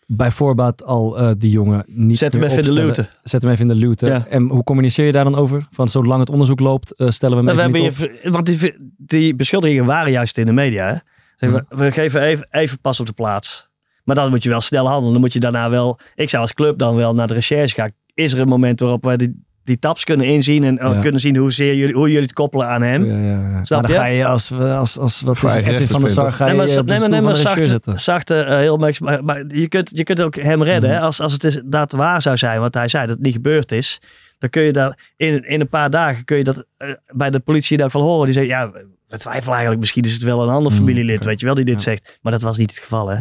[0.08, 3.06] Bij voorbaat al eh, die jongen niet Zet hem meer even in de.
[3.22, 4.06] Zet hem even in de.
[4.06, 4.26] Ja.
[4.28, 5.66] En hoe communiceer je daar dan over?
[5.70, 9.34] Van zolang het onderzoek loopt, stellen we hem Nou, we hebben je, want die, die
[9.34, 10.86] beschuldigingen waren juist in de media.
[10.86, 10.96] Hè?
[11.36, 13.68] Zeggen we, we geven even, even pas op de plaats.
[14.06, 15.12] Maar dan moet je wel snel handelen.
[15.12, 15.98] Dan moet je daarna wel.
[16.14, 17.90] Ik zou als club dan wel naar de recherche gaan.
[18.14, 21.00] Is er een moment waarop wij die, die taps kunnen inzien en eh, Ja.
[21.00, 23.04] kunnen zien hoe, zeer jullie, hoe jullie het koppelen aan hem.
[23.04, 23.64] Ja, ja, ja.
[23.64, 24.06] Snap maar dan je?
[24.10, 26.44] ga je als, als, als wat Voor is het, eigen Edwin van rechten Sar, ga
[26.46, 28.00] je Nee, maar, de nee, maar, nee, de zachte, zitten.
[28.00, 30.90] zachte eh, heel max, maar, maar je, kunt, je kunt ook hem redden.
[30.90, 31.02] Mhm.
[31.02, 33.72] Als, als het is, dat waar zou zijn, wat hij zei, dat het niet gebeurd
[33.72, 34.00] is.
[34.38, 37.40] Dan kun je daar in, in een paar dagen kun je dat eh, bij de
[37.40, 38.24] politie geval horen.
[38.24, 38.70] Die zeggen, ja,
[39.08, 39.80] we twijfelen eigenlijk.
[39.80, 41.80] Misschien is het wel een ander Mhm, familielid, weet je wel, die dit Ja.
[41.80, 42.18] zegt.
[42.22, 43.18] Maar dat was niet het geval, hè.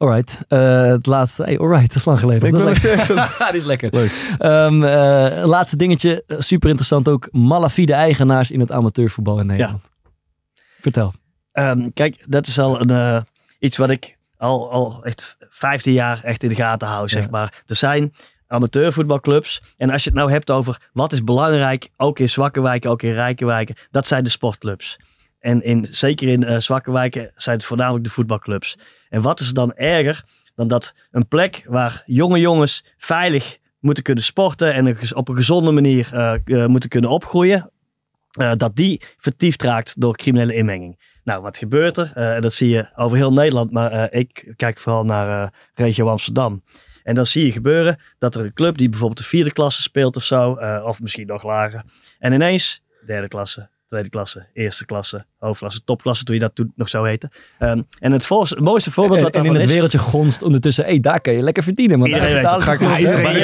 [0.00, 1.42] Alright, eh, het laatste.
[1.42, 2.48] Hey, alright, dat is lang geleden.
[2.48, 3.04] Ik Dat is lekker.
[3.06, 3.46] zeggen.
[3.52, 3.88] Die is lekker.
[3.92, 4.34] Leuk.
[4.38, 7.28] Ehm, eh, laatste dingetje, eh, super interessant ook.
[7.32, 9.90] Malafide eigenaars in het amateurvoetbal in Nederland.
[10.80, 11.12] Vertel.
[11.52, 13.24] Ehm, kijk, dat is al een,
[13.58, 17.28] iets wat ik al, al echt 15 jaar echt in de gaten hou, zeg Ja.
[17.30, 17.62] maar.
[17.66, 18.12] Er zijn
[18.46, 19.62] amateurvoetbalclubs.
[19.76, 23.02] En als je het nou hebt over wat is belangrijk, ook in zwakke wijken, ook
[23.02, 24.98] in rijke wijken, dat zijn de sportclubs.
[25.40, 28.78] En in, zeker in eh, zwakke wijken zijn het voornamelijk de voetbalclubs.
[29.08, 30.24] En wat is er dan erger
[30.54, 35.70] dan dat een plek waar jonge jongens veilig moeten kunnen sporten en op een gezonde
[35.70, 37.70] manier eh, moeten kunnen opgroeien,
[38.56, 41.00] dat die vertiefd raakt door criminele inmenging.
[41.24, 42.12] Nou, wat gebeurt er?
[42.12, 46.62] En dat zie je over heel Nederland, maar ik kijk vooral naar regio Amsterdam.
[47.02, 50.16] En dan zie je gebeuren dat er een club die bijvoorbeeld de vierde klasse speelt
[50.16, 50.52] of zo,
[50.84, 51.82] of misschien nog lager.
[52.18, 56.88] En ineens derde klasse, tweede klasse, eerste klasse, hoofdklasse, topklasse, toen je dat toen nog
[56.88, 57.30] zou heten.
[57.58, 59.76] Ehm, en het, volgens- het mooiste voorbeeld En, wat en in daarvan het is...
[59.76, 61.98] wereldje gonst ondertussen, hé, daar kan je lekker verdienen.
[61.98, 62.88] Want Iedereen daar weet betaalt het.
[62.88, 62.88] het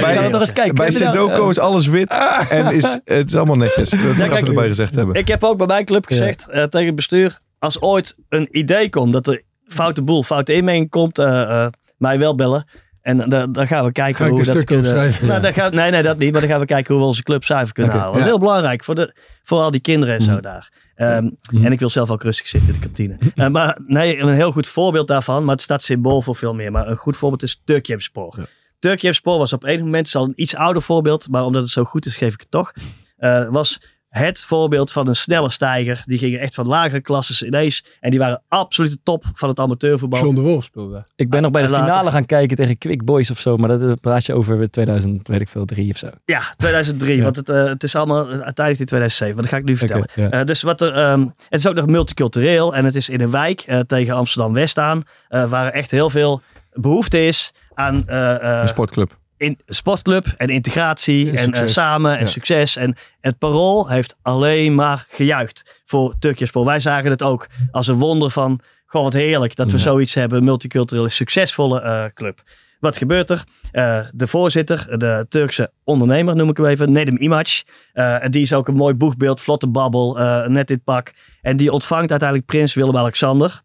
[0.04, 0.74] Ga ik het toch eens kijken.
[0.74, 0.90] Bij?
[0.90, 2.10] Sudoku is alles wit
[2.48, 3.90] en is, het is allemaal netjes.
[3.90, 5.14] Dat ik kijk, erbij gezegd hebben.
[5.14, 8.90] Ik heb ook bij mijn club gezegd eh, tegen het bestuur, als ooit een idee
[8.90, 12.66] komt dat er foute boel, foute inmenging komt, eh, eh, mij wel bellen.
[13.06, 14.86] En dan, dan gaan we kijken Ga hoe we dat kunnen.
[14.86, 15.26] schrijven?
[15.26, 16.32] Nou, gaan, nee, nee, dat niet.
[16.32, 18.12] Maar dan gaan we kijken hoe we onze club zuiver kunnen houden.
[18.12, 20.72] Dat is heel belangrijk voor, de, voor al die kinderen en zo daar.
[20.94, 21.28] Ehm,
[21.62, 23.18] En ik wil zelf ook rustig zitten in de kantine.
[23.34, 26.70] Eh, maar nee, een heel goed voorbeeld daarvan, maar het staat symbool voor veel meer.
[26.72, 28.34] Maar een goed voorbeeld is Turkjemspoor.
[28.38, 28.44] Ja.
[28.78, 31.70] Turkjemspoor was op een moment, het is al een iets ouder voorbeeld, maar omdat het
[31.70, 32.72] zo goed is, geef ik het toch.
[33.16, 33.80] eh, was
[34.16, 36.02] het voorbeeld van een snelle stijger.
[36.04, 37.84] Die gingen echt van lagere klasses ineens.
[38.00, 40.20] En die waren absoluut de top van het amateurvoetbal.
[40.20, 41.04] John de Wolf speelde.
[41.16, 43.56] Ik ben nog bij de later- finale gaan kijken tegen Quick Boys of zo.
[43.56, 46.08] Maar dat eh, praat je over 2000, weet ik veel, drie of zo.
[46.24, 47.16] Ja, 2003.
[47.16, 47.22] Ja.
[47.22, 49.34] Want het, eh, het is allemaal uiteindelijk in 2007.
[49.34, 50.08] Maar dat ga ik nu vertellen.
[50.14, 50.30] Ja.
[50.30, 52.74] Eh, dus wat er, ehm, het is ook nog multicultureel.
[52.74, 55.02] En het is in een wijk eh, tegen Amsterdam-West aan.
[55.28, 56.40] eh, waar er echt heel veel
[56.72, 59.16] behoefte is aan eh, eh, Een sportclub.
[59.38, 62.26] In sportclub en integratie En en, eh, samen en Ja.
[62.26, 62.76] succes.
[62.76, 66.64] En het parool heeft alleen maar gejuicht voor Turkjespoor.
[66.64, 69.82] Wij zagen het ook als een wonder van, gewoon wat heerlijk dat we Ja.
[69.82, 70.38] zoiets hebben.
[70.38, 72.42] Een multiculturele, succesvolle eh, club.
[72.80, 73.44] Wat gebeurt er?
[73.72, 77.62] Eh, de voorzitter, de Turkse ondernemer noem ik hem even, Nedim Imac.
[77.92, 80.14] En die is ook een mooi boegbeeld, vlotte babbel,
[80.48, 81.12] net het pak.
[81.42, 83.64] En die ontvangt uiteindelijk prins Willem-Alexander.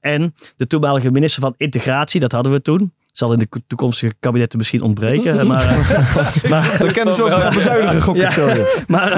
[0.00, 2.92] en de toenmalige minister van Integratie, dat hadden we toen.
[3.12, 5.46] Zal in de ko- toekomstige kabinetten misschien ontbreken.
[5.46, 8.52] maar, eh, maar, We kennen ze wel bezuinigen, gok ik zo.
[8.86, 9.12] maar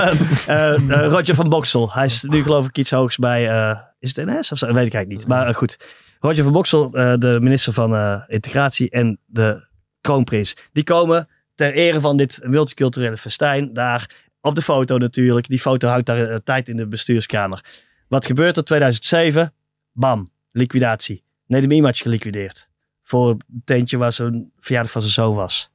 [0.47, 4.17] eh, eh, Roger van Boksel, hij is nu geloof ik iets hoogs bij, eh, is
[4.17, 4.67] het NS of zo?
[4.67, 5.27] Weet ik eigenlijk niet.
[5.27, 5.77] Maar goed,
[6.21, 9.67] Roger van Boksel, eh, de minister van eh, Integratie en de
[10.01, 15.49] kroonprins, die komen ter ere van dit multiculturele festijn daar op de foto natuurlijk.
[15.49, 17.65] Die foto houdt daar een tijd in de bestuurskamer.
[18.09, 19.53] Wat gebeurt er 2007?
[19.93, 21.23] Bam, liquidatie.
[21.47, 22.71] Nedim Imac geliquideerd.
[23.13, 25.71] Voor een tentje waar zo'n verjaardag van zijn zoon was.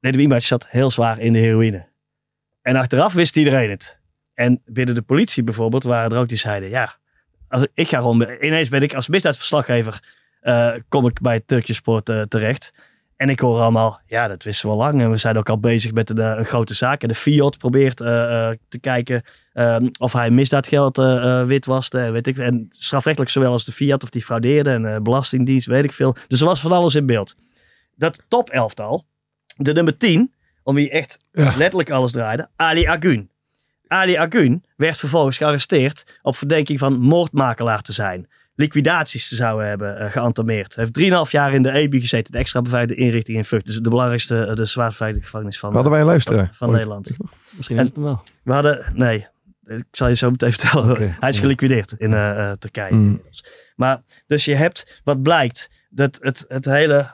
[0.00, 1.86] Nedim Imac zat heel zwaar in de heroïne.
[2.62, 4.00] En achteraf wist iedereen het.
[4.34, 6.96] En binnen de politie bijvoorbeeld waren er ook die zeiden, ja,
[7.48, 10.02] als ik, ga gewoon, ineens ben ik als misdaadverslaggever,
[10.40, 12.72] eh, kom ik bij het Turkjesport terecht.
[13.16, 15.00] En ik hoor allemaal, ja, dat wisten we al lang.
[15.00, 17.02] En we zijn ook al bezig met een, eh, een grote zaak.
[17.02, 21.98] En de Fiat probeert eh, eh, te kijken ehm, of hij misdaadgeld eh, witwaste.
[22.00, 24.70] En, weet ik, en strafrechtelijk zowel als de Fiat of die fraudeerde.
[24.70, 26.16] En belastingdienst, weet ik veel.
[26.28, 27.34] Dus er was van alles in beeld.
[27.94, 29.04] Dat top elftal,
[29.56, 31.52] de nummer 10, om wie echt Ja.
[31.56, 33.30] letterlijk alles draaide, Ali Agun.
[33.86, 38.28] Ali Agun werd vervolgens gearresteerd op verdenking van moordmakelaar te zijn.
[38.56, 40.74] Liquidaties zouden hebben uh, geantameerd.
[40.74, 43.66] Hij heeft 3,5 jaar in de EBI gezeten, de extra beveiligde inrichting in Vught.
[43.66, 46.48] Dus de belangrijkste, uh, de zwaar beveiligde gevangenis van, Hadden wij een luisteraar?
[46.52, 46.70] van.
[46.70, 47.16] Nederland.
[47.56, 48.22] Misschien En- is het hem wel.
[48.42, 49.26] We hadden, nee,
[49.66, 51.14] ik zal je zo meteen vertellen.
[51.20, 53.22] Hij is geliquideerd in eh, eh, Turkije Mm.
[53.76, 57.10] Maar dus je hebt, wat blijkt, dat het, het hele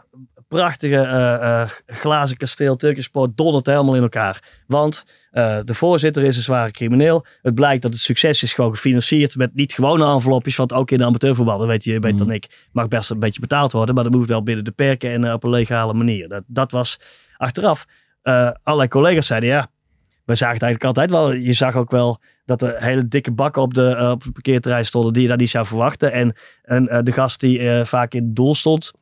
[0.53, 4.63] prachtige eh, eh, glazen kasteel Turkish Sport dondert helemaal in elkaar.
[4.67, 7.25] Want eh, de voorzitter is een zware crimineel.
[7.43, 10.57] Het blijkt dat het succes is gewoon gefinancierd met niet gewone envelopjes.
[10.57, 13.41] Want ook in de amateurvoetbal, dat weet je beter dan ik, mag best een beetje
[13.41, 13.95] betaald worden.
[13.95, 16.29] Maar dat moet wel binnen de perken en op een legale manier.
[16.29, 17.01] Dat, dat was
[17.37, 17.87] achteraf.
[18.63, 19.69] allerlei collega's zeiden ja,
[20.25, 21.33] we zagen het eigenlijk altijd wel.
[21.33, 25.13] Je zag ook wel dat er hele dikke bakken op, de, op het parkeerterrein stonden
[25.13, 26.13] die je daar niet zou verwachten.
[26.13, 28.93] En, en de gast die vaak in het doel stond,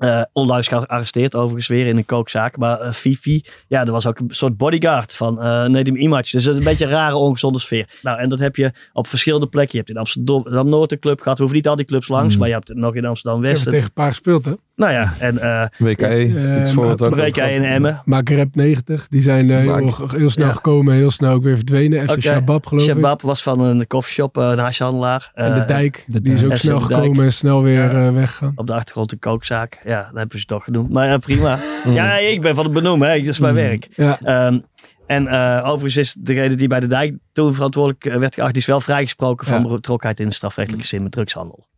[0.00, 2.56] Eh, onlangs gearresteerd overigens weer in een kookzaak.
[2.56, 6.30] Maar eh, Fifi, ja, er was ook een soort bodyguard van eh Nedim Image.
[6.30, 7.88] Dus dat is een beetje een rare, ongezonde sfeer.
[8.02, 9.70] Nou, en dat heb je op verschillende plekken.
[9.72, 11.36] Je hebt in Amsterdam Noord een club gehad.
[11.38, 12.40] We hoeven niet al die clubs langs, Mm.
[12.40, 14.52] maar je hebt het nog in Amsterdam Ik heb tegen een paar gespeeld, hè?
[14.80, 18.02] Nou ja, en eh WKE, Eh, iets voor maar- het ook WK in Emmen.
[18.04, 20.52] Makerep 90, die zijn eh, heel, heel snel Ja.
[20.52, 22.02] gekomen, heel snel ook weer verdwenen.
[22.02, 22.20] FC Oké.
[22.20, 22.90] Shabab, geloof ik.
[22.94, 25.30] Shabab was van een koffieshop, eh, een hashhandelaar.
[25.34, 28.06] En de Eh, Dijk, de die is ook snel gekomen en snel weer Ja.
[28.06, 28.52] eh, weggegaan.
[28.54, 29.78] Op de achtergrond een kookzaak.
[29.84, 30.90] Ja, dat hebben ze toch genoemd.
[30.90, 31.58] Maar ja, prima.
[31.94, 33.10] Ja, ik ben van het benoemen.
[33.10, 33.18] Hè.
[33.18, 33.60] Dat is mijn Mm.
[33.60, 33.88] werk.
[33.92, 34.58] Ja, Ehm,
[35.06, 38.68] en eh, overigens is degene die bij de dijk toen verantwoordelijk werd geacht, die is
[38.68, 41.68] wel vrijgesproken van betrokkenheid in de strafrechtelijke zin met drugshandel.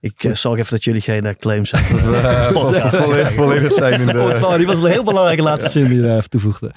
[0.00, 2.12] Ik eh, zorg even dat jullie geen eh, claims hebben.
[2.12, 2.50] Dat we eh,
[3.00, 4.38] volledig, volledig zijn in de...
[4.42, 6.72] Oh, die was een heel belangrijke laatste zin die je daar toevoegde.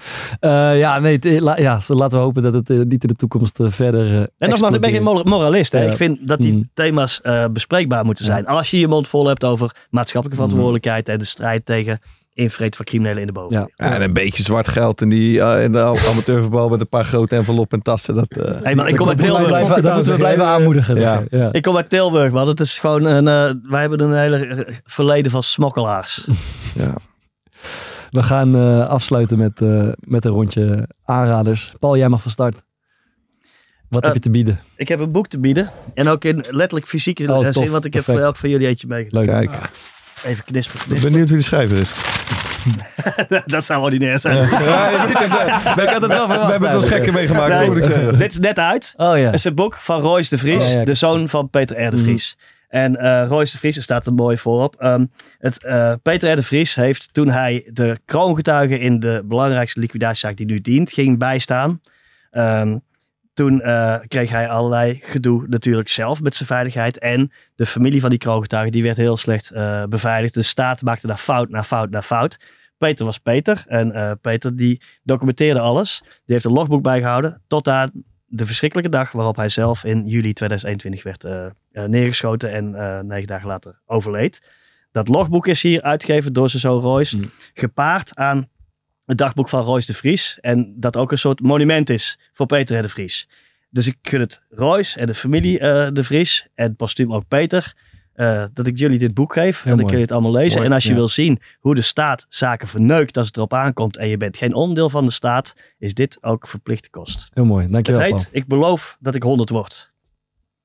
[0.78, 4.30] Ja, nee, ja, laten we hopen dat het niet in de toekomst verder.
[4.38, 5.72] En nogmaals, ik ben geen moralist.
[5.72, 5.90] Hè.
[5.90, 6.70] Ik vind dat die Mm.
[6.74, 8.48] thema's bespreekbaar moeten zijn.
[8.48, 12.00] Als je je mond vol hebt over maatschappelijke verantwoordelijkheid en de strijd tegen
[12.34, 13.58] invreten van criminelen in de boven.
[13.58, 13.68] Ja.
[13.76, 17.04] Ja, en een beetje zwart geld in, die, eh, in de amateurvoetbal met een paar
[17.06, 18.16] grote enveloppen en tassen.
[18.16, 19.48] Dat, eh, Hey, man, ik kom uit Tilburg.
[19.48, 20.96] blijven, dat moeten we blijven aanmoedigen.
[20.96, 21.24] Ja.
[21.30, 21.54] ja.
[21.54, 22.48] Ik kom uit Tilburg, man.
[22.48, 26.28] Het is gewoon een, eh, wij hebben een hele eh, verleden van smokkelaars.
[26.84, 26.94] ja.
[28.10, 31.74] We gaan eh, afsluiten met, eh, met een rondje aanraders.
[31.80, 32.56] Paul, jij mag van start.
[33.90, 34.60] Wat Eh, heb je te bieden?
[34.76, 35.70] Ik heb een boek te bieden.
[35.94, 38.68] En ook in letterlijk fysieke Oh, eh, zin, want ik heb voor elk van jullie
[38.68, 39.30] eentje meegenomen.
[39.40, 39.50] Leuk.
[39.50, 39.70] Kijk,
[40.26, 41.94] Even knisperen, ik ben benieuwd wie de schrijver is.
[43.46, 44.38] dat zou ordinair zijn.
[44.38, 44.44] Ja,
[45.08, 48.18] ik heb, we, het hebben het wel gekker meegemaakt, Nee, moet ik zeggen.
[48.18, 48.94] Dit is net uit.
[48.98, 49.26] Oh ja.
[49.26, 51.92] Het is een boek van Royce de Vries, Oh, ja, de zoon van Peter R.
[51.92, 52.38] de Vries.
[52.68, 54.76] En eh Royce de Vries, er staat er mooi voorop.
[54.76, 55.06] Ehm,
[55.40, 56.36] het, eh, Peter R.
[56.36, 61.18] de Vries heeft toen hij de kroongetuige in de belangrijkste liquidatiezaak die nu dient, ging
[61.18, 61.82] bijstaan.
[62.32, 62.78] Ehm,
[63.34, 67.00] toen eh, kreeg hij allerlei gedoe natuurlijk zelf met zijn veiligheid.
[67.00, 70.34] En de familie van die kroongetuige die werd heel slecht eh, beveiligd.
[70.34, 72.40] De staat maakte daar fout na fout na fout.
[72.78, 73.64] Peter was Peter.
[73.68, 76.02] En eh, Peter die documenteerde alles.
[76.04, 77.42] Die heeft een logboek bijgehouden.
[77.48, 77.92] Tot aan
[78.26, 81.26] de verschrikkelijke dag waarop hij zelf in juli 2021 werd
[81.90, 82.52] neergeschoten.
[82.52, 84.52] En negen dagen later overleed.
[84.92, 87.18] Dat logboek is hier uitgegeven door zijn zoon Royce.
[87.18, 87.32] Mm.
[87.54, 88.50] Gepaard aan
[89.12, 90.38] het dagboek van Royce de Vries.
[90.42, 93.28] En dat ook een soort monument is voor Peter de Vries.
[93.70, 96.48] Dus ik gun het Royce en de familie eh, de Vries.
[96.56, 97.74] En postuum ook Peter.
[98.14, 99.62] eh, dat ik jullie dit boek geef.
[99.64, 100.56] Heel en dan kun je het allemaal lezen.
[100.56, 100.96] Mooi, en als je ja.
[100.96, 103.98] wil zien hoe de staat zaken verneukt als het erop aankomt.
[103.98, 105.54] En je bent geen onderdeel van de staat.
[105.78, 107.30] Is dit ook verplichte kost.
[107.34, 107.64] Heel mooi.
[107.64, 108.16] Het Dankjewel, Paul.
[108.16, 109.92] heet Ik beloof dat ik 100 word.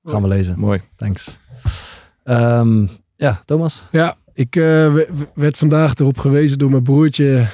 [0.04, 0.58] Gaan we lezen.
[0.58, 0.80] Mooi.
[0.96, 1.38] Thanks.
[2.24, 2.86] Ehm,
[3.16, 3.82] ja, Thomas.
[3.90, 7.46] Ja, ik eh, we- werd vandaag erop gewezen door mijn broertje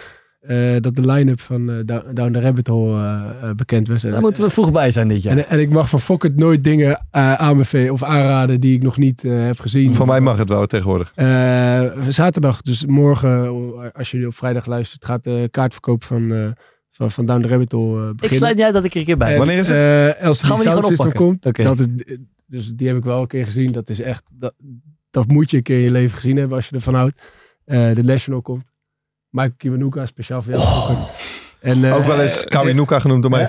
[0.42, 1.76] eh, dat de line-up van eh,
[2.12, 4.04] Down- the Rabbit Hole eh, eh, bekend was.
[4.04, 5.36] En, Daar moeten we vroeg bij zijn dit jaar.
[5.36, 8.96] en, en ik mag van Fokker nooit dingen eh, aanbevelen of aanraden die ik nog
[8.98, 9.94] niet eh, heb gezien.
[9.94, 11.12] Van mij mag het wel tegenwoordig.
[11.14, 16.48] Eh, zaterdag, dus morgen, als jullie op vrijdag luistert, gaat de kaartverkoop van, eh,
[16.90, 18.38] van, van Down the Rabbit Hole eh, ik beginnen.
[18.38, 19.32] sluit jij dat ik er een keer bij.
[19.32, 19.76] En, Wanneer is het?
[20.38, 21.42] Gaan we die gewoon komt.
[21.42, 21.86] Dat is,
[22.46, 23.72] dus die heb ik wel een keer gezien.
[23.72, 24.54] Dat is echt, dat,
[25.10, 27.22] dat moet je een keer in je leven gezien hebben als je ervan houdt.
[27.64, 28.64] Eh, de National komt.
[29.32, 30.64] Michael Kiwanuka, speciaal voor jou.
[30.64, 30.96] Fokker.
[31.60, 33.48] En, eh, Ook wel eens Kawinuka genoemd door mij.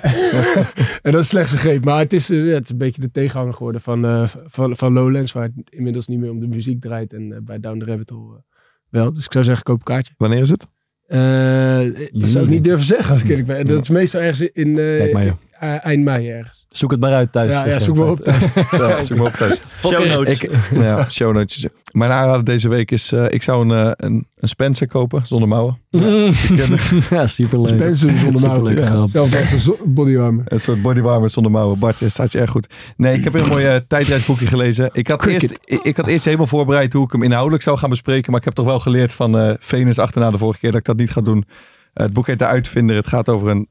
[1.02, 1.84] en dat is slecht vergeten.
[1.84, 4.94] Maar het is, eh, het is een beetje de tegenhanger geworden van, eh, van, van
[4.94, 5.32] Lowlands.
[5.32, 7.14] Waar het inmiddels niet meer om de muziek draait.
[7.14, 8.42] En eh, bij Down the Rabbit Hole eh,
[8.90, 9.14] wel.
[9.14, 10.14] Dus ik zou zeggen, koop een kaartje.
[10.18, 10.66] Wanneer is het?
[11.08, 13.68] Eh, dat zou ik niet durven zeggen als ik eerlijk ben.
[13.68, 15.34] Dat is meestal ergens in eh,
[15.64, 16.66] Eh, eind mei ergens.
[16.70, 17.54] Zoek het maar uit thuis.
[17.54, 18.44] Ja, ja zoek maar op thuis.
[18.72, 19.62] Ja, zoek maar op thuis.
[19.82, 20.42] Show notes.
[20.42, 21.68] Ik, ja, show notes.
[21.92, 25.48] Mijn aanrader deze week is, eh, ik zou een, eh, een, een Spencer kopen zonder
[25.48, 25.78] mouwen.
[27.10, 27.74] ja, super leuk.
[27.74, 29.10] Spencer zonder mouwen.
[29.10, 30.44] Zelfs echt een bodywarmer.
[30.48, 31.80] Een soort bodywarmer zonder mouwen.
[31.80, 32.68] Bart, het staat je erg goed.
[32.98, 34.90] Nee, ik heb weer een mooi eh, tijdreisboekje gelezen.
[34.94, 35.42] Ik had, Cricket.
[35.42, 38.32] eerst, ik, ik had eerst helemaal voorbereid hoe ik hem inhoudelijk zou gaan bespreken.
[38.32, 40.86] Maar ik heb toch wel geleerd van eh Venus achterna de vorige keer dat ik
[40.86, 41.46] dat niet ga doen.
[41.94, 42.96] Het boek heet De Uitvinder.
[42.96, 43.68] Het gaat over een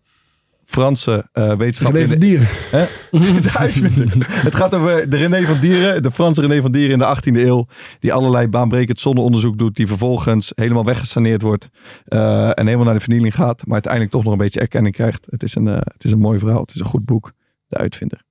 [0.64, 2.00] Franse eh wetenschapper.
[2.00, 2.46] René van Dieren.
[2.70, 2.84] Hè?
[3.40, 4.12] De uitvinder.
[4.28, 7.36] Het gaat over de René van Dieren, de Franse René van Dieren in de 18e
[7.46, 7.66] eeuw.
[8.00, 9.76] Die allerlei baanbrekend zonneonderzoek doet.
[9.76, 11.68] Die vervolgens helemaal weggesaneerd wordt.
[12.04, 13.62] eh, en helemaal naar de vernieling gaat.
[13.64, 15.26] Maar uiteindelijk toch nog een beetje erkenning krijgt.
[15.30, 16.60] Het is een, eh, het is een mooi verhaal.
[16.60, 17.32] Het is een goed boek.
[17.66, 18.22] De uitvinder.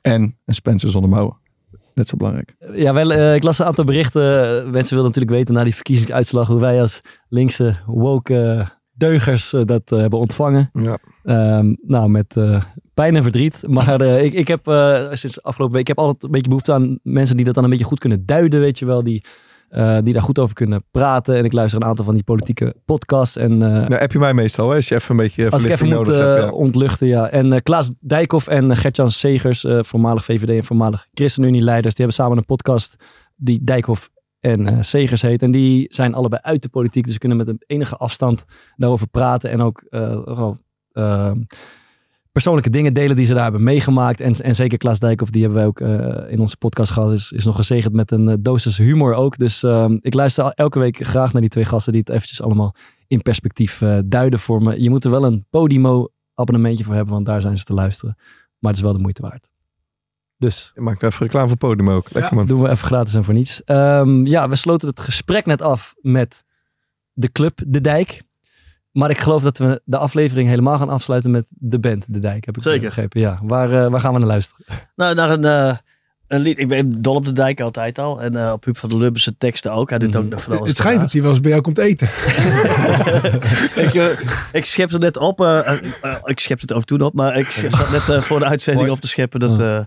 [0.00, 1.36] En een Spencer zonder mouwen.
[1.94, 2.54] Net zo belangrijk.
[2.74, 4.22] Ja, wel, eh, ik las een aantal berichten.
[4.70, 10.18] Mensen wilden natuurlijk weten na die verkiezingsuitslag hoe wij als linkse woke deugers dat hebben
[10.18, 10.70] ontvangen.
[10.72, 10.98] Ja.
[11.28, 12.60] Ehm, nou, met eh,
[12.94, 13.64] pijn en verdriet.
[13.76, 16.72] Maar eh, ik, ik heb eh, sinds afgelopen week, ik heb altijd een beetje behoefte
[16.72, 19.02] aan mensen die dat dan een beetje goed kunnen duiden, weet je wel.
[19.02, 19.24] Die,
[20.02, 21.36] die daar goed over kunnen praten.
[21.36, 23.36] En ik luister een aantal van die politieke podcasts.
[23.36, 24.76] En Nou, heb je mij meestal, hè?
[24.76, 26.42] Als je even een beetje als ik even moet nodig hebt.
[26.42, 26.50] Ja.
[26.50, 27.28] ontluchten, ja.
[27.28, 32.44] En Klaas Dijkhoff en Gertjan Segers, voormalig VVD en voormalig ChristenUnie-leiders, die hebben samen een
[32.44, 32.96] podcast
[33.36, 34.10] die Dijkhoff
[34.40, 35.42] en Segers heet.
[35.42, 38.44] En die zijn allebei uit de politiek, dus kunnen met een enige afstand
[38.76, 39.50] daarover praten.
[39.50, 40.20] En ook eh,
[41.04, 41.56] gewoon, eh,
[42.32, 44.20] persoonlijke dingen delen die ze daar hebben meegemaakt.
[44.20, 47.32] En, en zeker Klaas Dijkhoff, die hebben wij ook eh, in onze podcast gehad, is,
[47.32, 49.38] is nog gezegend met een eh, dosis humor ook.
[49.38, 52.42] Dus ehm, ik luister al- elke week graag naar die twee gasten die het eventjes
[52.42, 52.74] allemaal
[53.06, 54.82] in perspectief eh, duiden voor me.
[54.82, 58.14] Je moet er wel een Podimo abonnementje voor hebben, want daar zijn ze te luisteren.
[58.58, 59.50] Maar het is wel de moeite waard.
[60.36, 62.10] Dus Je maakt even reclame voor Podium ook.
[62.12, 62.46] Lekker man.
[62.46, 63.64] doen we even gratis en voor niets.
[63.64, 66.44] Ehm, ja, we sloten het gesprek net af met
[67.12, 68.22] de club De Dijk.
[68.98, 72.44] Maar ik geloof dat we de aflevering helemaal gaan afsluiten met de band De Dijk.
[72.46, 72.80] Heb ik Zeker.
[72.86, 73.20] begrepen.
[73.20, 74.64] Ja, waar, eh, waar gaan we naar luisteren?
[74.96, 75.76] Nou, naar een, eh,
[76.28, 76.58] een lied.
[76.58, 78.22] Ik ben dol op de dijk altijd al.
[78.22, 79.90] En eh, op Huub van der Lubbe zijn teksten ook.
[79.90, 81.78] Hij doet ook nog van alles Het schijnt dat hij wel eens bij jou komt
[81.78, 82.06] eten.
[83.84, 84.06] ik, eh,
[84.52, 85.40] ik schep het net op.
[85.40, 87.14] eh, eh, eh, ik schep het ook toen op.
[87.14, 88.96] Maar ik zat net eh, voor de uitzending Mooi.
[88.96, 89.80] op te scheppen dat eh,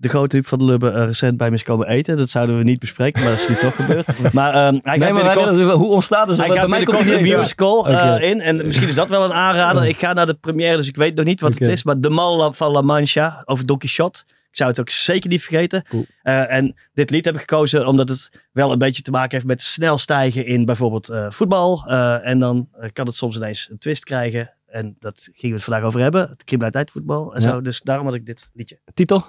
[0.00, 2.16] de grote Huub van der Lubbe eh, recent bij me is komen eten.
[2.16, 4.06] Dat zouden we niet bespreken, maar dat is nu toch gebeurd.
[4.32, 6.38] Maar ehm, hij nee, maar hoe ontstaat het?
[6.38, 8.18] Hij Bij gaat mij binnenkort komt een musical Oké.
[8.20, 8.40] in.
[8.40, 9.86] En misschien is dat wel een aanrader.
[9.86, 11.82] Ik ga naar de première, dus ik weet nog niet wat het is.
[11.82, 14.22] Maar De Man van La Mancha over Don Quixote.
[14.28, 15.84] Ik zou het ook zeker niet vergeten.
[15.88, 16.06] Cool.
[16.22, 19.46] Eh, en dit lied heb ik gekozen omdat het wel een beetje te maken heeft
[19.46, 21.84] met snel stijgen in bijvoorbeeld voetbal.
[22.22, 24.54] En dan kan het soms ineens een twist krijgen.
[24.66, 26.28] En dat gingen we het vandaag over hebben.
[26.28, 27.50] Het criminaliteit, voetbal en Ja.
[27.50, 27.60] zo.
[27.60, 28.78] Dus daarom had ik dit liedje.
[28.94, 29.24] Titel?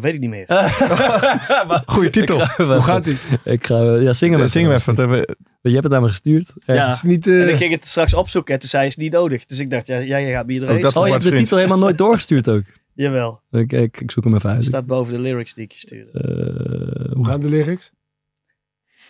[0.00, 0.46] Dat weet ik niet meer.
[1.94, 2.46] Goeie titel.
[2.56, 3.16] Hoe gaat hij?
[3.44, 4.38] Ik ga, eh, ja, zingen.
[4.38, 4.86] Ja, zingen we even.
[4.94, 6.52] want hebben- Je hebt het aan me gestuurd.
[6.66, 6.92] Ja.
[6.92, 8.98] Is het niet, eh, En ik ging het straks opzoeken en toen zei ze het
[8.98, 9.46] niet nodig.
[9.46, 10.76] Dus ik dacht, ja, jij gaat me iedereen.
[10.76, 12.62] Ook dat Oh, je hebt de titel helemaal nooit doorgestuurd ook.
[12.94, 13.40] Jawel.
[13.50, 14.66] Ik, ik, ik zoek hem even Het uit.
[14.66, 16.10] staat boven de lyrics die ik je stuurde.
[16.12, 17.90] Eh, Hoe gaan de lyrics?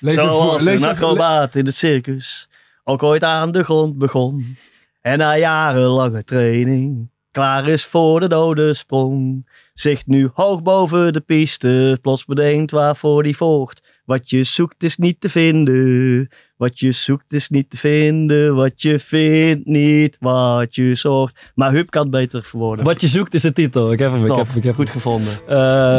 [0.00, 0.42] Lees even voor.
[0.42, 2.48] Zoals Lees een acrobaat in het circus
[2.84, 4.56] ook ooit aan de grond begon.
[5.00, 9.46] En na jarenlange training klaar is voor de dode sprong.
[9.78, 14.00] Zich nu hoog boven de piste, plots bedenkt waarvoor die volgt.
[14.04, 16.28] Wat je zoekt is niet te vinden.
[16.56, 18.54] Wat je zoekt is niet te vinden.
[18.54, 21.52] Wat je vindt niet wat je zocht.
[21.54, 22.84] Maar Huub kan het beter verwoorden.
[22.84, 23.92] Wat je zoekt is de titel.
[23.92, 24.22] Ik heb hem.
[24.24, 24.74] Ik heb, hem, ik heb hem.
[24.74, 25.32] Goed gevonden.
[25.48, 25.56] Eh,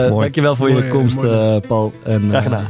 [0.10, 0.22] Mooi.
[0.22, 1.30] dankjewel voor je komst, mooi.
[1.30, 1.94] eh, Paul.
[2.04, 2.68] En, eh, Graag gedaan.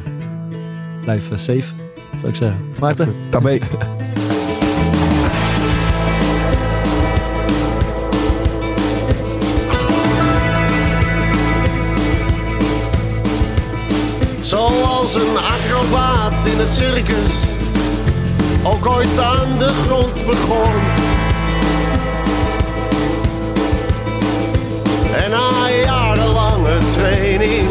[1.02, 1.74] Blijf safe,
[2.18, 2.60] zou ik zeggen.
[2.80, 3.16] Maarten?
[3.30, 3.58] Tabé.
[15.00, 17.34] Zoals een acrobaat in het circus
[18.64, 20.82] ook ooit aan de grond begon.
[25.24, 27.68] En na jarenlange training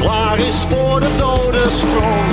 [0.00, 2.30] klaar is voor de dode sprong.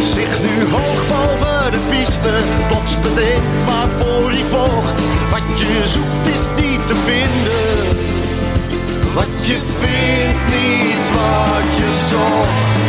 [0.00, 2.32] Zich nu hoog boven de piste
[2.68, 5.00] plots bedenkt waarvoor hij vocht.
[5.30, 8.11] Wat je zoekt is niet te vinden.
[9.14, 12.82] Wat je vindt, niet wat je zocht.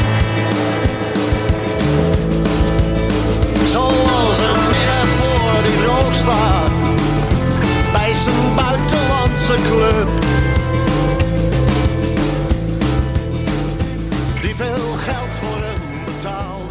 [3.71, 6.81] Zoals een midden voor die droog staat.
[7.91, 10.09] Bij zijn buitenlandse club.
[14.41, 16.62] Die veel geld voor hem betaalde.